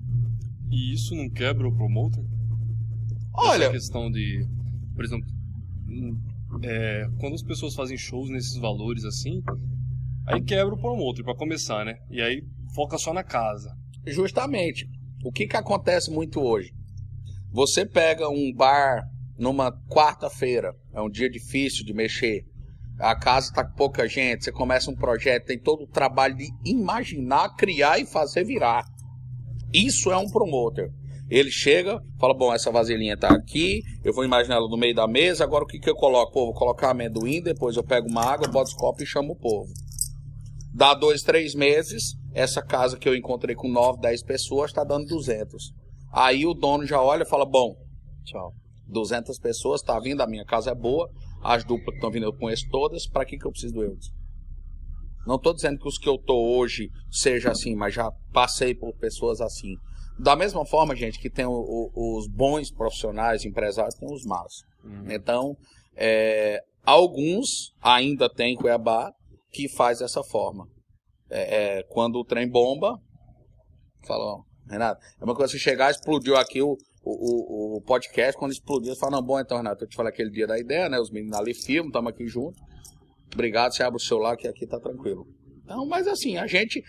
E 0.69 0.93
isso 0.93 1.15
não 1.15 1.29
quebra 1.29 1.67
o 1.67 1.75
promoter? 1.75 2.23
Olha, 3.37 3.65
Essa 3.65 3.71
questão 3.73 4.11
de, 4.11 4.45
por 4.95 5.05
exemplo, 5.05 5.27
hum, 5.87 6.19
é, 6.63 7.07
quando 7.19 7.35
as 7.35 7.43
pessoas 7.43 7.75
fazem 7.75 7.97
shows 7.97 8.29
nesses 8.29 8.57
valores 8.57 9.05
assim, 9.05 9.41
aí 10.25 10.41
quebra 10.41 10.73
o 10.73 10.77
promoter 10.77 11.23
pra 11.23 11.35
começar, 11.35 11.85
né? 11.85 11.99
E 12.09 12.21
aí 12.21 12.43
foca 12.73 12.97
só 12.97 13.13
na 13.13 13.23
casa. 13.23 13.75
Justamente. 14.05 14.89
O 15.23 15.31
que, 15.31 15.47
que 15.47 15.57
acontece 15.57 16.11
muito 16.11 16.39
hoje? 16.41 16.73
Você 17.51 17.85
pega 17.85 18.29
um 18.29 18.53
bar 18.53 19.09
numa 19.37 19.71
quarta-feira, 19.87 20.75
é 20.93 21.01
um 21.01 21.09
dia 21.09 21.29
difícil 21.29 21.85
de 21.85 21.93
mexer. 21.93 22.45
A 22.99 23.15
casa 23.15 23.53
tá 23.53 23.63
com 23.63 23.75
pouca 23.75 24.07
gente, 24.07 24.43
você 24.43 24.51
começa 24.51 24.89
um 24.89 24.95
projeto, 24.95 25.45
tem 25.45 25.59
todo 25.59 25.83
o 25.83 25.87
trabalho 25.87 26.35
de 26.35 26.49
imaginar, 26.65 27.55
criar 27.55 27.99
e 27.99 28.05
fazer 28.05 28.43
virar. 28.43 28.85
Isso 29.71 30.11
é 30.11 30.17
um 30.17 30.29
promoter. 30.29 30.91
Ele 31.29 31.51
chega, 31.51 32.01
fala: 32.19 32.33
Bom, 32.33 32.53
essa 32.53 32.71
vasilhinha 32.71 33.17
tá 33.17 33.29
aqui, 33.29 33.81
eu 34.03 34.13
vou 34.13 34.23
imaginar 34.23 34.55
ela 34.55 34.69
no 34.69 34.77
meio 34.77 34.95
da 34.95 35.07
mesa. 35.07 35.43
Agora 35.43 35.63
o 35.63 35.67
que, 35.67 35.79
que 35.79 35.89
eu 35.89 35.95
coloco? 35.95 36.31
Pô, 36.31 36.45
vou 36.45 36.53
colocar 36.53 36.91
amendoim, 36.91 37.41
depois 37.41 37.75
eu 37.75 37.83
pego 37.83 38.07
uma 38.09 38.23
água, 38.23 38.47
boto 38.47 38.69
os 38.69 38.73
copos 38.73 39.01
e 39.01 39.05
chamo 39.05 39.33
o 39.33 39.35
povo. 39.35 39.71
Dá 40.73 40.93
dois, 40.93 41.23
três 41.23 41.55
meses, 41.55 42.13
essa 42.33 42.61
casa 42.61 42.97
que 42.97 43.09
eu 43.09 43.15
encontrei 43.15 43.55
com 43.55 43.67
9, 43.67 43.99
10 43.99 44.23
pessoas 44.23 44.71
está 44.71 44.83
dando 44.83 45.07
200. 45.07 45.73
Aí 46.13 46.45
o 46.45 46.53
dono 46.53 46.85
já 46.85 47.01
olha 47.01 47.23
e 47.23 47.29
fala: 47.29 47.45
Bom, 47.45 47.75
Tchau. 48.27 48.53
200 48.89 49.39
pessoas, 49.39 49.81
tá 49.81 49.97
vindo, 49.99 50.21
a 50.21 50.27
minha 50.27 50.45
casa 50.45 50.71
é 50.71 50.75
boa, 50.75 51.09
as 51.41 51.63
duplas 51.63 51.89
que 51.89 51.95
estão 51.95 52.11
vindo 52.11 52.25
eu 52.25 52.33
conheço 52.33 52.67
todas, 52.69 53.07
para 53.07 53.25
que, 53.25 53.37
que 53.37 53.45
eu 53.45 53.51
preciso 53.51 53.73
do 53.73 53.83
Eudes? 53.83 54.09
Não 55.25 55.35
estou 55.35 55.53
dizendo 55.53 55.77
que 55.77 55.87
os 55.87 55.97
que 55.97 56.07
eu 56.07 56.17
tô 56.17 56.57
hoje 56.57 56.89
seja 57.09 57.51
assim, 57.51 57.75
mas 57.75 57.93
já 57.93 58.09
passei 58.31 58.73
por 58.73 58.93
pessoas 58.95 59.41
assim. 59.41 59.75
Da 60.19 60.35
mesma 60.35 60.65
forma, 60.65 60.95
gente, 60.95 61.19
que 61.19 61.29
tem 61.29 61.45
o- 61.45 61.51
o- 61.93 62.17
os 62.17 62.27
bons 62.27 62.71
profissionais, 62.71 63.45
empresários, 63.45 63.95
tem 63.95 64.11
os 64.11 64.25
maus. 64.25 64.63
Então, 65.13 65.55
é, 65.95 66.61
alguns 66.83 67.73
ainda 67.81 68.29
tem 68.29 68.53
em 68.53 68.57
Cuiabá 68.57 69.11
que 69.51 69.67
faz 69.69 69.99
dessa 69.99 70.23
forma. 70.23 70.67
É, 71.29 71.79
é, 71.79 71.83
quando 71.83 72.15
o 72.19 72.25
trem 72.25 72.49
bomba, 72.49 72.97
fala, 74.05 74.23
ó, 74.23 74.41
Renato, 74.69 74.99
é 75.19 75.23
uma 75.23 75.35
coisa 75.35 75.51
você 75.51 75.59
chegar, 75.59 75.91
explodiu 75.91 76.35
aqui 76.37 76.61
o, 76.61 76.77
o, 77.03 77.77
o, 77.77 77.81
podcast, 77.81 78.37
quando 78.37 78.51
explodiu, 78.51 78.93
você 78.93 78.99
fala, 78.99 79.17
não, 79.17 79.23
bom, 79.23 79.39
então, 79.39 79.57
Renato, 79.57 79.83
eu 79.83 79.87
te 79.87 79.95
falei 79.95 80.11
aquele 80.11 80.29
dia 80.29 80.47
da 80.47 80.57
ideia, 80.57 80.89
né? 80.89 80.99
Os 80.99 81.11
meninos 81.11 81.37
ali 81.37 81.53
filmam, 81.53 81.87
estamos 81.89 82.09
aqui 82.09 82.27
juntos. 82.27 82.59
Obrigado, 83.33 83.73
você 83.73 83.83
abre 83.83 83.97
o 83.97 83.99
celular 83.99 84.35
que 84.37 84.47
aqui 84.47 84.65
tá 84.65 84.79
tranquilo. 84.79 85.27
Então, 85.63 85.85
mas 85.85 86.07
assim, 86.07 86.37
a 86.37 86.47
gente 86.47 86.81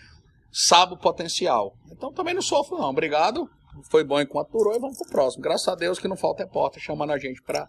sabe 0.51 0.93
o 0.93 0.97
potencial. 0.97 1.73
Então 1.91 2.11
também 2.13 2.33
não 2.33 2.41
sofro, 2.41 2.77
não. 2.77 2.89
Obrigado. 2.89 3.47
Foi 3.89 4.03
bom 4.03 4.19
enquanto 4.19 4.51
durou 4.51 4.75
e 4.75 4.79
vamos 4.79 4.97
pro 4.97 5.09
próximo. 5.09 5.43
Graças 5.43 5.67
a 5.67 5.75
Deus 5.75 5.99
que 5.99 6.07
não 6.07 6.17
falta 6.17 6.43
é 6.43 6.45
porta 6.45 6.79
chamando 6.79 7.11
a 7.11 7.17
gente 7.17 7.41
para 7.43 7.67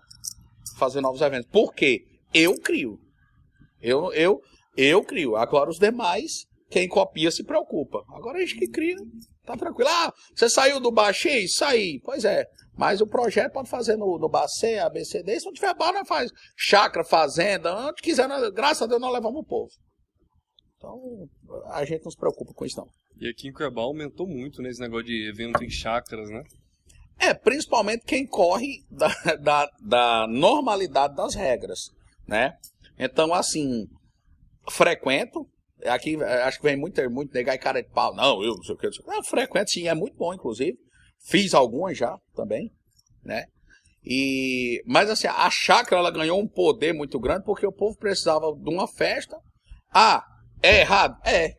fazer 0.76 1.00
novos 1.00 1.20
eventos. 1.20 1.48
Por 1.50 1.72
quê? 1.72 2.00
Eu 2.34 2.54
crio. 2.60 2.98
Eu, 3.80 4.12
eu, 4.12 4.40
eu 4.76 5.04
crio. 5.04 5.36
Agora 5.36 5.70
os 5.70 5.78
demais, 5.78 6.46
quem 6.68 6.88
copia 6.88 7.30
se 7.30 7.44
preocupa. 7.44 8.02
Agora 8.14 8.38
a 8.38 8.40
gente 8.40 8.56
que 8.58 8.68
cria, 8.68 8.96
tá 9.44 9.56
tranquilo. 9.56 9.88
Ah, 9.90 10.12
você 10.34 10.48
saiu 10.48 10.80
do 10.80 10.90
bar 10.90 11.12
X? 11.12 11.54
Saí. 11.56 12.00
Pois 12.04 12.24
é. 12.24 12.44
Mas 12.76 13.00
o 13.00 13.06
projeto 13.06 13.52
pode 13.52 13.68
fazer 13.68 13.96
no, 13.96 14.18
no 14.18 14.28
bar 14.28 14.48
C, 14.48 14.78
ABCD. 14.78 15.38
Se 15.38 15.46
não 15.46 15.52
tiver 15.52 15.74
bar, 15.74 15.92
nós 15.92 16.08
faz 16.08 16.30
chácara, 16.56 17.04
fazenda. 17.04 17.76
Onde 17.88 18.00
quiser, 18.02 18.26
nós- 18.28 18.50
graças 18.52 18.82
a 18.82 18.86
Deus 18.86 19.00
nós 19.00 19.12
levamos 19.12 19.40
o 19.42 19.44
povo. 19.44 19.70
Então, 20.76 20.98
a 21.66 21.84
gente 21.84 22.04
não 22.04 22.10
se 22.10 22.16
preocupa 22.16 22.52
com 22.54 22.64
isso, 22.64 22.78
não. 22.78 22.88
E 23.20 23.28
aqui 23.28 23.48
em 23.48 23.52
Cuiabá 23.52 23.82
aumentou 23.82 24.26
muito, 24.26 24.62
né? 24.62 24.70
Esse 24.70 24.80
negócio 24.80 25.06
de 25.06 25.28
evento 25.28 25.62
em 25.62 25.70
chácaras, 25.70 26.30
né? 26.30 26.42
É, 27.18 27.34
principalmente 27.34 28.04
quem 28.06 28.26
corre 28.26 28.82
da, 28.90 29.08
da, 29.36 29.70
da 29.80 30.26
normalidade 30.26 31.14
das 31.14 31.34
regras, 31.34 31.90
né? 32.26 32.54
Então, 32.98 33.34
assim, 33.34 33.86
frequento. 34.70 35.46
Aqui, 35.84 36.16
eh, 36.16 36.42
acho 36.42 36.58
que 36.58 36.64
vem 36.64 36.76
muito, 36.76 37.10
muito 37.10 37.32
negar 37.32 37.54
e 37.54 37.58
cara 37.58 37.82
de 37.82 37.88
pau. 37.90 38.14
Não, 38.14 38.42
eu 38.42 38.54
não 38.54 38.62
sei 38.62 38.74
o 38.74 38.78
que. 38.78 38.86
não 38.86 38.92
sei 38.92 39.02
o 39.02 39.04
que. 39.04 39.10
Não, 39.10 39.24
frequento 39.24 39.70
sim, 39.70 39.88
é 39.88 39.94
muito 39.94 40.16
bom, 40.16 40.32
inclusive. 40.32 40.78
Fiz 41.26 41.54
algumas 41.54 41.96
já 41.96 42.18
também, 42.34 42.70
né? 43.22 43.44
E, 44.04 44.82
mas 44.86 45.10
assim, 45.10 45.26
a 45.26 45.50
chácara 45.50 46.00
ela 46.00 46.10
ganhou 46.10 46.40
um 46.40 46.48
poder 46.48 46.94
muito 46.94 47.18
grande 47.18 47.44
porque 47.44 47.66
o 47.66 47.72
povo 47.72 47.96
precisava 47.98 48.46
de 48.54 48.70
uma 48.70 48.88
festa. 48.88 49.36
Ah, 49.92 50.24
é 50.62 50.80
errado? 50.80 51.16
É. 51.24 51.54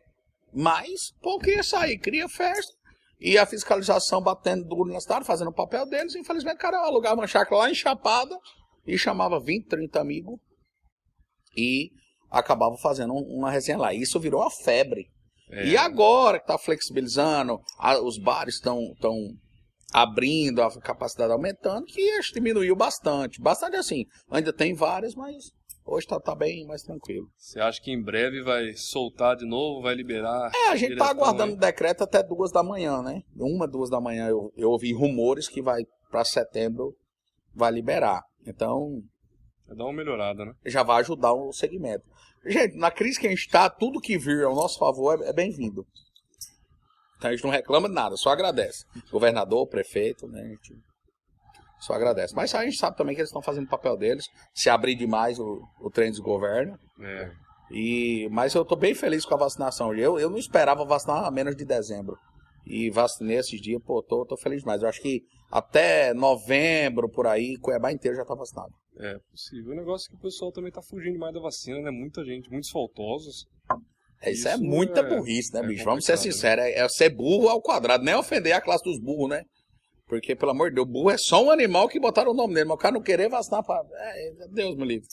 Mas, 0.52 1.12
porque 1.20 1.52
ia 1.54 1.62
sair, 1.62 1.98
cria 1.98 2.28
festa. 2.28 2.72
E 3.20 3.38
a 3.38 3.46
fiscalização 3.46 4.20
batendo 4.20 4.64
duro 4.64 4.92
na 4.92 5.00
cidade, 5.00 5.24
fazendo 5.24 5.48
o 5.48 5.54
papel 5.54 5.86
deles. 5.88 6.14
Infelizmente, 6.16 6.56
o 6.56 6.60
cara 6.60 6.78
alugava 6.78 7.14
uma 7.20 7.26
chácara 7.26 7.56
lá 7.56 7.70
em 7.70 7.74
Chapada 7.74 8.36
e 8.86 8.98
chamava 8.98 9.38
20, 9.40 9.66
30 9.68 10.00
amigos 10.00 10.38
e 11.56 11.90
acabava 12.30 12.76
fazendo 12.78 13.12
um- 13.14 13.38
uma 13.38 13.50
resenha 13.50 13.78
lá. 13.78 13.94
Isso 13.94 14.18
virou 14.18 14.42
a 14.42 14.50
febre. 14.50 15.06
É, 15.50 15.66
E 15.68 15.76
agora 15.76 16.38
que 16.38 16.44
está 16.44 16.56
flexibilizando, 16.58 17.60
a- 17.78 18.00
os 18.00 18.18
bares 18.18 18.54
estão 18.54 18.80
estão 18.94 19.14
abrindo, 19.92 20.62
a 20.62 20.80
capacidade 20.80 21.30
aumentando, 21.32 21.84
que 21.84 22.10
acho 22.12 22.28
que 22.28 22.40
diminuiu 22.40 22.74
bastante. 22.74 23.40
Bastante 23.40 23.76
assim. 23.76 24.06
Ainda 24.30 24.50
tem 24.52 24.74
várias, 24.74 25.14
mas 25.14 25.44
hoje 25.84 26.06
está 26.06 26.20
tá 26.20 26.34
bem 26.34 26.66
mais 26.66 26.82
tranquilo. 26.82 27.28
Você 27.36 27.60
acha 27.60 27.80
que 27.80 27.90
em 27.90 28.02
breve 28.02 28.42
vai 28.42 28.74
soltar 28.74 29.36
de 29.36 29.46
novo, 29.46 29.82
vai 29.82 29.94
liberar? 29.94 30.50
É, 30.54 30.68
a 30.68 30.76
gente 30.76 30.96
tá 30.96 31.10
aguardando 31.10 31.54
o 31.54 31.58
decreto 31.58 32.04
até 32.04 32.22
duas 32.22 32.52
da 32.52 32.62
manhã, 32.62 33.02
né? 33.02 33.22
Uma, 33.36 33.66
duas 33.66 33.90
da 33.90 34.00
manhã 34.00 34.28
eu, 34.28 34.52
eu 34.56 34.70
ouvi 34.70 34.92
rumores 34.92 35.48
que 35.48 35.62
vai 35.62 35.84
para 36.10 36.24
setembro 36.24 36.94
vai 37.54 37.70
liberar. 37.70 38.22
Então 38.46 39.02
Vai 39.66 39.76
dar 39.76 39.84
uma 39.84 39.92
melhorada, 39.92 40.44
né? 40.44 40.52
já 40.66 40.82
vai 40.82 41.00
ajudar 41.00 41.32
o 41.32 41.52
segmento. 41.52 42.04
Gente, 42.44 42.76
na 42.76 42.90
crise 42.90 43.18
que 43.18 43.26
a 43.26 43.30
gente 43.30 43.46
está, 43.46 43.70
tudo 43.70 44.00
que 44.00 44.18
vir 44.18 44.44
ao 44.44 44.54
nosso 44.54 44.78
favor 44.78 45.22
é, 45.22 45.28
é 45.28 45.32
bem-vindo. 45.32 45.86
Então 47.16 47.30
a 47.30 47.32
gente 47.32 47.44
não 47.44 47.50
reclama 47.50 47.88
de 47.88 47.94
nada, 47.94 48.16
só 48.16 48.30
agradece. 48.30 48.84
Governador, 49.10 49.66
prefeito, 49.68 50.26
né? 50.26 50.42
A 50.42 50.48
gente 50.48 50.76
só 51.82 51.94
agradece. 51.94 52.34
Mas 52.34 52.54
a 52.54 52.64
gente 52.64 52.76
sabe 52.76 52.96
também 52.96 53.14
que 53.14 53.20
eles 53.20 53.30
estão 53.30 53.42
fazendo 53.42 53.64
o 53.66 53.70
papel 53.70 53.96
deles. 53.96 54.24
Se 54.54 54.70
abrir 54.70 54.94
demais 54.94 55.38
o, 55.38 55.60
o 55.80 55.90
trem 55.90 56.10
desgoverna. 56.10 56.78
É. 57.00 57.30
E, 57.70 58.28
mas 58.30 58.54
eu 58.54 58.64
tô 58.64 58.76
bem 58.76 58.94
feliz 58.94 59.24
com 59.24 59.34
a 59.34 59.38
vacinação. 59.38 59.94
Eu, 59.94 60.18
eu 60.18 60.30
não 60.30 60.38
esperava 60.38 60.84
vacinar 60.84 61.24
a 61.24 61.30
menos 61.30 61.56
de 61.56 61.64
dezembro. 61.64 62.16
E 62.64 62.90
vacinei 62.90 63.38
esses 63.38 63.60
dias, 63.60 63.82
pô, 63.84 64.02
tô, 64.02 64.24
tô 64.24 64.36
feliz 64.36 64.60
demais. 64.60 64.82
Eu 64.82 64.88
acho 64.88 65.00
que 65.00 65.22
até 65.50 66.14
novembro, 66.14 67.08
por 67.10 67.26
aí, 67.26 67.56
Cuiabá 67.58 67.90
inteiro 67.90 68.16
já 68.16 68.24
tá 68.24 68.34
vacinado. 68.34 68.72
É 68.98 69.18
possível. 69.30 69.72
O 69.72 69.76
negócio 69.76 70.06
é 70.06 70.10
que 70.10 70.16
o 70.16 70.20
pessoal 70.20 70.52
também 70.52 70.70
tá 70.70 70.82
fugindo 70.82 71.18
mais 71.18 71.34
da 71.34 71.40
vacina, 71.40 71.80
né? 71.80 71.90
Muita 71.90 72.24
gente, 72.24 72.50
muitos 72.50 72.70
faltosos. 72.70 73.46
É, 74.20 74.30
Isso, 74.30 74.46
é 74.46 74.54
Isso 74.54 74.62
muita 74.62 75.00
é- 75.00 75.08
burrice, 75.08 75.52
né, 75.52 75.60
é 75.60 75.66
bicho? 75.66 75.84
Vamos 75.84 76.04
ser 76.04 76.12
né? 76.12 76.18
sinceros. 76.18 76.64
É, 76.64 76.78
é 76.78 76.88
ser 76.88 77.10
burro 77.10 77.48
ao 77.48 77.60
quadrado, 77.60 78.04
nem 78.04 78.14
ofender 78.14 78.52
a 78.52 78.60
classe 78.60 78.84
dos 78.84 79.00
burros, 79.00 79.30
né? 79.30 79.42
Porque, 80.12 80.36
pelo 80.36 80.50
amor 80.50 80.68
de 80.68 80.74
Deus, 80.74 80.86
burro 80.86 81.08
é 81.08 81.16
só 81.16 81.42
um 81.42 81.50
animal 81.50 81.88
que 81.88 81.98
botaram 81.98 82.32
o 82.32 82.34
nome 82.34 82.52
dele, 82.52 82.66
mas 82.66 82.74
o 82.74 82.78
cara 82.78 82.92
não 82.92 83.00
querer 83.00 83.30
vacinar 83.30 83.64
pra. 83.64 83.82
É, 83.94 84.46
Deus 84.50 84.76
me 84.76 84.84
livre. 84.84 85.08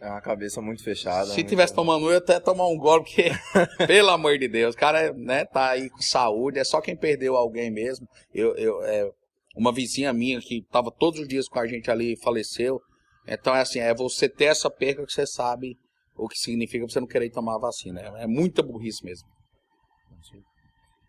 É 0.00 0.08
uma 0.08 0.20
cabeça 0.20 0.62
muito 0.62 0.84
fechada. 0.84 1.26
Se 1.26 1.32
muito- 1.32 1.48
tivesse 1.48 1.74
tomando 1.74 2.06
eu 2.06 2.12
ia 2.12 2.18
até 2.18 2.38
tomar 2.38 2.68
um 2.68 2.78
gole, 2.78 3.02
porque, 3.02 3.30
pelo 3.88 4.10
amor 4.10 4.38
de 4.38 4.46
Deus, 4.46 4.76
o 4.76 4.78
cara 4.78 5.12
né, 5.12 5.44
tá 5.44 5.70
aí 5.70 5.90
com 5.90 6.00
saúde, 6.00 6.60
é 6.60 6.62
só 6.62 6.80
quem 6.80 6.96
perdeu 6.96 7.34
alguém 7.36 7.68
mesmo. 7.68 8.06
Eu, 8.32 8.54
eu, 8.54 8.80
é, 8.84 9.10
uma 9.56 9.72
vizinha 9.72 10.12
minha 10.12 10.40
que 10.40 10.62
tava 10.70 10.92
todos 10.92 11.18
os 11.18 11.26
dias 11.26 11.48
com 11.48 11.58
a 11.58 11.66
gente 11.66 11.90
ali 11.90 12.16
faleceu. 12.22 12.80
Então 13.26 13.52
é 13.56 13.60
assim, 13.62 13.80
é 13.80 13.92
você 13.92 14.28
ter 14.28 14.44
essa 14.44 14.70
perca 14.70 15.04
que 15.04 15.12
você 15.12 15.26
sabe 15.26 15.76
o 16.16 16.28
que 16.28 16.38
significa 16.38 16.86
você 16.88 17.00
não 17.00 17.08
querer 17.08 17.28
tomar 17.30 17.56
a 17.56 17.58
vacina. 17.58 18.00
É, 18.00 18.22
é 18.22 18.26
muita 18.28 18.62
burrice 18.62 19.04
mesmo. 19.04 19.26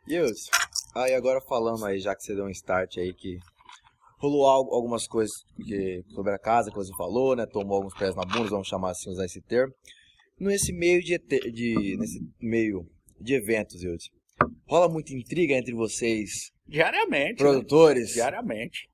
E 0.07 0.19
Wilson, 0.19 0.49
aí 0.95 1.13
agora 1.13 1.39
falando 1.41 1.85
aí, 1.85 1.99
já 1.99 2.15
que 2.15 2.23
você 2.23 2.35
deu 2.35 2.45
um 2.45 2.49
start 2.49 2.97
aí 2.97 3.13
que 3.13 3.37
rolou 4.19 4.45
algo- 4.45 4.73
algumas 4.75 5.07
coisas 5.07 5.33
que- 5.65 6.03
sobre 6.13 6.33
a 6.33 6.39
casa 6.39 6.69
que 6.69 6.75
você 6.77 6.91
falou, 6.97 7.35
né? 7.35 7.45
Tomou 7.45 7.77
alguns 7.77 7.93
pés 7.97 8.15
na 8.15 8.23
bunda, 8.23 8.49
vamos 8.49 8.67
chamar 8.67 8.91
assim, 8.91 9.09
usar 9.09 9.25
esse 9.25 9.41
termo. 9.41 9.73
Nesse 10.39 10.71
meio 10.73 11.01
de, 11.01 11.17
de 11.51 11.97
nesse 11.97 12.19
meio 12.41 12.85
de 13.19 13.33
eventos, 13.33 13.83
Wilson, 13.83 14.09
rola 14.67 14.87
muita 14.89 15.13
intriga 15.13 15.53
entre 15.53 15.73
vocês, 15.73 16.51
Diariamente. 16.67 17.31
né? 17.31 17.49
produtores, 17.49 18.13
Diariamente. 18.13 18.89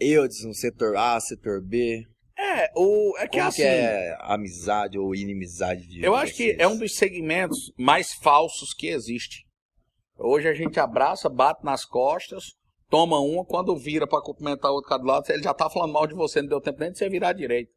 Eudes 0.00 0.44
no 0.44 0.52
setor 0.54 0.96
A, 0.96 1.18
setor 1.20 1.62
B. 1.62 2.02
É, 2.36 2.68
o, 2.76 3.16
é 3.18 3.28
que 3.28 3.36
Como 3.38 3.48
assim. 3.48 3.62
que 3.62 3.68
é 3.68 4.16
amizade 4.20 4.98
ou 4.98 5.14
inimizade 5.14 5.86
de 5.86 6.02
Eu 6.02 6.14
acho 6.16 6.34
que 6.34 6.46
vocês? 6.48 6.58
é 6.58 6.66
um 6.66 6.76
dos 6.76 6.96
segmentos 6.96 7.72
mais 7.78 8.12
falsos 8.12 8.74
que 8.74 8.88
existe. 8.88 9.43
Hoje 10.18 10.48
a 10.48 10.54
gente 10.54 10.78
abraça, 10.80 11.28
bate 11.28 11.64
nas 11.64 11.84
costas, 11.84 12.54
toma 12.88 13.18
uma, 13.20 13.44
quando 13.44 13.76
vira 13.76 14.06
pra 14.06 14.20
cumprimentar 14.22 14.70
o 14.70 14.74
outro 14.74 14.88
cara 14.88 15.02
do 15.02 15.08
lado, 15.08 15.24
ele 15.30 15.42
já 15.42 15.52
tá 15.54 15.68
falando 15.68 15.92
mal 15.92 16.06
de 16.06 16.14
você, 16.14 16.40
não 16.40 16.48
deu 16.48 16.60
tempo 16.60 16.80
nem 16.80 16.92
de 16.92 16.98
você 16.98 17.08
virar 17.08 17.32
direito. 17.32 17.70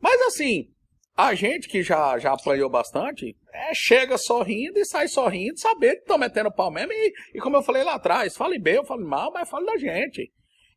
Mas 0.00 0.20
assim, 0.22 0.68
A 1.16 1.32
gente 1.34 1.68
que 1.68 1.80
já, 1.80 2.18
já 2.18 2.32
apanhou 2.32 2.68
bastante, 2.68 3.36
é, 3.52 3.72
chega 3.72 4.18
sorrindo 4.18 4.80
e 4.80 4.84
sai 4.84 5.06
sorrindo, 5.06 5.56
sabendo 5.60 5.94
que 5.94 6.00
estão 6.00 6.18
metendo 6.18 6.50
pau 6.52 6.72
mesmo. 6.72 6.92
E, 6.92 7.12
e 7.34 7.40
como 7.40 7.56
eu 7.56 7.62
falei 7.62 7.84
lá 7.84 7.94
atrás, 7.94 8.36
fale 8.36 8.58
bem, 8.58 8.74
eu 8.74 8.84
falo 8.84 9.06
mal, 9.06 9.30
mas 9.32 9.48
fale 9.48 9.64
da 9.64 9.76
gente. 9.76 10.32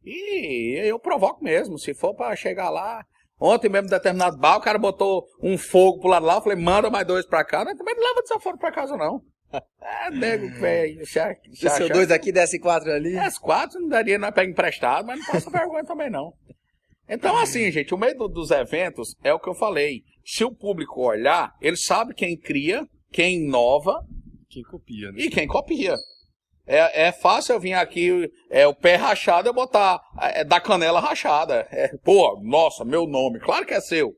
E 0.06 0.80
eu 0.86 1.00
provoco 1.00 1.44
mesmo. 1.44 1.80
Se 1.80 1.94
for 1.96 2.14
para 2.14 2.36
chegar 2.36 2.70
lá. 2.70 3.04
Ontem 3.40 3.68
mesmo, 3.68 3.90
determinado 3.90 4.38
bar, 4.38 4.58
o 4.58 4.62
cara 4.62 4.78
botou 4.78 5.26
um 5.42 5.58
fogo 5.58 6.00
pro 6.00 6.10
lado 6.10 6.26
lá. 6.26 6.36
Eu 6.36 6.42
falei, 6.42 6.58
manda 6.58 6.90
mais 6.90 7.06
dois 7.06 7.26
pra 7.26 7.44
cá. 7.44 7.66
Mas 7.66 7.78
também 7.78 7.96
não 7.96 8.04
leva 8.04 8.22
desaforo 8.22 8.58
pra 8.60 8.72
casa, 8.72 8.96
não. 8.96 9.22
É, 9.82 10.12
nego, 10.12 10.50
velho. 10.60 11.04
Desceu 11.50 11.90
dois 11.90 12.12
aqui, 12.12 12.32
desce 12.32 12.60
quatro 12.60 12.92
ali. 12.92 13.14
Desce 13.14 13.40
quatro, 13.40 13.80
não 13.80 13.88
daria, 13.88 14.18
não 14.18 14.28
é 14.28 14.32
pega 14.32 14.52
emprestado, 14.52 15.06
mas 15.06 15.20
não 15.20 15.26
passa 15.26 15.50
vergonha 15.50 15.86
também, 15.86 16.10
não. 16.10 16.34
Então, 17.10 17.38
assim, 17.38 17.72
gente, 17.72 17.94
o 17.94 17.98
meio 17.98 18.28
dos 18.28 18.52
eventos 18.52 19.16
é 19.24 19.34
o 19.34 19.40
que 19.40 19.48
eu 19.48 19.56
falei. 19.56 20.04
Se 20.26 20.44
o 20.44 20.52
público 20.52 21.02
olhar, 21.02 21.56
ele 21.62 21.78
sabe 21.78 22.14
quem 22.14 22.38
cria, 22.38 22.86
quem 23.12 23.46
inova. 23.46 24.06
Quem 24.50 24.64
copia, 24.64 25.12
né? 25.12 25.20
E 25.22 25.30
quem 25.30 25.48
copia. 25.48 25.96
É, 26.66 27.08
é 27.08 27.12
fácil 27.14 27.54
eu 27.54 27.60
vir 27.62 27.74
aqui, 27.74 28.30
é 28.50 28.68
o 28.68 28.76
pé 28.76 28.96
rachado, 28.96 29.48
eu 29.48 29.54
botar 29.54 30.02
é, 30.20 30.44
da 30.44 30.60
canela 30.60 31.00
rachada. 31.00 31.66
É, 31.72 31.96
pô, 32.04 32.38
nossa, 32.44 32.84
meu 32.84 33.08
nome. 33.08 33.40
Claro 33.40 33.66
que 33.66 33.74
é 33.74 33.80
seu. 33.80 34.14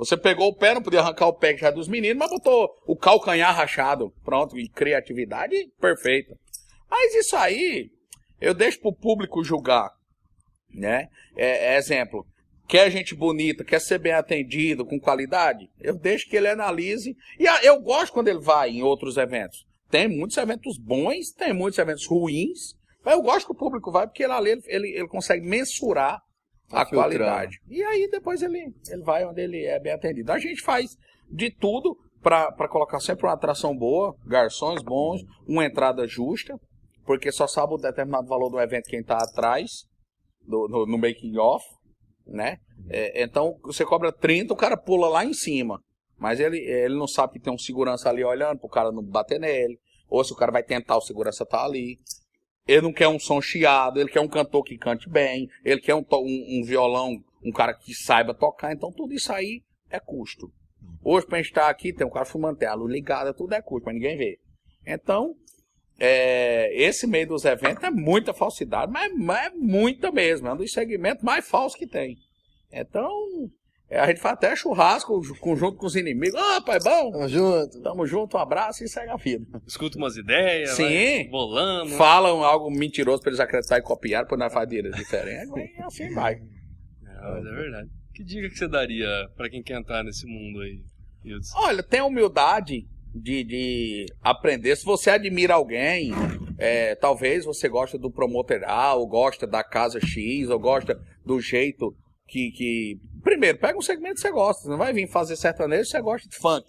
Você 0.00 0.16
pegou 0.16 0.48
o 0.48 0.54
pé, 0.54 0.72
não 0.72 0.80
podia 0.80 1.00
arrancar 1.00 1.26
o 1.26 1.34
pé 1.34 1.54
já 1.58 1.70
dos 1.70 1.86
meninos, 1.86 2.16
mas 2.16 2.30
botou 2.30 2.70
o 2.86 2.96
calcanhar 2.96 3.54
rachado. 3.54 4.10
Pronto, 4.24 4.58
e 4.58 4.66
criatividade 4.66 5.54
perfeita. 5.78 6.34
Mas 6.90 7.14
isso 7.14 7.36
aí, 7.36 7.90
eu 8.40 8.54
deixo 8.54 8.80
pro 8.80 8.94
público 8.94 9.44
julgar, 9.44 9.90
né? 10.72 11.10
É, 11.36 11.74
é 11.74 11.76
exemplo, 11.76 12.26
quer 12.66 12.90
gente 12.90 13.14
bonita, 13.14 13.62
quer 13.62 13.78
ser 13.78 13.98
bem 13.98 14.12
atendido, 14.12 14.86
com 14.86 14.98
qualidade, 14.98 15.68
eu 15.78 15.94
deixo 15.94 16.30
que 16.30 16.36
ele 16.36 16.48
analise. 16.48 17.14
E 17.38 17.44
eu 17.66 17.78
gosto 17.78 18.14
quando 18.14 18.28
ele 18.28 18.40
vai 18.40 18.70
em 18.70 18.82
outros 18.82 19.18
eventos. 19.18 19.66
Tem 19.90 20.08
muitos 20.08 20.38
eventos 20.38 20.78
bons, 20.78 21.30
tem 21.32 21.52
muitos 21.52 21.78
eventos 21.78 22.06
ruins, 22.06 22.74
mas 23.04 23.12
eu 23.12 23.22
gosto 23.22 23.44
que 23.44 23.52
o 23.52 23.58
público 23.58 23.92
vai 23.92 24.06
porque 24.06 24.24
ele, 24.24 24.62
ele, 24.66 24.88
ele 24.96 25.08
consegue 25.08 25.46
mensurar 25.46 26.22
a 26.70 26.86
qualidade. 26.86 27.60
E 27.68 27.82
aí 27.82 28.08
depois 28.10 28.42
ele, 28.42 28.72
ele 28.88 29.02
vai 29.02 29.24
onde 29.24 29.40
ele 29.40 29.64
é 29.64 29.78
bem 29.78 29.92
atendido. 29.92 30.32
A 30.32 30.38
gente 30.38 30.62
faz 30.62 30.96
de 31.30 31.50
tudo 31.50 31.96
para 32.22 32.68
colocar 32.68 33.00
sempre 33.00 33.26
uma 33.26 33.32
atração 33.32 33.76
boa, 33.76 34.14
garçons 34.26 34.82
bons, 34.82 35.22
uma 35.46 35.64
entrada 35.64 36.06
justa, 36.06 36.58
porque 37.04 37.32
só 37.32 37.46
sabe 37.46 37.74
o 37.74 37.78
determinado 37.78 38.28
valor 38.28 38.50
do 38.50 38.60
evento 38.60 38.88
quem 38.88 39.00
está 39.00 39.16
atrás, 39.16 39.84
do, 40.46 40.68
no, 40.68 40.86
no 40.86 40.98
making 40.98 41.36
off, 41.38 41.64
né? 42.26 42.58
É, 42.88 43.22
então 43.22 43.58
você 43.62 43.84
cobra 43.84 44.12
30, 44.12 44.52
o 44.52 44.56
cara 44.56 44.76
pula 44.76 45.08
lá 45.08 45.24
em 45.24 45.32
cima. 45.32 45.80
Mas 46.18 46.38
ele, 46.38 46.58
ele 46.58 46.94
não 46.94 47.08
sabe 47.08 47.32
que 47.32 47.40
tem 47.40 47.52
um 47.52 47.58
segurança 47.58 48.10
ali 48.10 48.22
olhando 48.22 48.58
para 48.58 48.66
o 48.66 48.70
cara 48.70 48.92
não 48.92 49.02
bater 49.02 49.40
nele. 49.40 49.78
Ou 50.06 50.22
se 50.22 50.32
o 50.32 50.36
cara 50.36 50.52
vai 50.52 50.62
tentar, 50.62 50.98
o 50.98 51.00
segurança 51.00 51.46
tá 51.46 51.64
ali. 51.64 51.98
Ele 52.70 52.82
não 52.82 52.92
quer 52.92 53.08
um 53.08 53.18
som 53.18 53.42
chiado, 53.42 53.98
ele 53.98 54.08
quer 54.08 54.20
um 54.20 54.28
cantor 54.28 54.62
que 54.62 54.78
cante 54.78 55.08
bem, 55.08 55.48
ele 55.64 55.80
quer 55.80 55.96
um, 55.96 56.04
um, 56.08 56.60
um 56.60 56.62
violão, 56.64 57.20
um 57.44 57.50
cara 57.50 57.74
que 57.74 57.92
saiba 57.92 58.32
tocar. 58.32 58.72
Então 58.72 58.92
tudo 58.92 59.12
isso 59.12 59.32
aí 59.32 59.60
é 59.90 59.98
custo. 59.98 60.52
Hoje, 61.02 61.26
pra 61.26 61.38
gente 61.38 61.48
estar 61.48 61.68
aqui, 61.68 61.92
tem 61.92 62.06
um 62.06 62.10
cara 62.10 62.24
fumando, 62.24 62.58
tem 62.58 62.68
a 62.68 62.74
luz 62.74 62.92
ligada, 62.92 63.34
tudo 63.34 63.54
é 63.54 63.60
custo, 63.60 63.86
mas 63.86 63.94
ninguém 63.94 64.16
vê. 64.16 64.38
Então, 64.86 65.34
é, 65.98 66.72
esse 66.80 67.08
meio 67.08 67.26
dos 67.26 67.44
eventos 67.44 67.82
é 67.82 67.90
muita 67.90 68.32
falsidade, 68.32 68.92
mas, 68.92 69.12
mas 69.16 69.46
é 69.46 69.50
muita 69.50 70.12
mesmo. 70.12 70.46
É 70.46 70.52
um 70.52 70.56
dos 70.56 70.72
segmentos 70.72 71.24
mais 71.24 71.48
falsos 71.48 71.76
que 71.76 71.88
tem. 71.88 72.16
Então, 72.70 73.10
é, 73.90 73.98
a 73.98 74.06
gente 74.06 74.20
faz 74.20 74.34
até 74.34 74.54
churrasco 74.54 75.20
junto 75.22 75.76
com 75.76 75.86
os 75.86 75.96
inimigos. 75.96 76.40
Ah, 76.40 76.60
pai, 76.60 76.78
bom? 76.78 77.10
Tamo 77.10 77.28
junto. 77.28 77.82
Tamo 77.82 78.06
junto, 78.06 78.36
um 78.36 78.40
abraço 78.40 78.84
e 78.84 78.88
segue 78.88 79.10
a 79.10 79.16
vida. 79.16 79.44
Escuta 79.66 79.98
umas 79.98 80.16
ideias, 80.16 80.70
Sim. 80.70 81.28
bolando. 81.28 81.90
Falam 81.96 82.44
algo 82.44 82.70
mentiroso 82.70 83.20
pra 83.20 83.30
eles 83.30 83.40
acreditarem 83.40 83.82
e 83.82 83.86
copiar, 83.86 84.26
por 84.26 84.38
nós 84.38 84.52
fazer 84.52 84.88
diferente. 84.92 85.52
e 85.76 85.82
assim 85.82 86.14
vai. 86.14 86.34
É, 86.34 87.30
mas 87.32 87.44
é 87.44 87.50
verdade. 87.50 87.90
Que 88.14 88.22
dica 88.22 88.48
que 88.48 88.56
você 88.56 88.68
daria 88.68 89.08
pra 89.36 89.50
quem 89.50 89.60
quer 89.60 89.78
entrar 89.78 90.04
nesse 90.04 90.24
mundo 90.24 90.60
aí? 90.60 90.80
Hildson? 91.24 91.58
Olha, 91.58 91.82
tem 91.82 92.00
humildade 92.00 92.86
de, 93.12 93.42
de 93.42 94.06
aprender. 94.22 94.76
Se 94.76 94.84
você 94.84 95.10
admira 95.10 95.54
alguém, 95.54 96.12
é, 96.58 96.94
talvez 96.94 97.44
você 97.44 97.68
gosta 97.68 97.98
do 97.98 98.10
promotor 98.10 98.62
A, 98.64 98.94
ou 98.94 99.06
gosta 99.08 99.46
da 99.48 99.64
casa 99.64 99.98
X, 100.00 100.48
ou 100.48 100.58
gosta 100.60 101.00
do 101.24 101.40
jeito 101.40 101.92
que, 102.30 102.50
que. 102.52 103.00
Primeiro, 103.22 103.58
pega 103.58 103.76
um 103.76 103.82
segmento 103.82 104.14
que 104.14 104.20
você 104.20 104.30
gosta. 104.30 104.62
Você 104.62 104.68
não 104.68 104.78
vai 104.78 104.92
vir 104.92 105.08
fazer 105.08 105.36
sertanejo 105.36 105.90
você 105.90 106.00
gosta 106.00 106.28
de 106.28 106.36
funk. 106.36 106.64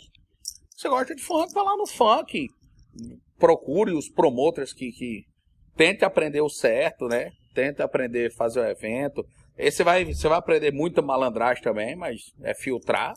Você 0.76 0.90
gosta 0.90 1.16
de 1.16 1.22
funk, 1.22 1.54
vai 1.54 1.64
lá 1.64 1.78
no 1.78 1.86
funk. 1.86 2.48
Procure 3.38 3.94
os 3.94 4.10
promotores 4.10 4.74
que, 4.74 4.92
que 4.92 5.24
tente 5.78 6.04
aprender 6.04 6.42
o 6.42 6.50
certo, 6.50 7.08
né? 7.08 7.32
Tente 7.54 7.82
aprender 7.82 8.32
a 8.32 8.36
fazer 8.36 8.60
o 8.60 8.66
evento. 8.66 9.24
Esse 9.58 9.84
vai, 9.84 10.04
você 10.06 10.28
vai 10.28 10.40
aprender 10.40 10.72
muita 10.72 11.02
malandragem 11.02 11.64
também, 11.64 11.96
mas 11.96 12.22
é 12.42 12.54
filtrar 12.54 13.14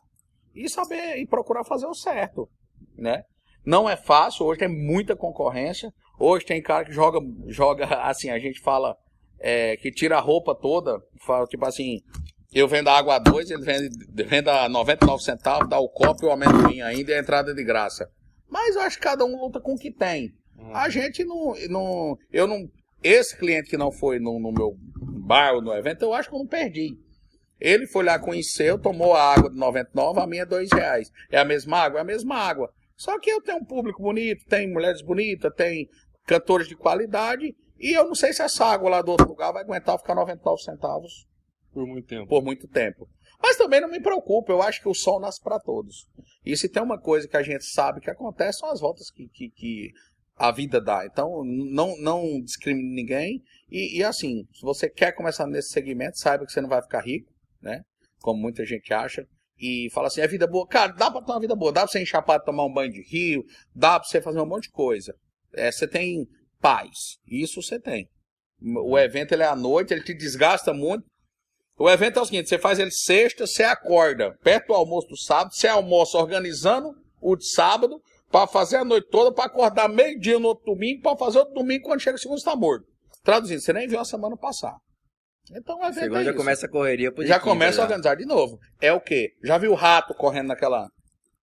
e 0.54 0.68
saber 0.68 1.16
e 1.16 1.26
procurar 1.26 1.64
fazer 1.64 1.86
o 1.86 1.94
certo, 1.94 2.48
né? 2.96 3.22
Não 3.64 3.88
é 3.88 3.96
fácil, 3.96 4.44
hoje 4.44 4.60
tem 4.60 4.68
muita 4.68 5.16
concorrência. 5.16 5.90
Hoje 6.18 6.44
tem 6.44 6.62
cara 6.62 6.84
que 6.84 6.92
joga, 6.92 7.18
joga 7.46 7.86
assim, 8.04 8.30
a 8.30 8.38
gente 8.38 8.60
fala 8.60 8.94
é, 9.40 9.76
que 9.76 9.90
tira 9.90 10.16
a 10.16 10.20
roupa 10.20 10.54
toda, 10.54 11.00
fala, 11.24 11.46
tipo 11.46 11.64
assim, 11.64 12.00
eu 12.60 12.68
vendo 12.68 12.88
a 12.88 12.96
água 12.96 13.16
a 13.16 13.18
dois, 13.18 13.50
ele 13.50 13.62
vende, 13.62 13.88
vende 14.24 14.48
a 14.48 14.68
99 14.68 15.24
centavos, 15.24 15.68
dá 15.68 15.78
o 15.78 15.88
copo 15.88 16.24
e 16.24 16.28
o 16.28 16.30
amendoim 16.30 16.80
ainda 16.82 17.10
e 17.10 17.14
a 17.14 17.18
entrada 17.18 17.52
de 17.52 17.64
graça. 17.64 18.08
Mas 18.48 18.76
eu 18.76 18.82
acho 18.82 18.96
que 18.96 19.02
cada 19.02 19.24
um 19.24 19.36
luta 19.36 19.60
com 19.60 19.74
o 19.74 19.78
que 19.78 19.90
tem. 19.90 20.32
Uhum. 20.56 20.76
A 20.76 20.88
gente 20.88 21.24
não, 21.24 21.54
não. 21.68 22.16
Eu 22.30 22.46
não. 22.46 22.70
Esse 23.02 23.36
cliente 23.36 23.68
que 23.68 23.76
não 23.76 23.90
foi 23.90 24.20
no, 24.20 24.38
no 24.38 24.52
meu 24.52 24.76
bar 25.26 25.54
ou 25.54 25.62
no 25.62 25.72
evento, 25.74 26.02
eu 26.02 26.14
acho 26.14 26.28
que 26.28 26.34
eu 26.34 26.38
não 26.38 26.46
perdi. 26.46 26.96
Ele 27.60 27.88
foi 27.88 28.04
lá, 28.04 28.20
conheceu, 28.20 28.78
tomou 28.78 29.14
a 29.14 29.34
água 29.34 29.50
de 29.50 29.56
99, 29.56 30.20
a 30.20 30.26
minha 30.26 30.42
é 30.42 30.46
2 30.46 30.70
reais. 30.72 31.10
É 31.30 31.38
a 31.38 31.44
mesma 31.44 31.78
água? 31.78 31.98
É 31.98 32.02
a 32.02 32.04
mesma 32.04 32.36
água. 32.36 32.70
Só 32.96 33.18
que 33.18 33.30
eu 33.30 33.42
tenho 33.42 33.58
um 33.58 33.64
público 33.64 34.00
bonito, 34.00 34.46
tem 34.46 34.72
mulheres 34.72 35.02
bonitas, 35.02 35.52
tem 35.56 35.88
cantores 36.24 36.68
de 36.68 36.76
qualidade, 36.76 37.54
e 37.78 37.92
eu 37.92 38.04
não 38.06 38.14
sei 38.14 38.32
se 38.32 38.42
essa 38.42 38.64
água 38.64 38.88
lá 38.88 39.02
do 39.02 39.10
outro 39.10 39.28
lugar 39.28 39.52
vai 39.52 39.62
aguentar 39.62 39.98
ficar 39.98 40.14
99 40.14 40.62
centavos 40.62 41.26
por 41.74 41.86
muito 41.86 42.06
tempo. 42.06 42.28
Por 42.28 42.42
muito 42.42 42.68
tempo. 42.68 43.08
Mas 43.42 43.56
também 43.56 43.80
não 43.80 43.90
me 43.90 44.00
preocupa, 44.00 44.52
eu 44.52 44.62
acho 44.62 44.80
que 44.80 44.88
o 44.88 44.94
sol 44.94 45.20
nasce 45.20 45.42
para 45.42 45.58
todos. 45.58 46.06
E 46.46 46.56
se 46.56 46.68
tem 46.68 46.82
uma 46.82 46.98
coisa 46.98 47.28
que 47.28 47.36
a 47.36 47.42
gente 47.42 47.64
sabe 47.64 48.00
que 48.00 48.10
acontece, 48.10 48.60
são 48.60 48.70
as 48.70 48.80
voltas 48.80 49.10
que, 49.10 49.28
que, 49.28 49.50
que 49.50 49.90
a 50.36 50.50
vida 50.50 50.80
dá. 50.80 51.04
Então, 51.04 51.42
não, 51.44 51.96
não 52.00 52.40
discrimine 52.40 52.94
ninguém. 52.94 53.42
E, 53.70 53.98
e, 53.98 54.04
assim, 54.04 54.46
se 54.52 54.62
você 54.62 54.88
quer 54.88 55.12
começar 55.12 55.46
nesse 55.46 55.70
segmento, 55.70 56.18
saiba 56.18 56.46
que 56.46 56.52
você 56.52 56.60
não 56.60 56.68
vai 56.68 56.80
ficar 56.80 57.00
rico, 57.00 57.30
né? 57.60 57.82
Como 58.20 58.40
muita 58.40 58.64
gente 58.64 58.94
acha. 58.94 59.26
E 59.58 59.88
fala 59.92 60.06
assim, 60.06 60.20
é 60.20 60.28
vida 60.28 60.46
boa. 60.46 60.66
Cara, 60.66 60.92
dá 60.92 61.10
pra 61.10 61.22
ter 61.22 61.32
uma 61.32 61.40
vida 61.40 61.54
boa. 61.54 61.72
Dá 61.72 61.82
pra 61.82 61.90
você 61.90 62.00
enchapar, 62.00 62.40
tomar 62.40 62.64
um 62.64 62.72
banho 62.72 62.92
de 62.92 63.02
rio. 63.02 63.44
Dá 63.74 63.98
pra 63.98 64.08
você 64.08 64.22
fazer 64.22 64.40
um 64.40 64.46
monte 64.46 64.64
de 64.64 64.70
coisa. 64.70 65.14
É, 65.52 65.70
você 65.70 65.86
tem 65.86 66.26
paz. 66.60 67.18
Isso 67.26 67.60
você 67.60 67.78
tem. 67.78 68.08
O 68.62 68.98
evento 68.98 69.32
ele 69.32 69.42
é 69.42 69.46
à 69.46 69.56
noite, 69.56 69.92
ele 69.92 70.02
te 70.02 70.14
desgasta 70.14 70.72
muito. 70.72 71.04
O 71.76 71.90
evento 71.90 72.18
é 72.18 72.22
o 72.22 72.24
seguinte: 72.24 72.48
você 72.48 72.58
faz 72.58 72.78
ele 72.78 72.90
sexta, 72.90 73.46
você 73.46 73.62
acorda 73.62 74.36
perto 74.42 74.68
do 74.68 74.74
almoço 74.74 75.08
do 75.08 75.16
sábado, 75.16 75.54
você 75.54 75.66
almoça 75.66 76.18
organizando 76.18 76.94
o 77.20 77.36
de 77.36 77.48
sábado, 77.48 78.00
para 78.30 78.46
fazer 78.46 78.76
a 78.76 78.84
noite 78.84 79.08
toda, 79.10 79.32
para 79.32 79.44
acordar 79.44 79.88
meio-dia 79.88 80.38
no 80.38 80.48
outro 80.48 80.66
domingo, 80.66 81.02
para 81.02 81.16
fazer 81.16 81.38
outro 81.38 81.54
domingo 81.54 81.84
quando 81.84 82.00
chega 82.00 82.16
o 82.16 82.20
segundo 82.20 82.38
está 82.38 82.54
morto. 82.54 82.84
Traduzindo, 83.22 83.60
você 83.60 83.72
nem 83.72 83.88
viu 83.88 83.98
a 83.98 84.04
semana 84.04 84.36
passar. 84.36 84.76
Então 85.52 85.78
o 85.78 85.82
evento 85.82 86.00
Segunda 86.00 86.20
é 86.20 86.24
já 86.24 86.30
isso. 86.30 86.38
começa 86.38 86.66
a 86.66 86.70
correria 86.70 87.12
pro 87.12 87.26
Já 87.26 87.38
começa 87.38 87.80
a 87.80 87.84
organizar 87.84 88.14
de 88.14 88.24
novo. 88.24 88.58
É 88.80 88.92
o 88.92 89.00
quê? 89.00 89.30
Já 89.42 89.58
viu 89.58 89.72
o 89.72 89.74
rato 89.74 90.14
correndo 90.14 90.48
naquela 90.48 90.88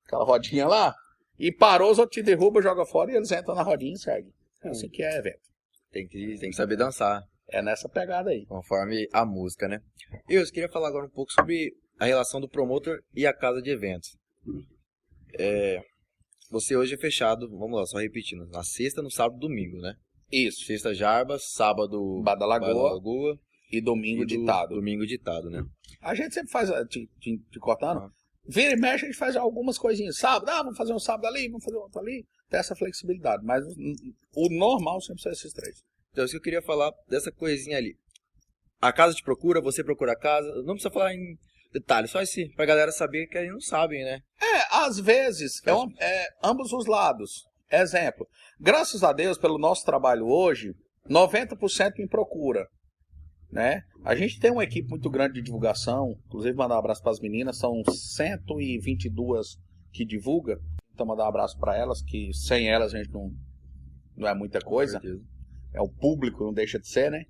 aquela 0.05 0.23
rodinha 0.23 0.67
lá? 0.67 0.93
E 1.38 1.51
parou, 1.51 1.91
os 1.91 1.99
outros 1.99 2.15
te 2.15 2.23
derrubam, 2.23 2.61
joga 2.61 2.86
fora 2.86 3.11
e 3.11 3.15
eles 3.15 3.32
entram 3.32 3.55
na 3.55 3.63
rodinha 3.63 3.93
e 3.93 3.99
seguem. 3.99 4.32
É 4.63 4.69
assim 4.69 4.89
que 4.89 5.03
é 5.03 5.17
evento. 5.17 5.39
Tem 5.91 6.07
que, 6.07 6.38
tem 6.39 6.49
que 6.49 6.55
saber 6.55 6.77
dançar. 6.77 7.23
É 7.52 7.62
nessa 7.62 7.89
pegada 7.89 8.30
aí. 8.30 8.45
Conforme 8.45 9.08
a 9.12 9.26
música, 9.26 9.68
né? 9.68 9.82
E 10.30 10.36
eu 10.36 10.45
queria 10.45 10.70
falar 10.70 10.88
agora 10.88 11.06
um 11.06 11.10
pouco 11.10 11.32
sobre 11.32 11.76
a 11.99 12.06
relação 12.06 12.39
do 12.39 12.49
promotor 12.49 12.99
e 13.14 13.28
a 13.28 13.34
casa 13.34 13.62
de 13.62 13.70
eventos. 13.70 14.18
É, 15.38 15.84
você 16.49 16.76
hoje 16.76 16.95
é 16.95 16.97
fechado, 16.97 17.49
vamos 17.49 17.78
lá, 17.78 17.86
só 17.86 17.97
repetindo, 17.97 18.47
na 18.47 18.64
sexta, 18.64 19.02
no 19.02 19.12
sábado 19.12 19.38
e 19.38 19.39
domingo, 19.39 19.78
né? 19.78 19.95
Isso. 20.32 20.66
Sexta 20.66 20.93
Jarbas, 20.93 21.52
sábado 21.52 22.22
Bada 22.24 22.45
Lagoa, 22.45 22.93
Lagoa 22.93 23.39
e 23.72 23.82
domingo 23.82 24.24
e 24.24 24.26
do, 24.26 24.39
ditado. 24.39 24.76
Domingo 24.76 25.06
ditado, 25.06 25.49
né? 25.49 25.64
A 26.02 26.16
gente 26.16 26.34
sempre 26.34 26.52
faz, 26.52 26.70
te, 26.88 27.10
te, 27.20 27.38
te 27.38 27.60
cortando, 27.60 27.99
ah. 27.99 28.12
vira 28.47 28.74
e 28.74 28.80
mexe, 28.80 29.06
a 29.06 29.08
gente 29.08 29.18
faz 29.18 29.36
algumas 29.36 29.78
coisinhas. 29.78 30.18
Sábado, 30.18 30.49
ah, 30.49 30.64
vamos 30.64 30.78
fazer 30.78 30.93
um 30.93 30.99
sábado 30.99 31.28
ali, 31.28 31.47
vamos 31.47 31.64
fazer 31.64 31.78
outro 31.78 31.99
ali. 31.99 32.26
Tem 32.49 32.60
essa 32.60 32.76
flexibilidade, 32.76 33.45
mas 33.45 33.64
o 34.36 34.49
normal 34.49 34.99
sempre 35.02 35.22
são 35.22 35.32
esses 35.32 35.54
três. 35.54 35.84
Então, 36.12 36.26
isso 36.26 36.34
que 36.34 36.38
eu 36.38 36.41
queria 36.43 36.62
falar 36.62 36.91
dessa 37.07 37.32
coisinha 37.32 37.78
ali. 37.78 37.95
A 38.82 38.91
casa 38.91 39.16
te 39.16 39.24
procura, 39.24 39.62
você 39.62 39.84
procura 39.84 40.14
a 40.14 40.20
casa. 40.20 40.47
Não 40.64 40.74
precisa 40.74 40.91
falar 40.91 41.14
em 41.14 41.38
detalhe, 41.72 42.07
só 42.07 42.22
esse, 42.22 42.49
pra 42.55 42.66
galera 42.66 42.91
saber 42.91 43.28
que 43.28 43.38
eles 43.38 43.51
não 43.51 43.62
sabem, 43.62 44.03
né? 44.03 44.20
É, 44.41 44.76
às 44.86 44.99
vezes, 44.99 45.62
é, 45.66 45.74
um- 45.74 45.89
é 45.99 46.28
ambos 46.43 46.74
os 46.74 46.86
lados. 46.86 47.45
Exemplo, 47.72 48.28
graças 48.59 49.03
a 49.03 49.14
Deus, 49.14 49.38
pelo 49.38 49.57
nosso 49.57 49.86
trabalho 49.86 50.26
hoje, 50.26 50.74
90% 51.09 51.93
me 51.99 52.07
procura. 52.07 52.68
Né? 53.49 53.82
A 54.03 54.16
gente 54.16 54.39
tem 54.39 54.51
uma 54.51 54.64
equipe 54.64 54.89
muito 54.89 55.09
grande 55.09 55.36
de 55.36 55.41
divulgação, 55.41 56.16
inclusive 56.26 56.55
mandar 56.55 56.76
um 56.76 56.80
abraço 56.80 57.01
para 57.01 57.12
as 57.12 57.20
meninas, 57.20 57.57
são 57.57 57.82
122 57.86 59.57
que 59.91 60.05
divulga. 60.05 60.57
Então 60.93 61.05
mandar 61.05 61.26
um 61.26 61.30
abraço 61.30 61.57
para 61.59 61.78
elas, 61.78 62.01
que 62.01 62.34
sem 62.34 62.70
elas 62.70 62.93
a 62.93 62.97
gente 62.97 63.12
não, 63.12 63.30
não 64.16 64.28
é 64.28 64.34
muita 64.34 64.59
coisa. 64.59 64.99
É 65.74 65.82
o 65.82 65.89
público, 65.89 66.43
não 66.43 66.53
deixa 66.53 66.80
de 66.80 66.88
ser, 66.88 67.09
né? 67.09 67.24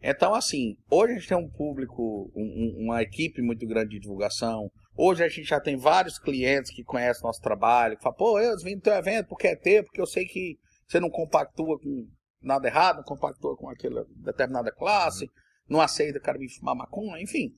Então, 0.00 0.34
assim, 0.34 0.76
hoje 0.90 1.12
a 1.12 1.16
gente 1.16 1.28
tem 1.28 1.36
um 1.36 1.50
público, 1.50 2.30
um- 2.34 2.42
um- 2.42 2.84
uma 2.84 3.02
equipe 3.02 3.42
muito 3.42 3.66
grande 3.66 3.90
de 3.90 4.00
divulgação. 4.00 4.70
Hoje 4.96 5.24
a 5.24 5.28
gente 5.28 5.44
já 5.48 5.60
tem 5.60 5.76
vários 5.76 6.18
clientes 6.18 6.72
que 6.72 6.84
conhecem 6.84 7.22
nosso 7.24 7.40
trabalho, 7.40 7.96
que 7.96 8.02
falam, 8.02 8.16
pô, 8.16 8.38
eu 8.38 8.56
vim 8.58 8.76
no 8.76 8.80
teu 8.80 8.94
evento 8.94 9.28
porque 9.28 9.48
é 9.48 9.56
teu, 9.56 9.84
porque 9.84 10.00
eu 10.00 10.06
sei 10.06 10.24
que 10.24 10.56
você 10.86 11.00
não 11.00 11.10
compactua 11.10 11.78
com 11.78 12.06
nada 12.40 12.68
errado, 12.68 12.98
não 12.98 13.04
compactua 13.04 13.56
com 13.56 13.68
aquela 13.68 14.04
determinada 14.16 14.70
classe, 14.72 15.28
não 15.68 15.80
aceita 15.80 16.18
o 16.18 16.22
cara 16.22 16.38
vir 16.38 16.48
fumar 16.48 16.76
maconha, 16.76 17.20
enfim. 17.20 17.52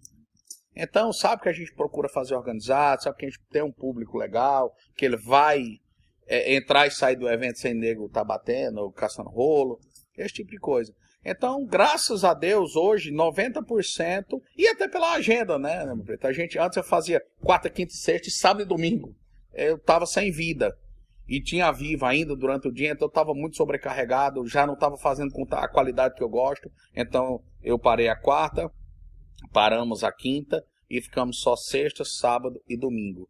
Então, 0.74 1.12
sabe 1.12 1.43
que 1.43 1.49
a 1.49 1.53
gente 1.53 1.74
procura 1.74 2.09
fazer 2.09 2.34
organizado, 2.34 3.03
sabe 3.03 3.16
que 3.16 3.26
a 3.26 3.28
gente 3.28 3.41
tem 3.51 3.62
um 3.62 3.72
público 3.72 4.16
legal, 4.16 4.72
que 4.97 5.05
ele 5.05 5.16
vai 5.16 5.62
é, 6.26 6.55
entrar 6.55 6.86
e 6.86 6.91
sair 6.91 7.16
do 7.16 7.28
evento 7.28 7.59
sem 7.59 7.74
nego 7.74 8.09
tá 8.09 8.22
batendo, 8.22 8.78
ou 8.78 8.93
caçando 8.93 9.28
rolo, 9.28 9.80
esse 10.25 10.35
tipo 10.35 10.51
de 10.51 10.59
coisa. 10.59 10.95
Então, 11.25 11.66
graças 11.66 12.25
a 12.25 12.33
Deus, 12.33 12.77
hoje, 12.77 13.12
90%, 13.12 14.41
e 14.57 14.66
até 14.66 14.89
pela 14.89 15.12
agenda, 15.12 15.59
né, 15.59 15.85
meu 15.85 16.03
preto? 16.03 16.27
A 16.27 16.33
gente, 16.33 16.59
antes 16.59 16.77
eu 16.77 16.85
fazia 16.85 17.23
quarta, 17.43 17.68
quinta 17.68 17.93
e 17.93 17.97
sexta, 17.97 18.29
e 18.29 18.33
sábado 18.33 18.62
e 18.62 18.66
domingo. 18.66 19.14
Eu 19.53 19.79
tava 19.79 20.07
sem 20.07 20.31
vida. 20.31 20.77
E 21.29 21.41
tinha 21.41 21.71
viva 21.71 22.09
ainda 22.09 22.35
durante 22.35 22.68
o 22.68 22.73
dia, 22.73 22.91
então 22.91 23.07
eu 23.07 23.12
tava 23.12 23.35
muito 23.35 23.57
sobrecarregado, 23.57 24.47
já 24.47 24.66
não 24.66 24.77
tava 24.77 24.97
fazendo 24.97 25.31
com 25.31 25.47
a 25.51 25.68
qualidade 25.68 26.14
que 26.14 26.23
eu 26.23 26.29
gosto. 26.29 26.71
Então, 26.97 27.41
eu 27.62 27.79
parei 27.79 28.09
a 28.09 28.16
quarta, 28.16 28.71
paramos 29.53 30.03
a 30.03 30.11
quinta, 30.11 30.64
e 30.89 31.01
ficamos 31.01 31.41
só 31.41 31.55
sexta, 31.55 32.05
sábado 32.05 32.61
e 32.68 32.77
domingo. 32.77 33.29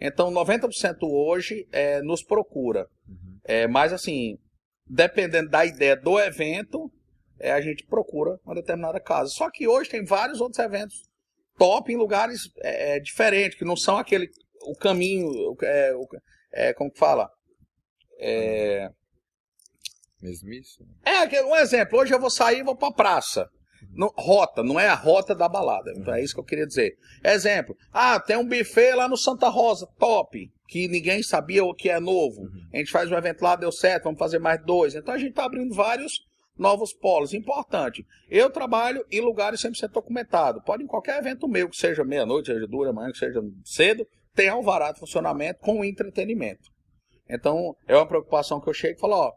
Então, 0.00 0.32
90% 0.32 0.96
hoje 1.02 1.68
é, 1.70 2.00
nos 2.02 2.22
procura. 2.22 2.88
É, 3.44 3.68
mas, 3.68 3.92
assim, 3.92 4.38
dependendo 4.86 5.48
da 5.50 5.64
ideia 5.64 5.96
do 5.96 6.18
evento, 6.18 6.90
é, 7.38 7.52
a 7.52 7.60
gente 7.60 7.84
procura 7.86 8.38
uma 8.44 8.54
determinada 8.54 9.00
casa. 9.00 9.30
Só 9.30 9.50
que 9.50 9.66
hoje 9.66 9.90
tem 9.90 10.04
vários 10.04 10.40
outros 10.40 10.58
eventos 10.58 11.02
top 11.58 11.92
em 11.92 11.96
lugares 11.96 12.40
é, 12.60 12.96
é, 12.96 13.00
diferentes, 13.00 13.58
que 13.58 13.64
não 13.64 13.76
são 13.76 13.96
aquele 13.98 14.28
o 14.64 14.76
caminho, 14.76 15.28
é, 15.62 15.94
o- 15.94 16.06
é, 16.52 16.72
como 16.74 16.90
que 16.90 16.98
fala? 16.98 17.28
É, 18.18 18.88
Mesmo 20.20 20.52
isso? 20.52 20.84
é 21.04 21.44
um 21.44 21.56
exemplo, 21.56 21.98
hoje 21.98 22.14
eu 22.14 22.20
vou 22.20 22.30
sair 22.30 22.60
e 22.60 22.62
vou 22.62 22.76
pra 22.76 22.92
praça. 22.92 23.48
Não- 23.90 24.12
rota, 24.16 24.62
não 24.62 24.78
é 24.78 24.86
a 24.88 24.94
rota 24.94 25.34
da 25.34 25.48
balada. 25.48 25.92
Então 25.96 26.14
é 26.14 26.22
isso 26.22 26.32
que 26.34 26.38
eu 26.40 26.44
queria 26.44 26.66
dizer. 26.66 26.94
Exemplo, 27.24 27.76
ah, 27.92 28.20
tem 28.20 28.36
um 28.36 28.46
buffet 28.46 28.94
lá 28.94 29.08
no 29.08 29.16
Santa 29.16 29.48
Rosa, 29.48 29.88
top, 29.98 30.48
que 30.72 30.88
ninguém 30.88 31.22
sabia 31.22 31.62
o 31.62 31.74
que 31.74 31.90
é 31.90 32.00
novo. 32.00 32.48
A 32.72 32.78
gente 32.78 32.90
faz 32.90 33.10
um 33.10 33.14
evento 33.14 33.42
lá, 33.42 33.54
deu 33.56 33.70
certo, 33.70 34.04
vamos 34.04 34.18
fazer 34.18 34.38
mais 34.38 34.64
dois. 34.64 34.94
Então 34.94 35.12
a 35.12 35.18
gente 35.18 35.34
tá 35.34 35.44
abrindo 35.44 35.74
vários 35.74 36.12
novos 36.58 36.94
polos. 36.94 37.34
Importante, 37.34 38.02
eu 38.30 38.48
trabalho 38.48 39.04
em 39.10 39.20
lugares 39.20 39.60
100% 39.60 39.88
documentado. 39.92 40.62
Pode 40.62 40.82
em 40.82 40.86
qualquer 40.86 41.18
evento 41.18 41.46
meu, 41.46 41.68
que 41.68 41.76
seja 41.76 42.02
meia-noite, 42.04 42.46
seja 42.52 42.66
dura, 42.66 42.88
amanhã, 42.90 43.12
que 43.12 43.18
seja 43.18 43.40
cedo, 43.64 44.06
tem 44.34 44.48
alvará 44.48 44.92
de 44.92 44.98
funcionamento 45.00 45.60
com 45.60 45.84
entretenimento. 45.84 46.62
Então, 47.28 47.74
é 47.86 47.94
uma 47.94 48.06
preocupação 48.06 48.58
que 48.60 48.68
eu 48.68 48.74
chego 48.74 48.96
e 48.96 49.00
falo, 49.00 49.14
ó, 49.14 49.32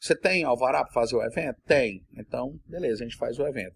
você 0.00 0.16
tem 0.16 0.42
alvará 0.44 0.82
para 0.84 0.92
fazer 0.92 1.16
o 1.16 1.22
evento? 1.22 1.56
Tem. 1.64 2.00
Então, 2.18 2.50
beleza, 2.66 3.02
a 3.04 3.06
gente 3.06 3.16
faz 3.16 3.38
o 3.38 3.46
evento. 3.46 3.74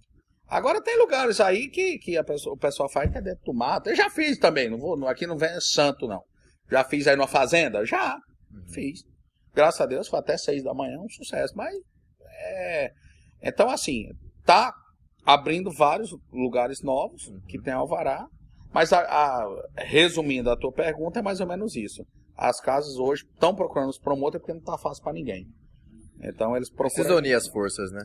Agora 0.48 0.82
tem 0.82 0.98
lugares 0.98 1.40
aí 1.40 1.68
que, 1.68 1.98
que 1.98 2.16
a 2.16 2.24
pessoa- 2.24 2.54
o 2.54 2.58
pessoal 2.58 2.90
faz 2.90 3.10
que 3.10 3.18
é 3.18 3.22
dentro 3.22 3.44
do 3.44 3.54
mato. 3.54 3.88
Eu 3.88 3.94
já 3.96 4.10
fiz 4.10 4.36
também, 4.38 4.68
não 4.68 4.78
vou, 4.78 5.06
aqui 5.06 5.24
não 5.26 5.38
vem 5.38 5.50
santo, 5.60 6.08
não. 6.08 6.22
Já 6.70 6.84
fiz 6.84 7.06
aí 7.06 7.16
numa 7.16 7.26
fazenda? 7.26 7.84
Já. 7.84 8.16
Fiz. 8.72 9.02
Graças 9.54 9.80
a 9.80 9.86
Deus 9.86 10.08
foi 10.08 10.18
até 10.18 10.36
seis 10.38 10.62
da 10.62 10.72
manhã, 10.74 10.98
um 11.00 11.08
sucesso. 11.08 11.52
Mas 11.56 11.74
é. 12.28 12.90
Então, 13.42 13.68
assim, 13.70 14.06
tá 14.44 14.72
abrindo 15.24 15.70
vários 15.72 16.10
lugares 16.32 16.82
novos 16.82 17.30
que 17.48 17.60
tem 17.60 17.72
alvará. 17.72 18.26
Mas, 18.72 18.92
a, 18.92 19.00
a- 19.00 19.64
resumindo 19.78 20.48
a 20.50 20.56
tua 20.56 20.72
pergunta, 20.72 21.18
é 21.18 21.22
mais 21.22 21.40
ou 21.40 21.46
menos 21.46 21.74
isso. 21.74 22.04
As 22.36 22.60
casas 22.60 22.96
hoje 22.96 23.24
estão 23.24 23.54
procurando 23.54 23.88
os 23.90 23.98
promotores 23.98 24.40
porque 24.40 24.54
não 24.54 24.62
tá 24.62 24.78
fácil 24.78 25.02
para 25.02 25.12
ninguém. 25.12 25.46
Então, 26.22 26.56
eles 26.56 26.70
Precisa 26.70 27.02
procuram. 27.02 27.18
unir 27.18 27.34
as 27.34 27.48
forças, 27.48 27.90
né? 27.90 28.04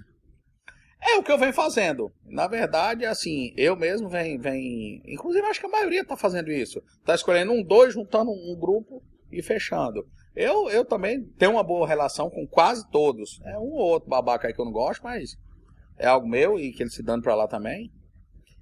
É 1.08 1.18
o 1.18 1.24
que 1.24 1.32
eu 1.32 1.38
venho 1.38 1.54
fazendo. 1.54 2.12
Na 2.26 2.48
verdade, 2.48 3.06
assim, 3.06 3.54
eu 3.56 3.76
mesmo 3.76 4.10
venho. 4.10 4.42
venho 4.42 5.02
inclusive, 5.06 5.46
acho 5.46 5.60
que 5.60 5.68
a 5.68 5.70
maioria 5.70 6.02
está 6.02 6.18
fazendo 6.18 6.52
isso. 6.52 6.82
Está 7.00 7.14
escolhendo 7.14 7.52
um, 7.52 7.64
dois, 7.64 7.94
juntando 7.94 8.32
um 8.32 8.58
grupo 8.60 9.04
e 9.32 9.44
fechando. 9.44 10.04
Eu, 10.36 10.70
eu 10.70 10.84
também 10.84 11.24
tenho 11.38 11.52
uma 11.52 11.64
boa 11.64 11.88
relação 11.88 12.30
com 12.30 12.48
quase 12.48 12.90
todos. 12.90 13.40
É 13.46 13.58
um 13.58 13.72
ou 13.72 13.92
outro 13.92 14.10
babaca 14.10 14.48
aí 14.48 14.54
que 14.54 14.60
eu 14.60 14.66
não 14.66 14.72
gosto, 14.72 15.04
mas 15.04 15.38
é 15.98 16.08
algo 16.08 16.28
meu 16.28 16.60
e 16.60 16.74
que 16.74 16.82
ele 16.82 16.90
se 16.90 17.04
dando 17.04 17.22
pra 17.22 17.36
lá 17.36 17.48
também. 17.48 17.92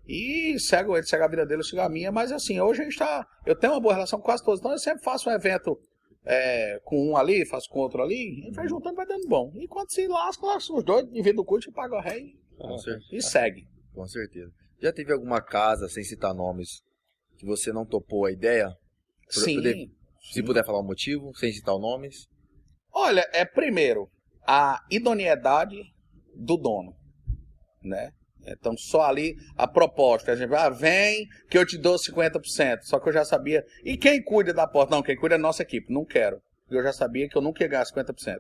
E 0.06 0.60
segue 0.60 0.92
ele, 0.92 1.04
segue 1.04 1.24
a 1.24 1.30
vida 1.30 1.46
dele, 1.46 1.64
sigo 1.64 1.82
a 1.82 1.88
minha. 1.88 2.12
Mas 2.12 2.32
assim, 2.32 2.60
hoje 2.60 2.82
a 2.82 2.84
gente 2.84 3.00
tá. 3.00 3.26
Eu 3.46 3.56
tenho 3.56 3.72
uma 3.72 3.80
boa 3.80 3.94
relação 3.94 4.20
com 4.20 4.26
quase 4.26 4.44
todos. 4.44 4.60
Então 4.60 4.74
eu 4.74 4.78
sempre 4.78 5.02
faço 5.02 5.30
um 5.30 5.34
evento 5.34 5.80
é, 6.26 6.80
com 6.84 7.10
um 7.12 7.18
ali, 7.18 7.46
faço 7.46 7.70
com 7.70 7.80
outro 7.80 8.02
ali. 8.02 8.42
Gente 8.44 8.56
vai 8.56 8.68
juntando, 8.68 8.96
vai 8.96 9.06
dando 9.06 9.28
bom. 9.28 9.52
E 9.56 9.68
quando 9.68 9.90
se 9.92 10.08
lasca, 10.08 10.46
lasca 10.46 10.74
os 10.74 10.84
dois, 10.84 11.10
divide 11.12 11.40
o 11.40 11.46
curso 11.46 11.70
e 11.70 11.74
paga 11.74 11.96
o 11.96 12.02
ré 12.02 12.20
e, 12.20 12.38
Com, 12.58 12.76
e 13.12 13.22
segue. 13.22 13.68
com 13.94 14.06
certeza. 14.08 14.52
Já 14.82 14.92
teve 14.92 15.12
alguma 15.14 15.42
casa, 15.42 15.88
sem 15.88 16.04
citar 16.04 16.34
nomes, 16.34 16.82
que 17.38 17.46
você 17.46 17.72
não 17.72 17.86
topou 17.86 18.26
a 18.26 18.32
ideia? 18.32 18.76
Sim. 19.30 19.56
poder- 19.56 19.90
Se 20.32 20.44
puder 20.44 20.66
falar 20.66 20.80
o 20.80 20.84
motivo, 20.84 21.34
sem 21.36 21.52
citar 21.52 21.78
nomes. 21.78 22.28
Olha, 22.94 23.28
é 23.34 23.44
primeiro 23.44 24.10
a 24.48 24.80
idoneidade 24.92 25.82
do 26.36 26.56
dono, 26.58 26.96
né? 27.82 28.12
Então 28.46 28.76
só 28.78 29.04
ali 29.04 29.36
a 29.56 29.68
proposta, 29.68 30.32
a 30.32 30.36
gente, 30.36 30.54
ah, 30.54 30.70
vem 30.70 31.28
que 31.50 31.58
eu 31.58 31.66
te 31.66 31.78
dou 31.78 31.96
50%. 31.96 32.82
Só 32.82 33.00
que 33.00 33.10
eu 33.10 33.14
já 33.14 33.24
sabia. 33.24 33.64
E 33.84 33.98
quem 33.98 34.22
cuida 34.22 34.54
da 34.54 34.68
porta? 34.68 34.96
Não, 34.96 35.04
quem 35.04 35.16
cuida 35.16 35.36
é 35.36 35.38
a 35.38 35.42
nossa 35.42 35.64
equipe. 35.64 35.94
Não 35.94 36.06
quero. 36.06 36.42
Eu 36.70 36.84
já 36.84 36.92
sabia 36.92 37.28
que 37.30 37.38
eu 37.38 37.42
nunca 37.42 37.64
ia 37.64 37.70
ganhar 37.70 37.86
50%. 37.86 38.38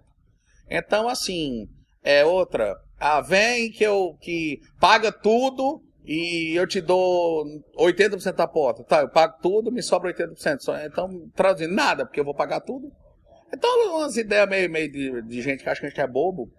Então 0.70 1.08
assim, 1.08 1.68
é 2.04 2.26
outra. 2.26 2.76
Ah, 3.00 3.22
vem 3.22 3.72
que 3.72 3.84
eu 3.84 4.18
que 4.22 4.60
paga 4.80 5.12
tudo 5.12 5.82
e 6.06 6.54
eu 6.56 6.68
te 6.68 6.82
dou 6.82 7.46
80% 7.78 8.34
da 8.34 8.48
porta. 8.48 8.84
Tá, 8.84 9.02
eu 9.02 9.10
pago 9.10 9.38
tudo, 9.42 9.72
me 9.72 9.82
sobra 9.82 10.14
80%. 10.14 10.60
Só, 10.60 10.78
então, 10.80 11.30
traduzindo, 11.34 11.74
nada, 11.74 12.06
porque 12.06 12.20
eu 12.20 12.26
vou 12.26 12.36
pagar 12.36 12.60
tudo. 12.60 12.92
Então, 13.54 13.98
umas 13.98 14.18
ideias 14.18 14.50
meio, 14.50 14.70
meio 14.70 14.92
de, 14.92 15.22
de 15.22 15.42
gente 15.42 15.64
que 15.64 15.70
acha 15.70 15.80
que 15.80 15.86
a 15.86 15.90
gente 15.90 16.02
é 16.02 16.08
bobo. 16.08 16.52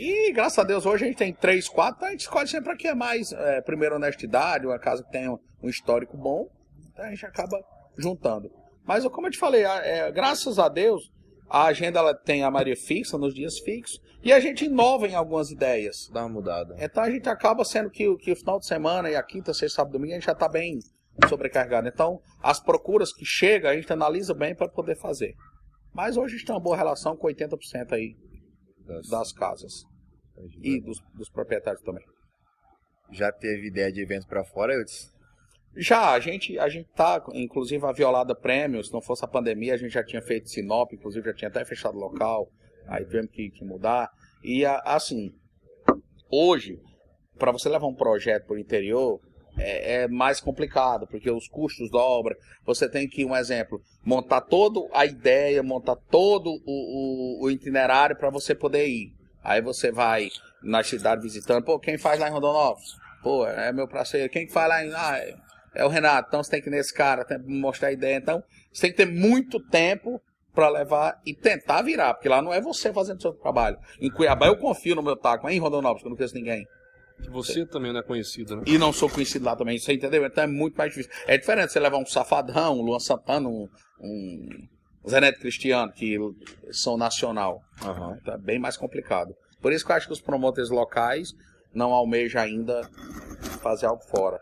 E 0.00 0.32
graças 0.32 0.56
a 0.60 0.62
Deus 0.62 0.86
hoje 0.86 1.04
a 1.04 1.08
gente 1.08 1.16
tem 1.16 1.32
três, 1.32 1.68
quatro, 1.68 1.96
então 1.96 2.08
a 2.08 2.10
gente 2.12 2.20
escolhe 2.20 2.46
sempre 2.48 2.72
aqui 2.72 2.86
é 2.86 2.94
mais. 2.94 3.32
É, 3.32 3.60
primeiro, 3.60 3.96
honestidade, 3.96 4.64
uma 4.64 4.78
casa 4.78 5.02
que 5.02 5.10
tenha 5.10 5.32
um 5.32 5.68
histórico 5.68 6.16
bom. 6.16 6.48
Então 6.92 7.04
a 7.04 7.10
gente 7.10 7.26
acaba 7.26 7.58
juntando. 7.96 8.48
Mas 8.84 9.04
como 9.08 9.26
eu 9.26 9.30
te 9.32 9.38
falei, 9.38 9.64
é, 9.64 10.10
graças 10.12 10.56
a 10.58 10.68
Deus, 10.68 11.10
a 11.50 11.64
agenda 11.64 11.98
ela 11.98 12.14
tem 12.14 12.44
a 12.44 12.50
maioria 12.50 12.76
fixa, 12.76 13.18
nos 13.18 13.34
dias 13.34 13.58
fixos, 13.58 14.00
e 14.22 14.32
a 14.32 14.38
gente 14.38 14.66
inova 14.66 15.08
em 15.08 15.16
algumas 15.16 15.50
ideias. 15.50 16.08
Dá 16.12 16.20
uma 16.20 16.28
mudada. 16.28 16.76
Então 16.78 17.02
a 17.02 17.10
gente 17.10 17.28
acaba 17.28 17.64
sendo 17.64 17.90
que, 17.90 18.06
o- 18.06 18.16
que 18.16 18.30
o 18.30 18.36
final 18.36 18.60
de 18.60 18.66
semana 18.66 19.10
e 19.10 19.16
a 19.16 19.22
quinta, 19.22 19.52
sexta, 19.52 19.76
sábado, 19.76 19.94
domingo 19.94 20.12
a 20.12 20.14
gente 20.16 20.26
já 20.26 20.32
está 20.32 20.48
bem 20.48 20.78
sobrecarregado. 21.28 21.88
Então 21.88 22.20
as 22.40 22.60
procuras 22.60 23.12
que 23.12 23.24
chegam 23.24 23.68
a 23.68 23.74
gente 23.74 23.92
analisa 23.92 24.32
bem 24.32 24.54
para 24.54 24.68
poder 24.68 24.94
fazer. 24.96 25.34
Mas 25.92 26.16
hoje 26.16 26.34
a 26.34 26.38
gente 26.38 26.46
tem 26.46 26.54
uma 26.54 26.60
boa 26.62 26.76
relação 26.76 27.16
com 27.16 27.26
80% 27.26 27.92
aí 27.92 28.14
Das- 28.88 29.08
das 29.08 29.32
casas 29.32 29.84
e 30.62 30.80
dos, 30.80 30.98
dos 31.14 31.28
proprietários 31.28 31.82
também. 31.82 32.04
Já 33.12 33.30
teve 33.30 33.68
ideia 33.68 33.92
de 33.92 34.00
evento 34.00 34.26
pra 34.26 34.44
fora? 34.44 34.72
Já, 35.76 36.12
a 36.12 36.20
gente, 36.20 36.58
a 36.58 36.68
gente 36.68 36.88
tá, 36.94 37.22
inclusive 37.34 37.84
a 37.86 37.92
Violada 37.92 38.34
Prêmio, 38.34 38.82
se 38.82 38.92
não 38.92 39.00
fosse 39.02 39.24
a 39.24 39.28
pandemia, 39.28 39.74
a 39.74 39.76
gente 39.76 39.92
já 39.92 40.02
tinha 40.02 40.22
feito 40.22 40.48
Sinop, 40.48 40.92
inclusive 40.92 41.26
já 41.26 41.34
tinha 41.34 41.48
até 41.48 41.64
fechado 41.64 41.96
o 41.96 42.00
local, 42.00 42.48
aí 42.86 43.04
tivemos 43.04 43.30
que, 43.30 43.50
que 43.50 43.64
mudar. 43.64 44.10
E 44.42 44.64
assim, 44.64 45.32
hoje, 46.30 46.80
para 47.38 47.52
você 47.52 47.68
levar 47.68 47.86
um 47.86 47.94
projeto 47.94 48.46
para 48.46 48.56
o 48.56 48.58
interior, 48.58 49.20
é, 49.58 50.02
é 50.02 50.08
mais 50.08 50.40
complicado, 50.40 51.06
porque 51.06 51.30
os 51.30 51.48
custos 51.48 51.90
da 51.90 51.98
obra, 51.98 52.36
você 52.64 52.88
tem 52.88 53.08
que, 53.08 53.24
um 53.24 53.34
exemplo, 53.36 53.80
montar 54.04 54.40
toda 54.40 54.80
a 54.92 55.04
ideia, 55.04 55.62
montar 55.62 55.96
todo 56.10 56.50
o, 56.50 56.62
o- 56.66 57.44
o 57.44 57.50
itinerário 57.50 58.16
para 58.16 58.30
você 58.30 58.54
poder 58.54 58.86
ir. 58.86 59.12
Aí 59.42 59.60
você 59.60 59.90
vai 59.92 60.28
na 60.62 60.82
cidade 60.82 61.22
visitando, 61.22 61.64
pô, 61.64 61.78
quem 61.78 61.96
faz 61.98 62.18
lá 62.20 62.28
em 62.28 62.32
Rondonópolis? 62.32 62.90
Pô, 63.22 63.46
é 63.46 63.72
meu 63.72 63.88
parceiro. 63.88 64.30
Quem 64.30 64.46
que 64.46 64.52
faz 64.52 64.68
lá 64.68 64.84
em. 64.84 64.92
Ah, 64.94 65.18
é- 65.18 65.34
É 65.74 65.84
o 65.84 65.88
Renato, 65.88 66.28
então 66.28 66.42
você 66.42 66.50
tem 66.50 66.62
que 66.62 66.68
ir 66.68 66.72
nesse 66.72 66.92
cara, 66.92 67.24
tem 67.24 67.38
que 67.40 67.46
mostrar 67.48 67.88
a 67.88 67.92
ideia. 67.92 68.16
Então, 68.16 68.42
você 68.72 68.82
tem 68.82 68.90
que 68.90 68.96
ter 68.96 69.06
muito 69.06 69.60
tempo 69.68 70.20
para 70.52 70.68
levar 70.70 71.20
e 71.24 71.32
tentar 71.34 71.82
virar, 71.82 72.14
porque 72.14 72.28
lá 72.28 72.42
não 72.42 72.52
é 72.52 72.60
você 72.60 72.92
fazendo 72.92 73.20
seu 73.22 73.32
trabalho. 73.34 73.76
Em 74.00 74.10
Cuiabá 74.10 74.46
eu 74.46 74.56
confio 74.56 74.96
no 74.96 75.02
meu 75.02 75.14
taco, 75.14 75.44
mas 75.44 75.54
em 75.54 75.58
Rondonópolis, 75.60 76.02
que 76.02 76.06
eu 76.08 76.10
não 76.10 76.16
conheço 76.16 76.34
ninguém. 76.34 76.66
Você 77.30 77.66
também 77.66 77.92
não 77.92 78.00
é 78.00 78.02
conhecido, 78.02 78.56
né? 78.56 78.62
E 78.66 78.78
não 78.78 78.92
sou 78.92 79.08
conhecido 79.10 79.44
lá 79.44 79.54
também, 79.56 79.78
você 79.78 79.92
entendeu? 79.92 80.24
Então 80.24 80.44
é 80.44 80.46
muito 80.46 80.76
mais 80.76 80.90
difícil. 80.94 81.12
É 81.26 81.36
diferente 81.36 81.72
você 81.72 81.80
levar 81.80 81.98
um 81.98 82.06
Safadão, 82.06 82.78
um 82.78 82.82
Luan 82.82 82.98
Santana, 83.00 83.48
um, 83.48 83.68
um 84.00 84.48
Zé 85.08 85.20
Neto 85.20 85.40
Cristiano, 85.40 85.92
que 85.92 86.16
são 86.70 86.96
nacional. 86.96 87.60
Aham. 87.82 88.16
Então 88.20 88.34
é 88.34 88.38
bem 88.38 88.58
mais 88.58 88.76
complicado. 88.76 89.34
Por 89.60 89.72
isso 89.72 89.84
que 89.84 89.92
eu 89.92 89.96
acho 89.96 90.06
que 90.06 90.12
os 90.12 90.20
promotores 90.20 90.70
locais 90.70 91.32
não 91.74 91.92
almejam 91.92 92.40
ainda 92.40 92.88
fazer 93.60 93.86
algo 93.86 94.02
fora. 94.04 94.40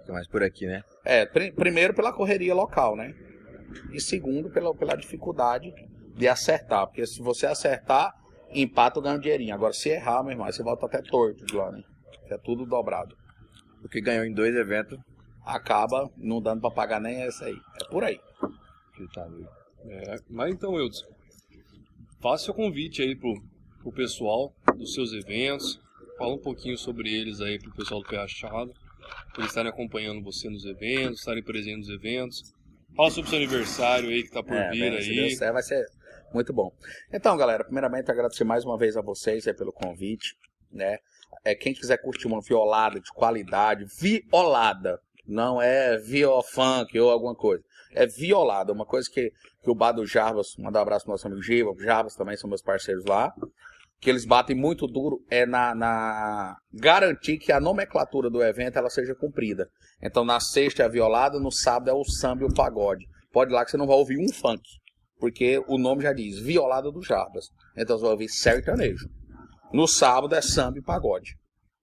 Fica 0.00 0.12
mais 0.12 0.28
por 0.28 0.42
aqui, 0.42 0.66
né? 0.66 0.82
É, 1.04 1.26
pri- 1.26 1.52
primeiro 1.52 1.94
pela 1.94 2.12
correria 2.12 2.54
local, 2.54 2.94
né? 2.96 3.14
E 3.92 4.00
segundo 4.00 4.50
pela, 4.50 4.74
pela 4.74 4.94
dificuldade 4.96 5.72
de 6.14 6.28
acertar. 6.28 6.86
Porque 6.86 7.06
se 7.06 7.20
você 7.22 7.46
acertar, 7.46 8.12
empata 8.54 8.98
ou 8.98 9.02
ganha 9.02 9.16
um 9.16 9.20
dinheirinho. 9.20 9.54
Agora, 9.54 9.72
se 9.72 9.88
errar, 9.88 10.22
meu 10.22 10.32
irmão, 10.32 10.46
você 10.46 10.62
volta 10.62 10.86
até 10.86 11.02
torto 11.02 11.44
de 11.44 11.54
lá, 11.54 11.70
né? 11.70 11.82
É 12.30 12.38
tudo 12.38 12.64
dobrado. 12.66 13.16
O 13.84 13.88
que 13.88 14.00
ganhou 14.00 14.24
em 14.24 14.32
dois 14.32 14.54
eventos. 14.54 14.98
Acaba 15.44 16.08
não 16.16 16.40
dando 16.40 16.60
pra 16.60 16.70
pagar 16.70 17.00
nem 17.00 17.22
essa 17.22 17.46
aí. 17.46 17.56
É 17.80 17.84
por 17.90 18.04
aí. 18.04 18.20
tá. 19.12 19.28
É, 19.84 20.16
mas 20.30 20.52
então, 20.54 20.78
Eudes, 20.78 21.02
faça 22.20 22.44
seu 22.44 22.54
convite 22.54 23.02
aí 23.02 23.16
pro, 23.16 23.34
pro 23.82 23.92
pessoal 23.92 24.54
dos 24.76 24.94
seus 24.94 25.12
eventos. 25.12 25.80
Fala 26.16 26.34
um 26.34 26.38
pouquinho 26.38 26.78
sobre 26.78 27.12
eles 27.12 27.40
aí 27.40 27.58
pro 27.58 27.72
pessoal 27.74 28.00
do 28.00 28.08
Pé 28.08 28.18
Achado. 28.18 28.72
Eles 29.36 29.48
estarem 29.48 29.70
acompanhando 29.70 30.22
você 30.22 30.48
nos 30.48 30.64
eventos, 30.64 31.18
estarem 31.18 31.42
presentes 31.42 31.88
nos 31.88 31.96
eventos. 31.96 32.54
Fala 32.94 33.10
sobre 33.10 33.26
o 33.26 33.30
seu 33.30 33.38
aniversário 33.38 34.08
aí 34.10 34.22
que 34.22 34.30
tá 34.30 34.42
por 34.42 34.54
É, 34.54 34.70
vir 34.70 34.90
bem, 34.92 35.02
se 35.02 35.10
aí. 35.10 35.16
Deus 35.16 35.28
quiser, 35.30 35.52
vai 35.52 35.62
ser 35.62 35.84
muito 36.34 36.52
bom. 36.52 36.72
Então, 37.12 37.36
galera, 37.36 37.64
primeiramente 37.64 38.10
agradecer 38.10 38.44
mais 38.44 38.64
uma 38.64 38.78
vez 38.78 38.96
a 38.96 39.02
vocês 39.02 39.46
aí 39.46 39.54
pelo 39.54 39.72
convite, 39.72 40.36
né? 40.70 40.98
É, 41.44 41.54
quem 41.54 41.74
quiser 41.74 41.98
curtir 41.98 42.26
uma 42.26 42.40
violada 42.40 43.00
de 43.00 43.10
qualidade, 43.12 43.86
violada, 43.98 45.00
não 45.26 45.60
é 45.60 45.98
viofunk 45.98 46.98
ou 46.98 47.10
alguma 47.10 47.34
coisa. 47.34 47.62
É 47.94 48.06
violada, 48.06 48.72
uma 48.72 48.86
coisa 48.86 49.08
que, 49.10 49.32
que 49.62 49.70
o 49.70 49.74
Bar 49.74 49.92
do 49.92 50.06
Jarbas, 50.06 50.54
mandar 50.58 50.80
um 50.80 50.82
abraço 50.82 51.04
pro 51.04 51.12
nosso 51.12 51.26
amigo 51.26 51.42
Giva, 51.42 51.70
o 51.70 51.78
Jarbas 51.78 52.14
também 52.14 52.36
são 52.36 52.48
meus 52.48 52.62
parceiros 52.62 53.04
lá, 53.04 53.32
que 54.00 54.10
eles 54.10 54.24
batem 54.24 54.56
muito 54.56 54.86
duro 54.86 55.22
é 55.30 55.46
na, 55.46 55.74
na 55.74 56.56
garantir 56.72 57.38
que 57.38 57.52
a 57.52 57.60
nomenclatura 57.60 58.28
do 58.28 58.42
evento 58.42 58.78
ela 58.78 58.90
seja 58.90 59.14
cumprida. 59.14 59.68
Então 60.02 60.24
na 60.24 60.40
sexta 60.40 60.82
é 60.82 60.86
a 60.86 60.88
violada, 60.88 61.38
no 61.38 61.52
sábado 61.52 61.90
é 61.90 61.94
o 61.94 62.04
samba 62.04 62.42
e 62.42 62.46
o 62.46 62.54
pagode. 62.54 63.06
Pode 63.32 63.52
ir 63.52 63.54
lá 63.54 63.64
que 63.64 63.70
você 63.70 63.76
não 63.76 63.86
vai 63.86 63.96
ouvir 63.96 64.18
um 64.18 64.32
funk. 64.32 64.62
Porque 65.22 65.62
o 65.68 65.78
nome 65.78 66.02
já 66.02 66.12
diz, 66.12 66.40
violada 66.40 66.90
do 66.90 67.00
Jarbas. 67.00 67.44
Então 67.76 67.96
você 67.96 68.02
vai 68.02 68.10
ouvir 68.10 68.28
sertanejo. 68.28 69.08
No 69.72 69.86
sábado 69.86 70.34
é 70.34 70.42
samba 70.42 70.78
e 70.78 70.82
pagode. 70.82 71.36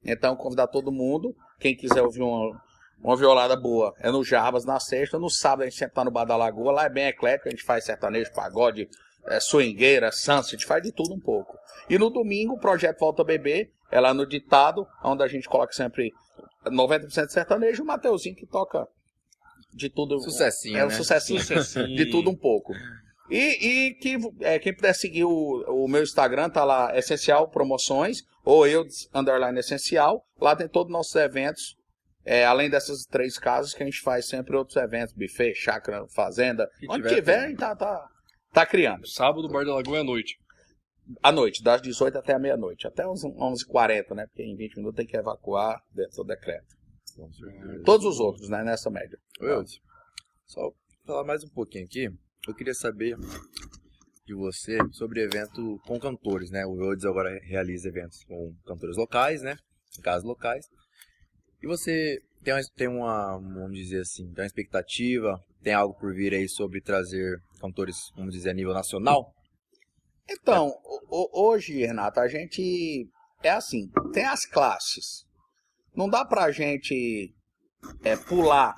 Então 0.04 0.36
convidar 0.36 0.68
todo 0.68 0.92
mundo, 0.92 1.34
quem 1.58 1.74
quiser 1.74 2.02
ouvir 2.02 2.22
uma, 2.22 2.62
uma 3.02 3.16
violada 3.16 3.56
boa, 3.56 3.94
é 4.00 4.12
no 4.12 4.26
Jarbas 4.26 4.66
na 4.66 4.78
sexta. 4.78 5.18
No 5.18 5.30
sábado 5.30 5.62
a 5.62 5.70
gente 5.70 5.78
sempre 5.80 5.96
tá 5.96 6.04
no 6.04 6.12
Bar 6.12 6.26
da 6.26 6.36
Lagoa, 6.36 6.74
lá 6.74 6.84
é 6.84 6.90
bem 6.90 7.08
eclético, 7.08 7.48
a 7.48 7.52
gente 7.52 7.64
faz 7.64 7.86
sertanejo, 7.86 8.30
pagode, 8.34 8.90
é, 9.28 9.40
swingueira, 9.40 10.12
sansa, 10.12 10.50
a 10.50 10.52
gente 10.52 10.66
faz 10.66 10.84
de 10.84 10.92
tudo 10.92 11.14
um 11.14 11.20
pouco. 11.22 11.58
E 11.90 11.98
no 11.98 12.10
domingo 12.10 12.56
o 12.56 12.60
projeto 12.60 13.00
Volta 13.00 13.22
a 13.22 13.26
Beber, 13.26 13.72
é 13.90 14.02
lá 14.02 14.14
no 14.14 14.28
ditado, 14.28 14.86
onde 15.02 15.24
a 15.24 15.28
gente 15.30 15.48
coloca 15.48 15.72
sempre 15.72 16.12
90% 16.66 17.28
de 17.28 17.32
sertanejo, 17.32 17.82
e 17.82 17.84
o 17.84 17.88
Mateuzinho 17.88 18.36
que 18.36 18.46
toca 18.46 18.86
de 19.74 19.90
tudo. 19.90 20.20
Sucessinho, 20.20 20.78
É 20.78 20.84
um 20.84 20.90
né? 20.90 20.94
sucessinho. 20.94 21.40
Sucessinho. 21.40 21.96
De 21.96 22.12
tudo 22.12 22.30
um 22.30 22.36
pouco. 22.36 22.74
E, 23.30 23.90
e 23.90 23.94
que 23.96 24.18
é, 24.42 24.58
quem 24.60 24.74
puder 24.74 24.94
seguir 24.94 25.24
o, 25.24 25.64
o 25.68 25.88
meu 25.88 26.04
Instagram, 26.04 26.50
tá 26.50 26.64
lá, 26.64 26.98
Essencial 26.98 27.50
Promoções, 27.50 28.24
ou 28.44 28.66
eu, 28.68 28.86
underline 29.14 29.60
Essencial. 29.60 30.26
Lá 30.40 30.56
tem 30.56 30.68
todos 30.68 30.90
os 30.90 30.94
nossos 30.94 31.16
eventos. 31.16 31.78
É, 32.26 32.46
além 32.46 32.70
dessas 32.70 33.06
três 33.06 33.38
casas 33.38 33.74
que 33.74 33.82
a 33.82 33.86
gente 33.86 34.02
faz 34.02 34.28
sempre 34.28 34.56
outros 34.56 34.76
eventos, 34.78 35.14
buffet, 35.14 35.54
chácara, 35.56 36.06
fazenda. 36.10 36.70
Que 36.80 36.88
onde 36.90 37.04
tiver, 37.04 37.16
tiver, 37.16 37.40
a 37.40 37.48
gente 37.48 37.58
tá, 37.58 37.76
tá, 37.76 38.08
tá 38.52 38.66
criando. 38.66 39.08
Sábado, 39.08 39.48
Bar 39.48 39.66
da 39.66 39.76
Lagoa 39.76 39.98
é 39.98 40.02
à 40.02 40.04
noite. 40.04 40.38
À 41.24 41.32
noite, 41.32 41.64
das 41.64 41.82
18 41.82 42.18
até 42.18 42.34
a 42.34 42.40
meia-noite. 42.40 42.86
Até 42.86 43.08
uns 43.08 43.24
11h40, 43.24 44.16
né? 44.16 44.28
Porque 44.28 44.44
em 44.44 44.56
20 44.56 44.78
minutos 44.78 44.98
tem 44.98 45.08
que 45.08 45.18
evacuar 45.18 45.82
dentro 45.92 46.18
do 46.18 46.26
decreto. 46.26 46.78
Todos 47.84 48.06
os 48.06 48.20
outros, 48.20 48.48
né? 48.50 48.64
Nessa 48.64 48.90
média. 48.90 49.18
Eudes, 49.42 49.80
só 50.46 50.72
falar 51.06 51.24
mais 51.24 51.44
um 51.44 51.50
pouquinho 51.50 51.86
aqui. 51.86 52.10
Eu 52.48 52.56
queria 52.56 52.74
saber 52.74 53.16
de 54.26 54.34
você 54.34 54.78
sobre 54.92 55.22
evento 55.24 55.80
com 55.86 56.00
cantores, 56.00 56.50
né? 56.52 56.66
O 56.66 56.80
Eudes 56.82 57.06
agora 57.06 57.38
realiza 57.44 57.88
eventos 57.90 58.24
com 58.26 58.54
cantores 58.66 58.96
locais, 58.98 59.42
né? 59.42 59.58
Em 59.98 60.02
casas 60.02 60.24
locais. 60.24 60.66
E 61.62 61.68
você 61.68 62.20
tem 62.44 62.54
uma, 62.54 62.62
tem 62.76 62.88
uma, 62.88 63.38
vamos 63.38 63.78
dizer 63.78 64.02
assim, 64.02 64.32
tem 64.34 64.44
uma 64.44 64.48
expectativa, 64.48 65.40
tem 65.62 65.74
algo 65.74 65.94
por 66.00 66.14
vir 66.14 66.34
aí 66.34 66.48
sobre 66.48 66.82
trazer 66.82 67.38
cantores, 67.60 67.98
vamos 68.16 68.34
dizer, 68.34 68.52
a 68.52 68.54
nível 68.54 68.74
nacional? 68.74 69.34
Então, 70.30 70.68
o- 71.10 71.48
hoje, 71.50 71.74
Renato, 71.86 72.20
a 72.20 72.28
gente 72.28 73.10
é 73.44 73.50
assim, 73.50 73.90
tem 74.14 74.26
as 74.26 74.46
classes. 74.46 75.26
Não 75.96 76.08
dá 76.08 76.24
pra 76.24 76.52
gente 76.52 77.34
é, 78.04 78.16
pular 78.16 78.76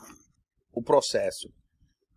o 0.71 0.81
processo. 0.81 1.49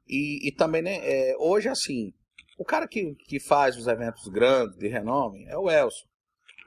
E, 0.07 0.48
e 0.48 0.52
também, 0.52 0.82
né, 0.82 0.98
é, 1.02 1.36
hoje, 1.38 1.68
assim, 1.68 2.12
o 2.59 2.64
cara 2.64 2.86
que, 2.86 3.14
que 3.26 3.40
faz 3.40 3.76
os 3.76 3.86
eventos 3.86 4.26
grandes, 4.28 4.76
de 4.78 4.88
renome, 4.88 5.44
é 5.46 5.57
o 5.57 5.70
Elcio. 5.70 6.07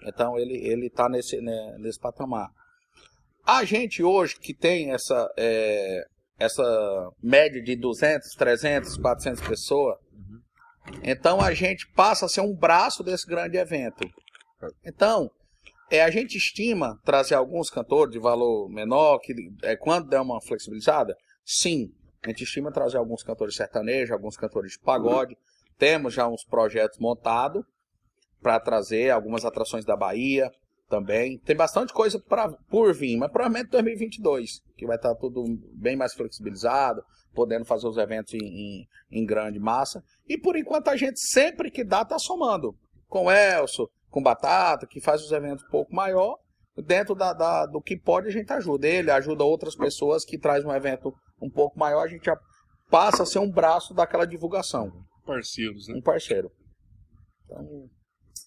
Então, 0.06 0.38
ele, 0.38 0.56
ele 0.58 0.90
tá 0.90 1.10
nesse, 1.10 1.40
né, 1.42 1.78
nesse 1.80 2.00
patamar. 2.00 2.50
A 3.46 3.64
gente 3.64 4.04
hoje 4.04 4.38
que 4.40 4.54
tem 4.54 4.92
essa, 4.92 5.32
é, 5.38 6.04
essa 6.38 7.12
média 7.22 7.62
de 7.62 7.76
200, 7.76 8.34
300, 8.36 8.98
400 8.98 9.48
pessoas, 9.48 9.98
então 11.04 11.42
a 11.42 11.54
gente 11.54 11.88
passa 11.94 12.26
a 12.26 12.30
ser 12.30 12.42
um 12.42 12.56
braço 12.56 13.04
desse 13.04 13.26
grande 13.26 13.58
evento. 13.58 14.08
Então, 14.86 15.30
é, 15.90 16.04
a 16.04 16.10
gente 16.10 16.38
estima 16.38 17.00
trazer 17.04 17.36
alguns 17.36 17.70
cantores 17.70 18.12
de 18.12 18.20
valor 18.20 18.70
menor, 18.70 19.20
que 19.20 19.34
é, 19.64 19.76
quando 19.76 20.10
der 20.10 20.20
uma 20.20 20.42
flexibilizada, 20.42 21.16
sim. 21.46 21.94
A 22.24 22.30
gente 22.30 22.44
estima 22.44 22.72
trazer 22.72 22.98
alguns 22.98 23.24
cantores 23.24 23.56
sertanejos, 23.56 24.12
alguns 24.12 24.36
cantores 24.36 24.72
de 24.74 24.80
pagode. 24.80 25.38
Temos 25.78 26.14
já 26.14 26.28
uns 26.28 26.44
projetos 26.44 26.98
montados 27.00 27.64
para 28.42 28.60
trazer 28.60 29.12
algumas 29.12 29.46
atrações 29.46 29.86
da 29.86 29.96
Bahia 29.96 30.52
também. 30.90 31.38
Tem 31.40 31.56
bastante 31.56 31.94
coisa 31.94 32.20
pra, 32.20 32.50
por 32.70 32.94
vir, 32.94 33.18
mas 33.18 33.32
provavelmente 33.32 33.70
2022, 33.72 34.62
que 34.76 34.86
vai 34.86 34.96
estar 34.96 35.14
tudo 35.16 35.44
bem 35.74 35.96
mais 35.96 36.14
flexibilizado, 36.14 37.04
podendo 37.34 37.66
fazer 37.66 37.88
os 37.88 37.98
eventos 37.98 38.34
em, 38.34 38.40
em, 38.40 38.88
em 39.12 39.26
grande 39.26 39.60
massa. 39.60 40.04
E 40.28 40.38
por 40.38 40.56
enquanto 40.56 40.88
a 40.90 40.96
gente 40.96 41.20
sempre 41.20 41.70
que 41.70 41.84
dá 41.84 42.04
tá 42.04 42.18
somando. 42.18 42.76
Com 43.08 43.26
o 43.26 43.32
Elso, 43.32 43.90
com 44.10 44.22
Batata, 44.22 44.88
que 44.88 45.00
faz 45.00 45.24
os 45.24 45.32
eventos 45.32 45.64
um 45.66 45.70
pouco 45.70 45.96
maior. 45.96 46.38
Dentro 46.86 47.16
da, 47.16 47.34
da- 47.34 47.66
do 47.66 47.82
que 47.82 47.98
pode 47.98 48.28
a 48.28 48.32
gente 48.32 48.52
ajuda. 48.54 48.88
Ele 48.88 49.10
ajuda 49.12 49.44
outras 49.44 49.76
pessoas 49.76 50.24
que 50.24 50.38
traz 50.38 50.64
um 50.64 50.72
evento 50.74 51.14
um 51.42 51.50
pouco 51.50 51.78
maior, 51.80 52.04
a 52.04 52.08
gente 52.08 52.26
já 52.26 52.38
passa 52.90 53.24
a 53.24 53.26
ser 53.26 53.40
um 53.40 53.50
braço 53.52 53.94
daquela 53.94 54.26
divulgação. 54.26 54.92
Parceiros, 55.26 55.88
né? 55.88 55.96
Um 55.98 56.02
parceiro. 56.02 56.50
Então, 57.46 57.66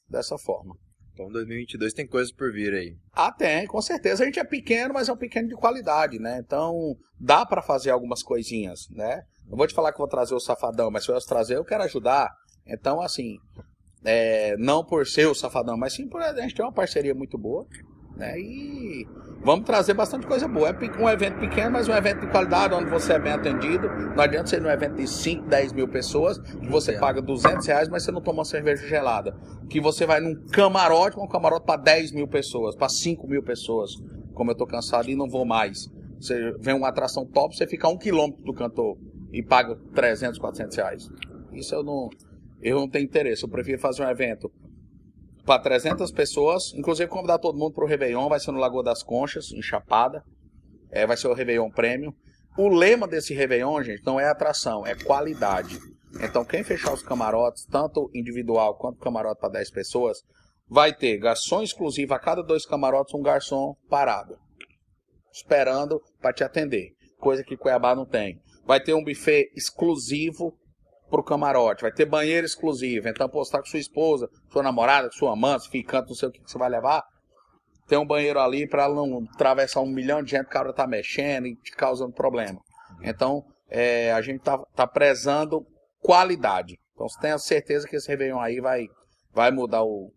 dessa 0.09 0.37
forma. 0.39 0.75
Então 1.13 1.29
2022 1.31 1.93
tem 1.93 2.07
coisas 2.07 2.33
por 2.33 2.53
vir 2.53 2.73
aí. 2.73 2.95
Ah, 3.13 3.31
tem, 3.33 3.67
com 3.67 3.83
certeza. 3.83 4.23
A 4.23 4.27
gente 4.27 4.39
é 4.39 4.45
pequeno, 4.45 4.95
mas 4.95 5.09
é 5.09 5.13
um 5.13 5.17
pequeno 5.17 5.49
de 5.49 5.55
qualidade, 5.55 6.19
né? 6.19 6.39
Então, 6.39 6.95
dá 7.19 7.45
pra 7.45 7.61
fazer 7.61 7.91
algumas 7.91 8.23
coisinhas, 8.23 8.89
né? 8.91 9.23
Não 9.47 9.57
vou 9.59 9.67
te 9.67 9.75
falar 9.75 9.91
que 9.93 9.97
eu 9.97 10.05
vou 10.05 10.09
trazer 10.09 10.35
o 10.35 10.41
safadão, 10.41 10.91
mas 10.91 11.05
se 11.05 11.11
eu 11.11 11.19
trazer, 11.27 11.57
eu 11.57 11.65
quero 11.65 11.83
ajudar. 11.83 12.31
Então, 12.67 13.01
assim, 13.03 13.37
é, 14.05 14.57
não 14.57 14.85
por 14.85 15.07
ser 15.07 15.27
o 15.27 15.35
safadão, 15.35 15.77
mas 15.77 15.93
sim 15.93 16.09
por 16.09 16.23
a 16.23 16.33
gente 16.41 16.55
ter 16.55 16.63
uma 16.63 16.73
parceria 16.73 17.15
muito 17.15 17.37
boa, 17.37 17.67
né? 18.21 18.39
E 18.39 19.09
vamos 19.43 19.65
trazer 19.65 19.95
bastante 19.95 20.27
coisa 20.27 20.47
boa. 20.47 20.69
É 20.69 21.03
um 21.03 21.09
evento 21.09 21.41
pequeno, 21.41 21.71
mas 21.71 21.89
um 21.89 21.95
evento 21.95 22.21
de 22.21 22.27
qualidade, 22.29 22.75
onde 22.75 22.91
você 22.91 23.15
é 23.15 23.19
bem 23.19 23.33
atendido. 23.33 23.89
Não 23.89 24.23
adianta 24.23 24.49
ser 24.49 24.63
um 24.63 24.71
evento 24.71 24.97
de 24.97 25.09
5, 25.09 25.49
10 25.49 25.73
mil 25.73 25.89
pessoas, 25.89 26.39
que 26.39 26.69
você 26.69 26.93
Entendo. 26.93 27.01
paga 27.01 27.23
200 27.23 27.67
reais, 27.67 27.89
mas 27.89 28.05
você 28.05 28.13
não 28.13 28.21
toma 28.21 28.41
uma 28.41 28.45
cerveja 28.45 28.87
gelada. 28.87 29.35
Que 29.69 29.81
você 29.81 30.07
vai 30.07 30.21
num 30.21 30.35
camarote, 30.53 31.19
um 31.19 31.27
camarote 31.27 31.65
para 31.65 31.81
10 31.81 32.13
mil 32.13 32.29
pessoas, 32.29 32.77
para 32.77 32.89
5 32.89 33.27
mil 33.27 33.43
pessoas. 33.43 33.93
Como 34.35 34.51
eu 34.51 34.55
tô 34.55 34.67
cansado 34.67 35.11
e 35.11 35.17
não 35.17 35.29
vou 35.29 35.45
mais. 35.45 35.91
Você 36.21 36.53
vem 36.61 36.75
uma 36.75 36.89
atração 36.89 37.25
top, 37.25 37.57
você 37.57 37.67
fica 37.67 37.89
a 37.89 37.91
um 37.91 37.97
quilômetro 37.97 38.45
do 38.45 38.53
cantor 38.53 38.99
e 39.33 39.43
paga 39.43 39.77
300, 39.95 40.39
400 40.39 40.77
reais. 40.77 41.11
Isso 41.53 41.75
eu 41.75 41.83
não, 41.83 42.11
eu 42.61 42.79
não 42.79 42.89
tenho 42.89 43.05
interesse. 43.05 43.43
Eu 43.43 43.49
prefiro 43.49 43.81
fazer 43.81 44.05
um 44.05 44.11
evento 44.11 44.53
para 45.45 45.63
300 45.63 46.11
pessoas, 46.13 46.73
inclusive 46.75 47.09
convidar 47.09 47.39
todo 47.39 47.59
mundo 47.59 47.75
para 47.75 47.85
o 47.85 47.87
Réveillon, 47.87 48.29
vai 48.29 48.41
ser 48.41 48.53
no 48.53 48.59
Lagoa 48.59 48.83
das 48.83 49.03
Conchas, 49.03 49.53
em 49.53 49.63
Chapada. 49.63 50.23
É, 50.91 51.07
vai 51.07 51.17
ser 51.17 51.29
o 51.29 51.35
Réveillon 51.35 51.71
Prêmio. 51.71 52.15
o 52.59 52.69
lema 52.69 53.07
desse 53.07 53.33
Réveillon, 53.33 53.83
gente, 53.83 54.05
não 54.05 54.19
é 54.19 54.29
atração, 54.29 54.87
é 54.87 54.95
qualidade. 54.95 55.79
Então, 56.21 56.45
quem 56.45 56.65
fechar 56.65 56.93
os 56.93 57.03
camarotes, 57.03 57.65
tanto 57.65 58.11
individual 58.13 58.77
quanto 58.77 58.99
camarote 58.99 59.41
para 59.41 59.51
10 59.51 59.71
pessoas, 59.71 60.19
vai 60.69 60.93
ter 60.93 61.19
garçom 61.19 61.63
exclusivo 61.63 62.15
a 62.15 62.19
cada 62.19 62.43
dois 62.43 62.67
camarotes, 62.67 63.15
um 63.15 63.23
garçom 63.23 63.75
parado, 63.89 64.37
esperando 65.33 66.01
para 66.21 66.33
te 66.33 66.45
atender, 66.45 66.93
coisa 67.19 67.45
que 67.45 67.57
Cuiabá 67.57 67.95
não 67.95 68.05
tem. 68.05 68.41
Vai 68.65 68.81
ter 68.81 68.95
um 68.95 69.05
buffet 69.05 69.51
exclusivo 69.57 70.55
pro 71.11 71.23
camarote, 71.23 71.83
vai 71.83 71.93
ter 71.93 72.07
banheiro 72.07 72.47
exclusivo. 72.47 73.09
Então, 73.09 73.29
tá 73.29 73.59
com 73.59 73.67
sua 73.67 73.79
esposa, 73.79 74.29
sua 74.51 74.63
namorada, 74.63 75.11
sua 75.13 75.33
amante, 75.33 75.69
ficando, 75.69 76.09
não 76.09 76.15
sei 76.15 76.29
o 76.29 76.33
que, 76.33 76.41
que 76.41 76.51
você 76.51 76.57
vai 76.57 76.71
levar. 76.71 77.03
Tem 77.89 77.99
um 77.99 78.07
banheiro 78.07 78.39
ali 78.39 78.69
para 78.69 78.89
não 78.89 79.27
atravessar 79.35 79.81
um 79.81 79.91
milhão 79.91 80.23
de 80.23 80.31
gente, 80.31 80.47
o 80.47 80.51
cara 80.51 80.73
tá 80.73 80.87
mexendo 80.87 81.47
e 81.47 81.57
te 81.57 81.73
causando 81.73 82.13
problema. 82.13 82.61
Então, 83.03 83.45
é, 83.69 84.13
a 84.13 84.23
gente 84.23 84.41
tá, 84.41 84.59
tá 84.75 84.87
prezando 84.87 85.67
qualidade. 86.01 86.79
Então, 86.95 87.09
você 87.09 87.21
tem 87.21 87.33
a 87.33 87.39
certeza 87.39 87.89
que 87.89 87.97
esse 87.97 88.09
Réveillon 88.09 88.39
aí 88.39 88.61
vai, 88.61 88.87
vai 89.35 89.51
mudar 89.51 89.83
o, 89.83 90.13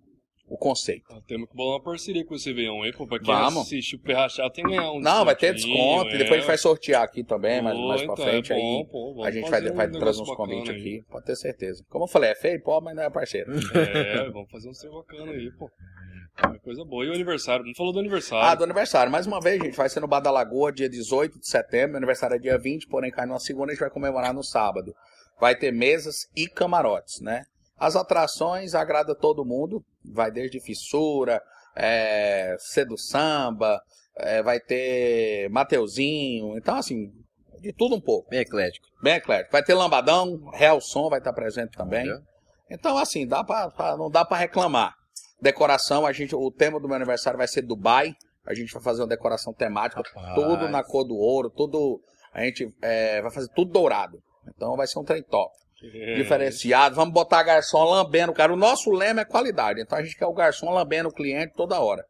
o 0.54 0.58
conceito. 0.58 1.06
Ah, 1.10 1.20
Temos 1.28 1.50
que 1.50 1.56
bolar 1.56 1.78
uma 1.78 1.84
parceria 1.84 2.24
com 2.24 2.36
esse 2.36 2.50
Réveillon, 2.50 2.86
hein, 2.86 2.94
pô? 2.96 3.08
Pra 3.08 3.18
quem 3.18 3.34
Vamos. 3.34 3.64
assiste 3.64 3.96
o 3.96 4.00
Perrachado 4.00 4.54
tem 4.54 4.64
que 4.64 4.70
ganhar 4.70 4.92
um 4.92 5.00
Não, 5.00 5.26
vai 5.26 5.36
ter 5.36 5.52
desconto. 5.56 6.10
é. 6.12 6.16
E 6.16 6.18
depois 6.20 6.32
a 6.32 6.36
gente 6.38 6.46
vai 6.48 6.58
sortear 6.60 7.02
aqui 7.02 7.24
também, 7.24 7.60
mais, 7.60 7.76
mais 7.76 8.02
pra 8.04 8.14
então, 8.14 8.26
frente 8.26 8.54
é 8.54 8.56
bom, 8.56 8.78
aí. 8.80 8.86
pô, 8.86 9.24
A 9.24 9.32
gente 9.32 9.50
vai, 9.50 9.62
fazer 9.62 9.74
vai 9.74 9.88
um 9.88 9.92
trazer 9.92 10.22
uns 10.22 10.36
convites 10.36 10.70
aí. 10.70 10.76
aqui, 10.80 11.04
pode 11.10 11.26
ter 11.26 11.36
certeza. 11.36 11.84
Como 11.90 12.04
eu 12.04 12.08
falei, 12.08 12.30
é 12.30 12.36
feio, 12.36 12.62
pô, 12.62 12.80
mas 12.80 12.96
não 12.96 13.02
é 13.04 13.10
parceiro. 13.10 13.52
É, 13.76 14.30
vamos 14.30 14.52
fazer 14.52 14.70
um 14.70 14.74
trem 14.74 14.92
bacana 14.92 15.32
aí, 15.32 15.52
pô. 15.58 15.72
É 16.38 16.60
coisa 16.60 16.86
boa. 16.86 17.04
E 17.04 17.10
o 17.10 17.14
aniversário? 17.14 17.66
Não 17.66 17.74
falou 17.76 17.92
do 17.92 18.00
aniversário. 18.00 18.46
Ah, 18.48 18.54
do 18.56 18.64
aniversário. 18.64 19.12
Mais 19.12 19.26
uma 19.26 19.40
vez, 19.40 19.62
gente, 19.62 19.76
vai 19.76 19.90
ser 19.90 20.00
no 20.02 20.08
Bar 20.08 20.20
da 20.20 20.30
Lagoa, 20.32 20.72
dia 20.72 20.88
18 20.90 21.40
de 21.40 21.48
setembro. 21.48 21.90
Meu 21.92 21.98
aniversário 21.98 22.36
é 22.36 22.40
dia 22.40 22.58
20, 22.58 22.88
porém 22.88 23.12
cai 23.12 23.26
numa 23.26 23.40
segunda, 23.40 23.72
a 23.72 23.74
gente 23.74 23.80
vai 23.82 23.90
comemorar 23.90 24.34
no 24.34 24.44
sábado. 24.44 24.94
Vai 25.40 25.56
ter 25.56 25.72
mesas 25.72 26.28
e 26.36 26.48
camarotes, 26.48 27.22
né? 27.22 27.44
As 27.78 27.96
atrações 27.96 28.76
agrada 28.76 29.16
todo 29.16 29.46
mundo. 29.46 29.84
Vai 30.06 30.32
desde 30.32 30.60
fissura, 30.60 31.42
é, 31.76 32.56
cedo 32.60 32.98
samba, 32.98 33.82
é, 34.18 34.42
vai 34.44 34.60
ter 34.60 35.50
Mateuzinho. 35.50 36.58
Então, 36.58 36.76
assim, 36.76 37.12
de 37.60 37.74
tudo 37.74 37.96
um 37.96 38.02
pouco. 38.02 38.30
Bem 38.30 38.40
eclético. 38.42 38.88
Bem 39.02 39.16
eclético. 39.16 39.52
Vai 39.52 39.64
ter 39.64 39.74
Lambadão, 39.74 40.50
Real 40.52 40.80
Som 40.82 41.10
vai 41.10 41.20
estar 41.20 41.34
presente 41.34 41.72
também. 41.78 42.10
Olha. 42.10 42.22
Então, 42.70 42.98
assim, 42.98 43.28
dá 43.28 43.44
pra, 43.44 43.70
pra- 43.70 43.98
não 43.98 44.10
dá 44.10 44.24
pra 44.26 44.38
reclamar. 44.38 44.96
Decoração, 45.42 46.06
a 46.06 46.14
gente, 46.14 46.34
o 46.36 46.50
tema 46.52 46.80
do 46.80 46.88
meu 46.88 46.96
aniversário 46.96 47.38
vai 47.38 47.48
ser 47.48 47.62
Dubai. 47.62 48.14
A 48.46 48.54
gente 48.54 48.74
vai 48.74 48.82
fazer 48.84 49.02
uma 49.02 49.08
decoração 49.08 49.54
temática, 49.54 50.02
Rapaz. 50.16 50.36
tudo 50.36 50.68
na 50.70 50.84
cor 50.84 51.04
do 51.06 51.16
ouro, 51.16 51.50
tudo. 51.50 52.02
A 52.34 52.42
gente 52.44 52.74
é, 52.82 53.22
vai 53.22 53.32
fazer 53.32 53.50
tudo 53.56 53.72
dourado. 53.72 54.22
Então 54.48 54.76
vai 54.76 54.88
ser 54.88 55.00
um 55.00 55.04
trem 55.04 55.24
top. 55.24 55.54
É. 55.84 56.16
Diferenciado. 56.16 56.96
Vamos 56.96 57.14
botar 57.14 57.44
garçom 57.44 57.84
lambendo, 57.84 58.34
cara. 58.34 58.54
O 58.54 58.58
nosso 58.58 58.92
lema 58.92 59.22
é 59.22 59.26
qualidade. 59.26 59.82
Então 59.82 59.98
a 59.98 60.04
gente 60.04 60.18
quer 60.18 60.26
o 60.26 60.34
garçom 60.34 60.72
lambendo 60.72 61.10
o 61.10 61.14
cliente 61.14 61.54
toda 61.56 61.80
hora. 61.80 62.06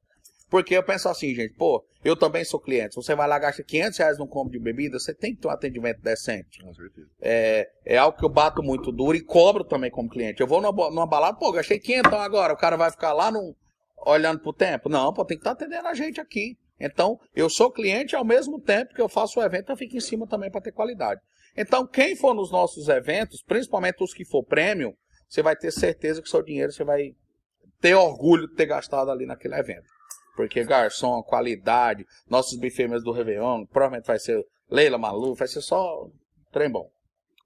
Porque 0.50 0.76
eu 0.76 0.84
penso 0.84 1.10
assim, 1.10 1.34
gente, 1.34 1.56
pô, 1.56 1.84
eu 2.06 2.16
também 2.16 2.44
sou 2.46 2.60
cliente. 2.60 2.94
Se 2.94 3.02
você 3.02 3.16
vai 3.16 3.28
lá 3.28 3.40
gasta 3.40 3.64
500 3.64 3.98
reais 3.98 4.18
num 4.20 4.28
combo 4.28 4.52
de 4.52 4.60
bebida, 4.60 5.00
você 5.00 5.12
tem 5.12 5.34
que 5.34 5.42
ter 5.42 5.48
um 5.48 5.52
atendimento 5.52 6.00
decente. 6.02 6.62
Com 6.62 6.74
certeza. 6.74 7.08
É, 7.20 7.68
é 7.84 7.98
algo 7.98 8.18
que 8.18 8.24
eu 8.24 8.30
bato 8.30 8.62
muito 8.62 8.92
duro 8.92 9.18
e 9.18 9.24
cobro 9.24 9.64
também 9.64 9.90
como 9.90 10.10
cliente. 10.10 10.42
Eu 10.42 10.48
vou 10.48 10.62
numa, 10.62 10.90
numa 10.92 11.08
balada, 11.08 11.38
pô, 11.38 11.52
gastei 11.52 11.80
500 11.80 12.14
agora, 12.14 12.54
o 12.54 12.58
cara 12.58 12.78
vai 12.78 12.92
ficar 12.92 13.14
lá 13.14 13.32
no, 13.32 13.56
olhando 14.06 14.42
pro 14.42 14.54
tempo? 14.54 14.90
Não, 14.90 15.14
pô, 15.14 15.26
tem 15.26 15.38
que 15.38 15.42
estar 15.42 15.52
atendendo 15.52 15.88
a 15.88 15.94
gente 15.94 16.22
aqui. 16.22 16.58
Então, 16.80 17.20
eu 17.36 17.50
sou 17.50 17.72
cliente 17.72 18.16
ao 18.16 18.26
mesmo 18.26 18.60
tempo 18.60 18.94
que 18.94 19.02
eu 19.02 19.08
faço 19.08 19.40
o 19.40 19.44
evento, 19.44 19.72
eu 19.72 19.78
fico 19.78 19.96
em 19.96 20.02
cima 20.02 20.28
também 20.28 20.52
para 20.52 20.62
ter 20.62 20.72
qualidade. 20.72 21.22
Então, 21.56 21.86
quem 21.86 22.16
for 22.16 22.34
nos 22.34 22.52
nossos 22.52 22.88
eventos, 22.88 23.44
principalmente 23.44 24.04
os 24.04 24.14
que 24.14 24.26
for 24.26 24.44
prêmio, 24.44 24.96
você 25.30 25.42
vai 25.42 25.56
ter 25.56 25.72
certeza 25.72 26.22
que 26.22 26.30
seu 26.30 26.42
dinheiro 26.44 26.72
você 26.72 26.84
vai 26.84 27.12
ter 27.80 27.96
orgulho 27.96 28.48
de 28.48 28.56
ter 28.56 28.66
gastado 28.66 29.12
ali 29.12 29.26
naquele 29.26 29.56
evento. 29.56 29.88
Porque 30.36 30.64
garçom, 30.64 31.22
qualidade, 31.22 32.06
nossos 32.28 32.58
buffets 32.60 33.04
do 33.04 33.12
Réveillon, 33.12 33.66
provavelmente 33.66 34.08
vai 34.08 34.18
ser 34.18 34.44
Leila 34.70 34.98
Malu, 34.98 35.36
vai 35.36 35.48
ser 35.48 35.62
só 35.62 36.08
trem 36.52 36.72
bom. 36.72 36.90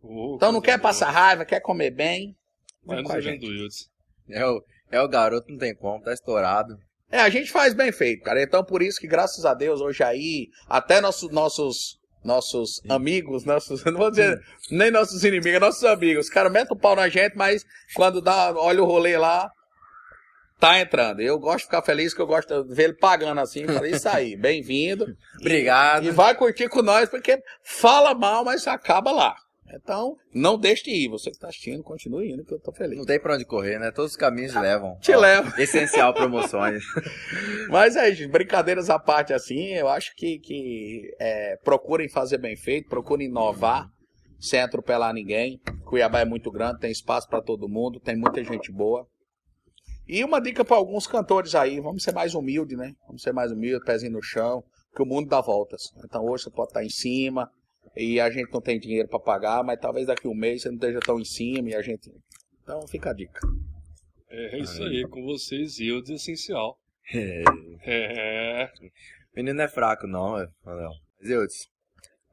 Ô, 0.01 0.35
Então 0.35 0.51
não 0.51 0.61
quer 0.61 0.77
boa. 0.77 0.83
passar 0.83 1.09
raiva, 1.09 1.43
quer 1.43 1.59
comer 1.59 1.91
bem, 1.91 2.35
Vai 2.83 3.01
nos 3.01 3.11
eventos. 3.13 3.89
É 4.29 4.45
o, 4.45 4.63
é 4.91 5.01
o 5.01 5.07
garoto, 5.09 5.51
não 5.51 5.57
tem 5.57 5.75
como, 5.75 6.01
tá 6.03 6.13
estourado. 6.13 6.77
É, 7.09 7.19
a 7.19 7.29
gente 7.29 7.51
faz 7.51 7.73
bem 7.73 7.91
feito, 7.91 8.23
cara. 8.23 8.41
Então 8.41 8.63
por 8.63 8.81
isso 8.81 8.99
que 8.99 9.07
graças 9.07 9.45
a 9.45 9.53
Deus 9.53 9.81
hoje 9.81 10.03
aí, 10.03 10.47
até 10.67 11.01
nossos 11.01 11.31
nossos 11.31 11.99
nossos 12.23 12.81
amigos, 12.89 13.45
nossos, 13.45 13.83
não 13.85 13.97
vou 13.97 14.09
dizer 14.09 14.39
nem 14.69 14.91
nossos 14.91 15.23
inimigos, 15.23 15.59
nossos 15.59 15.83
amigos. 15.83 16.25
Os 16.25 16.31
caras 16.31 16.51
metem 16.51 16.75
o 16.75 16.79
pau 16.79 16.95
na 16.95 17.09
gente, 17.09 17.35
mas 17.35 17.65
quando 17.95 18.21
dá, 18.21 18.53
olha 18.55 18.81
o 18.81 18.85
rolê 18.85 19.17
lá, 19.17 19.49
tá 20.59 20.79
entrando. 20.79 21.21
Eu 21.21 21.39
gosto 21.39 21.59
de 21.59 21.65
ficar 21.65 21.81
feliz 21.81 22.13
que 22.13 22.21
eu 22.21 22.27
gosto 22.27 22.63
de 22.63 22.75
ver 22.75 22.83
ele 22.85 22.93
pagando 22.93 23.41
assim, 23.41 23.65
falei 23.65 23.91
isso 23.91 24.09
aí, 24.09 24.35
bem-vindo. 24.37 25.05
Obrigado. 25.39 26.05
E 26.05 26.11
vai 26.11 26.35
curtir 26.35 26.69
com 26.69 26.81
nós, 26.81 27.09
porque 27.09 27.39
fala 27.63 28.13
mal, 28.13 28.43
mas 28.43 28.67
acaba 28.67 29.11
lá. 29.11 29.35
Então, 29.73 30.15
não 30.33 30.57
deixe 30.57 30.83
de 30.83 30.91
ir. 30.91 31.09
Você 31.09 31.29
que 31.29 31.37
tá 31.37 31.47
assistindo, 31.49 31.83
continue 31.83 32.31
indo, 32.31 32.43
que 32.43 32.53
eu 32.53 32.59
tô 32.59 32.71
feliz. 32.71 32.97
Não 32.97 33.05
tem 33.05 33.19
pra 33.19 33.35
onde 33.35 33.45
correr, 33.45 33.79
né? 33.79 33.91
Todos 33.91 34.11
os 34.11 34.17
caminhos 34.17 34.53
levam. 34.55 34.97
Te 34.99 35.11
Ó, 35.13 35.19
levo. 35.19 35.53
Essencial 35.59 36.13
promoções. 36.13 36.83
Mas 37.69 37.95
é, 37.95 38.11
gente, 38.13 38.31
brincadeiras 38.31 38.89
à 38.89 38.97
parte, 38.97 39.33
assim, 39.33 39.73
eu 39.73 39.87
acho 39.89 40.15
que, 40.15 40.39
que 40.39 41.13
é, 41.19 41.57
procurem 41.63 42.07
fazer 42.07 42.37
bem 42.37 42.55
feito, 42.55 42.87
procurem 42.87 43.27
inovar, 43.27 43.89
sem 44.39 44.61
atropelar 44.61 45.13
ninguém. 45.13 45.59
Cuiabá 45.85 46.21
é 46.21 46.25
muito 46.25 46.49
grande, 46.49 46.79
tem 46.79 46.91
espaço 46.91 47.27
para 47.27 47.41
todo 47.41 47.67
mundo, 47.67 47.99
tem 47.99 48.15
muita 48.15 48.43
gente 48.43 48.71
boa. 48.71 49.05
E 50.07 50.23
uma 50.23 50.39
dica 50.39 50.63
para 50.63 50.77
alguns 50.77 51.05
cantores 51.05 51.53
aí, 51.53 51.81
vamos 51.81 52.03
ser 52.03 52.13
mais 52.13 52.33
humildes, 52.33 52.77
né? 52.77 52.93
Vamos 53.05 53.21
ser 53.21 53.33
mais 53.33 53.51
humildes, 53.51 53.85
pezinho 53.85 54.13
no 54.13 54.23
chão, 54.23 54.63
que 54.95 55.01
o 55.01 55.05
mundo 55.05 55.27
dá 55.27 55.41
voltas. 55.41 55.91
Então 56.05 56.23
hoje 56.23 56.45
você 56.45 56.49
pode 56.49 56.69
estar 56.69 56.83
em 56.83 56.89
cima 56.89 57.51
e 57.97 58.19
a 58.19 58.29
gente 58.29 58.51
não 58.53 58.61
tem 58.61 58.79
dinheiro 58.79 59.07
para 59.07 59.19
pagar, 59.19 59.63
mas 59.63 59.79
talvez 59.79 60.07
daqui 60.07 60.27
a 60.27 60.29
um 60.29 60.35
mês 60.35 60.61
você 60.61 60.69
não 60.69 60.75
esteja 60.75 60.99
tão 60.99 61.19
em 61.19 61.25
cima 61.25 61.69
e 61.69 61.75
a 61.75 61.81
gente. 61.81 62.11
Então 62.63 62.85
fica 62.87 63.09
a 63.11 63.13
dica. 63.13 63.39
É 64.29 64.59
isso 64.59 64.83
aí, 64.83 65.07
com 65.07 65.23
vocês, 65.23 65.79
Wilds 65.79 66.09
Essencial. 66.09 66.77
É, 67.13 67.43
É. 67.83 68.69
Menino 69.35 69.57
não 69.57 69.63
é 69.63 69.67
fraco, 69.67 70.07
não, 70.07 70.37
é. 70.39 70.47
Não. 70.65 70.91
Mas, 71.21 71.29
Eudes, 71.29 71.69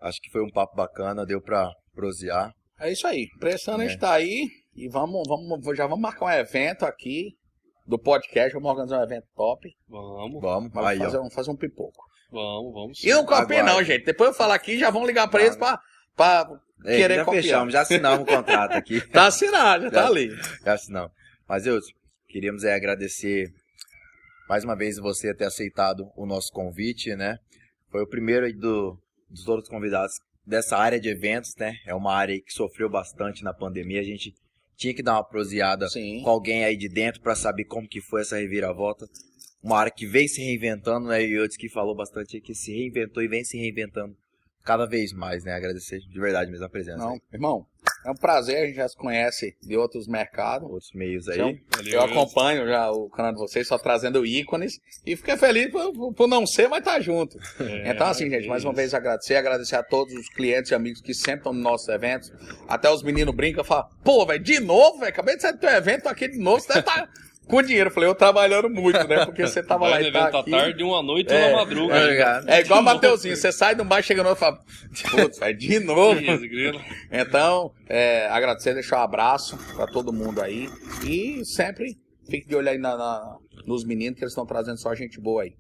acho 0.01 0.21
que 0.21 0.31
foi 0.31 0.43
um 0.43 0.51
papo 0.51 0.75
bacana, 0.77 1.25
deu 1.27 1.41
pra 1.41 1.71
prosear. 1.95 2.53
É 2.81 2.91
isso 2.91 3.07
aí. 3.07 3.29
Prestando 3.39 3.83
a 3.83 3.85
É. 3.85 3.89
gente 3.89 4.01
tá 4.01 4.12
aí 4.12 4.49
e 4.75 4.89
vamos, 4.89 5.23
vamos, 5.29 5.77
já 5.77 5.87
vamos 5.87 6.03
marcar 6.03 6.27
um 6.27 6.31
evento 6.31 6.85
aqui 6.85 7.37
do 7.87 7.99
podcast. 7.99 8.53
Vamos 8.55 8.71
organizar 8.71 8.99
um 9.01 9.05
evento 9.05 9.27
top. 9.37 9.69
Vamos, 9.89 10.41
Vamos, 10.43 10.73
Vamos 10.73 10.89
aí, 10.89 10.99
fazer, 10.99 11.19
ó. 11.19 11.23
um, 11.23 11.31
fazer 11.31 11.51
um 11.51 11.57
pipoco. 11.57 12.05
Vamos, 12.35 12.74
vamos. 12.74 13.05
E 13.05 13.11
não 13.11 13.24
copia 13.24 13.62
não, 13.62 13.82
gente. 13.82 14.05
Depois 14.05 14.30
eu 14.30 14.35
falar 14.35 14.55
aqui, 14.57 14.78
já 14.78 14.91
vão 14.91 15.07
ligar 15.07 15.28
pra 15.28 15.43
eles 15.43 15.57
pra, 15.57 15.80
pra 16.16 16.47
Ei, 16.85 16.99
querer 16.99 17.16
já 17.16 17.24
copiar. 17.24 17.43
fechamos, 17.43 17.72
já 17.72 17.80
assinamos 17.80 18.20
o 18.20 18.26
contrato 18.26 18.72
aqui. 18.72 19.01
Tá 19.11 19.26
assinado, 19.26 19.85
já 19.85 19.91
tá 19.91 20.03
Já. 20.03 20.07
ali. 20.09 20.37
Já 20.64 20.72
assinamos. 20.74 21.12
Mas, 21.49 21.66
Eudes, 21.66 21.89
queríamos 22.28 22.64
é, 22.64 22.74
agradecer 22.74 23.51
mais 24.49 24.64
uma 24.64 24.76
vez 24.76 24.99
você 24.99 25.35
ter 25.35 25.45
aceitado 25.45 26.11
o 26.16 26.26
nosso 26.26 26.53
convite, 26.53 27.14
né? 27.16 27.39
Foi 27.91 28.03
o 28.03 28.09
primeiro 28.09 28.45
aí 28.45 28.53
do, 28.53 28.99
dos 29.30 29.47
outros 29.49 29.68
convidados 29.68 30.14
dessa 30.47 30.76
área 30.76 31.01
de 31.01 31.09
eventos, 31.09 31.55
né? 31.57 31.76
É 31.87 31.95
uma 31.95 32.14
área 32.14 32.39
que 32.41 32.53
sofreu 32.53 32.91
bastante 32.91 33.43
na 33.43 33.55
pandemia. 33.55 34.01
A 34.01 34.05
gente 34.05 34.35
tinha 34.76 34.93
que 34.93 35.03
dar 35.03 35.14
uma 35.14 35.24
proseada 35.24 35.89
Sim. 35.89 36.22
com 36.22 36.30
alguém 36.30 36.64
aí 36.64 36.76
de 36.76 36.89
dentro 36.89 37.20
para 37.22 37.35
saber 37.35 37.64
como 37.64 37.89
que 37.89 38.01
foi 38.01 38.20
essa 38.22 38.37
reviravolta. 38.37 39.07
Uma 39.65 39.79
área 39.79 39.91
que 39.91 40.07
vem 40.07 40.29
se 40.29 40.43
reinventando, 40.43 41.09
né? 41.09 41.25
E 41.25 41.33
Eudes 41.33 41.57
que 41.57 41.71
falou 41.71 41.95
bastante 41.95 42.37
aí 42.37 42.43
que 42.43 42.55
se 42.55 42.71
reinventou 42.71 43.23
e 43.23 43.29
vem 43.29 43.43
se 43.43 43.57
reinventando 43.57 44.15
cada 44.62 44.87
vez 44.87 45.11
mais, 45.11 45.43
né? 45.43 45.55
Agradecer 45.55 46.01
de 46.01 46.21
verdade 46.21 46.51
mesmo 46.51 46.67
a 46.67 46.69
presença. 46.69 46.99
Não, 46.99 47.12
aí. 47.12 47.21
irmão, 47.33 47.67
é 48.05 48.11
um 48.11 48.15
prazer, 48.15 48.62
a 48.62 48.67
gente 48.67 48.77
já 48.77 48.87
se 48.87 48.97
conhece 48.97 49.57
de 49.62 49.75
outros 49.75 50.07
mercados. 50.07 50.71
Outros 50.71 50.93
meios 50.93 51.27
aí. 51.29 51.39
Então, 51.39 51.59
eu 51.87 52.03
acompanho 52.03 52.67
já 52.67 52.91
o 52.91 53.09
canal 53.09 53.33
de 53.33 53.39
vocês, 53.39 53.67
só 53.67 53.79
trazendo 53.79 54.27
ícones. 54.27 54.79
E 55.07 55.17
fiquei 55.17 55.39
feliz 55.39 55.71
por, 55.71 56.12
por 56.12 56.27
não 56.27 56.47
ser, 56.47 56.69
mas 56.69 56.85
tá 56.85 57.01
junto. 57.01 57.39
É, 57.59 57.91
Então, 57.91 58.07
assim, 58.07 58.29
gente, 58.29 58.47
mais 58.47 58.65
uma 58.65 58.75
vez 58.75 58.93
agradecer, 58.93 59.37
agradecer 59.37 59.77
a 59.77 59.83
todos 59.83 60.12
os 60.12 60.29
clientes 60.29 60.71
e 60.71 60.75
amigos 60.75 61.01
que 61.01 61.15
sempre 61.15 61.41
estão 61.41 61.55
nos 61.55 61.62
nossos 61.62 61.89
eventos. 61.89 62.31
Até 62.69 62.91
os 62.91 63.03
meninos 63.03 63.35
brincam 63.35 63.65
e 63.65 63.67
falam, 63.67 63.89
pô, 64.05 64.27
velho, 64.27 64.43
de 64.43 64.61
novo, 64.61 64.99
velho, 64.99 65.11
acabei 65.11 65.37
de 65.37 65.43
sair 65.43 65.53
do 65.53 65.61
teu 65.61 65.71
evento, 65.71 66.03
tô 66.03 66.09
aqui 66.11 66.29
de 66.29 66.39
novo, 66.39 66.61
você 66.61 66.69
deve 66.69 66.81
estar 66.81 67.09
com 67.47 67.63
dinheiro. 67.63 67.91
Falei, 67.91 68.09
eu 68.09 68.15
trabalhando 68.15 68.69
muito, 68.71 68.99
né? 69.07 69.25
Porque 69.25 69.47
você 69.47 69.63
tava 69.63 69.89
Vai 69.89 69.91
lá 69.93 70.01
no 70.01 70.09
e 70.09 70.13
tá 70.13 70.19
evento 70.21 70.37
à 70.37 70.41
aqui. 70.41 70.51
tarde, 70.51 70.83
uma 70.83 71.03
noite 71.03 71.33
É, 71.33 71.49
uma 71.49 71.59
madruga. 71.65 71.95
tá 71.95 72.01
hein? 72.03 72.11
ligado? 72.11 72.49
É 72.49 72.61
igual 72.61 72.81
o. 72.81 72.83
Mateuzinho, 72.83 73.37
você 73.37 73.53
sai 73.53 73.75
de 73.75 73.83
um 73.83 73.85
bar, 73.85 74.03
chega 74.03 74.23
no 74.23 74.29
outro 74.31 74.45
e 74.45 74.47
fala, 74.47 74.61
putz, 75.11 75.39
velho, 75.39 75.59
de 75.59 75.79
novo. 75.85 76.21
Então, 77.11 77.73
é, 77.89 78.27
agradecer, 78.29 78.75
deixar 78.75 78.99
um 78.99 79.03
abraço 79.03 79.57
pra 79.75 79.87
todo 79.87 80.13
mundo 80.13 80.41
aí. 80.41 80.69
E 81.07 81.45
sempre 81.45 81.97
fique 82.29 82.49
de 82.49 82.55
olho 82.57 82.69
aí 82.69 82.79
na, 82.79 82.97
na- 82.97 83.37
nos 83.67 83.85
meninos 83.85 84.19
que 84.19 84.25
eles 84.25 84.33
estão 84.33 84.47
trazendo 84.47 84.79
só 84.79 84.95
gente 84.95 85.21
boa 85.21 85.43
aí. 85.43 85.53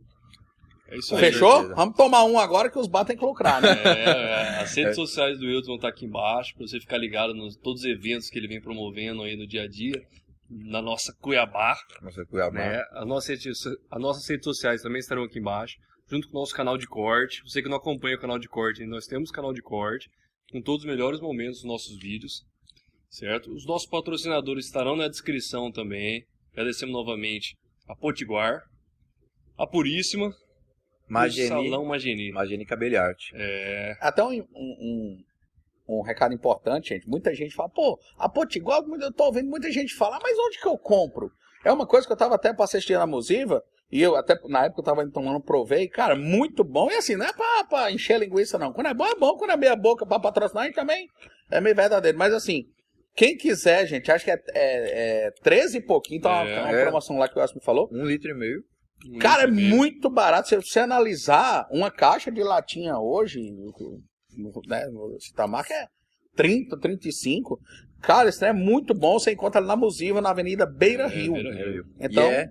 É 0.88 0.98
isso 0.98 1.14
aí. 1.14 1.20
Fechou? 1.20 1.52
certeza. 1.52 1.74
Vamos 1.74 1.96
tomar 1.96 2.24
um 2.24 2.38
agora 2.38 2.68
que 2.70 2.78
os 2.78 2.86
bar 2.86 3.04
tem 3.04 3.16
que 3.16 3.24
lucrar, 3.24 3.60
né? 3.60 3.70
É, 3.84 4.04
é, 4.04 4.60
as 4.60 4.74
redes 4.74 4.96
sociais 4.96 5.38
do 5.38 5.46
Wilton 5.46 5.66
vão 5.68 5.76
estar 5.76 5.88
aqui 5.88 6.04
embaixo 6.04 6.54
para 6.56 6.66
você 6.66 6.78
ficar 6.78 6.98
ligado 6.98 7.34
nos 7.34 7.56
todos 7.56 7.80
os 7.82 7.86
eventos 7.86 8.28
que 8.28 8.38
ele 8.38 8.48
vem 8.48 8.60
promovendo 8.60 9.22
aí 9.22 9.36
no 9.36 9.46
dia 9.46 9.62
a 9.62 9.68
dia. 9.68 10.02
Na 10.48 10.82
nossa 10.82 11.12
Cuiabá, 11.20 11.76
Nossa, 12.02 12.24
Cuiabá. 12.26 12.52
né? 12.58 12.84
As 12.92 13.06
nossas, 13.06 13.28
redes, 13.44 13.66
as 13.90 14.00
nossas 14.00 14.28
redes 14.28 14.44
sociais 14.44 14.82
também 14.82 14.98
estarão 15.00 15.24
aqui 15.24 15.38
embaixo, 15.38 15.76
junto 16.08 16.28
com 16.28 16.36
o 16.36 16.40
nosso 16.40 16.54
canal 16.54 16.76
de 16.76 16.86
corte. 16.86 17.42
Você 17.44 17.62
que 17.62 17.68
não 17.68 17.76
acompanha 17.78 18.16
o 18.16 18.20
canal 18.20 18.38
de 18.38 18.48
corte, 18.48 18.84
nós 18.84 19.06
temos 19.06 19.30
canal 19.30 19.52
de 19.54 19.62
corte 19.62 20.08
com 20.52 20.60
todos 20.60 20.84
os 20.84 20.90
melhores 20.90 21.18
momentos 21.20 21.60
dos 21.60 21.64
nossos 21.68 21.98
vídeos, 21.98 22.44
certo? 23.08 23.50
Os 23.52 23.66
nossos 23.66 23.88
patrocinadores 23.88 24.66
estarão 24.66 24.94
na 24.96 25.08
descrição 25.08 25.72
também. 25.72 26.24
Agradecemos 26.52 26.92
novamente 26.92 27.56
a 27.88 27.96
Potiguar, 27.96 28.62
a 29.58 29.66
Puríssima 29.66 30.26
e 30.26 30.28
o 31.10 31.12
Mageni, 31.12 31.48
Salão 31.48 31.84
Mageni. 31.86 32.30
Mageni 32.32 32.64
Cabeliarte. 32.66 33.32
É, 33.34 33.96
Até 34.00 34.22
um, 34.22 34.30
um, 34.30 34.44
um- 34.54 35.24
um 35.88 36.02
recado 36.02 36.34
importante, 36.34 36.90
gente. 36.90 37.08
Muita 37.08 37.34
gente 37.34 37.54
fala, 37.54 37.68
pô, 37.68 37.98
a 38.18 38.28
Potiguar, 38.28 38.80
eu 39.00 39.12
tô 39.12 39.24
ouvindo 39.24 39.48
muita 39.48 39.70
gente 39.70 39.94
falar, 39.94 40.18
mas 40.22 40.36
onde 40.38 40.60
que 40.60 40.66
eu 40.68 40.78
compro? 40.78 41.30
É 41.64 41.72
uma 41.72 41.86
coisa 41.86 42.06
que 42.06 42.12
eu 42.12 42.16
tava 42.16 42.34
até 42.34 42.52
pra 42.52 42.64
assistir 42.64 42.94
na 42.98 43.06
Musiva, 43.06 43.62
e 43.90 44.02
eu 44.02 44.16
até, 44.16 44.36
na 44.48 44.64
época, 44.64 44.80
eu 44.80 44.84
tava 44.84 45.08
tomando, 45.10 45.40
provei, 45.40 45.86
cara, 45.88 46.16
muito 46.16 46.64
bom. 46.64 46.90
E 46.90 46.94
assim, 46.96 47.16
não 47.16 47.26
é 47.26 47.32
pra, 47.32 47.64
pra 47.68 47.92
encher 47.92 48.18
linguiça, 48.18 48.58
não. 48.58 48.72
Quando 48.72 48.88
é 48.88 48.94
bom, 48.94 49.06
é 49.06 49.14
bom. 49.14 49.36
Quando 49.36 49.50
é 49.52 49.56
meia 49.56 49.76
boca 49.76 50.04
pra 50.04 50.18
patrocinar, 50.18 50.64
a 50.64 50.66
gente 50.66 50.74
também 50.74 51.06
é 51.50 51.60
meio 51.60 51.76
verdadeiro. 51.76 52.18
Mas 52.18 52.32
assim, 52.34 52.64
quem 53.14 53.36
quiser, 53.36 53.86
gente, 53.86 54.10
acho 54.10 54.24
que 54.24 54.30
é, 54.30 54.42
é, 54.52 55.26
é 55.26 55.30
13 55.42 55.78
e 55.78 55.80
pouquinho, 55.80 56.18
então 56.18 56.32
É, 56.32 56.60
uma 56.60 56.70
é. 56.72 56.82
promoção 56.82 57.16
lá 57.18 57.28
que 57.28 57.38
o 57.38 57.40
Elcio 57.42 57.56
me 57.56 57.64
falou. 57.64 57.88
Um 57.92 58.04
litro 58.04 58.30
e 58.30 58.34
meio. 58.34 58.62
um 59.14 59.18
Cara, 59.18 59.44
é 59.44 59.46
meio. 59.46 59.68
muito 59.76 60.10
barato. 60.10 60.48
Se 60.48 60.56
você 60.56 60.80
analisar 60.80 61.68
uma 61.70 61.90
caixa 61.90 62.32
de 62.32 62.42
latinha 62.42 62.98
hoje, 62.98 63.38
né, 64.66 64.84
essa 65.16 65.46
marca 65.46 65.72
é 65.74 65.86
30, 66.36 66.76
35. 66.78 67.58
Cara, 68.00 68.28
isso 68.28 68.44
é 68.44 68.52
muito 68.52 68.92
bom. 68.94 69.18
Você 69.18 69.32
encontra 69.32 69.60
na 69.60 69.76
Musiva, 69.76 70.20
na 70.20 70.30
Avenida 70.30 70.66
Beira 70.66 71.04
É, 71.04 71.08
Rio. 71.08 71.32
Beira 71.32 71.54
Rio. 71.70 71.84
Então, 71.98 72.30
E 72.30 72.34
é 72.34 72.50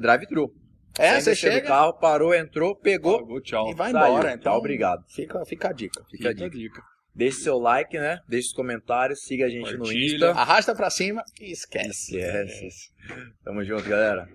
drive-thru. 0.00 0.52
é, 0.98 1.20
você 1.20 1.30
descer 1.30 1.48
do 1.50 1.54
chega 1.54 1.66
carro, 1.68 1.94
parou, 1.94 2.34
entrou, 2.34 2.76
pegou, 2.76 3.40
tchau. 3.40 3.70
e 3.70 3.74
vai 3.74 3.90
saiu. 3.90 4.12
embora. 4.14 4.30
Então, 4.32 4.52
Tchau, 4.52 4.58
obrigado. 4.58 5.04
Fica, 5.08 5.44
fica 5.44 5.68
a 5.68 5.72
dica. 5.72 6.04
Fica 6.10 6.28
a 6.30 6.32
Fica 6.32 6.50
dica. 6.50 6.82
Deixe 7.14 7.38
seu 7.40 7.58
like, 7.58 7.98
né? 7.98 8.20
Deixe 8.28 8.48
os 8.48 8.54
comentários, 8.54 9.22
siga 9.22 9.46
a 9.46 9.48
gente 9.48 9.72
no 9.72 9.78
Compartilha. 9.78 10.14
Insta. 10.16 10.30
Arrasta 10.32 10.74
pra 10.74 10.90
cima 10.90 11.22
e 11.40 11.50
esquece. 11.50 12.18
Esquece. 12.18 12.90
Tamo 13.42 13.64
junto, 13.64 13.88
galera. 13.88 14.28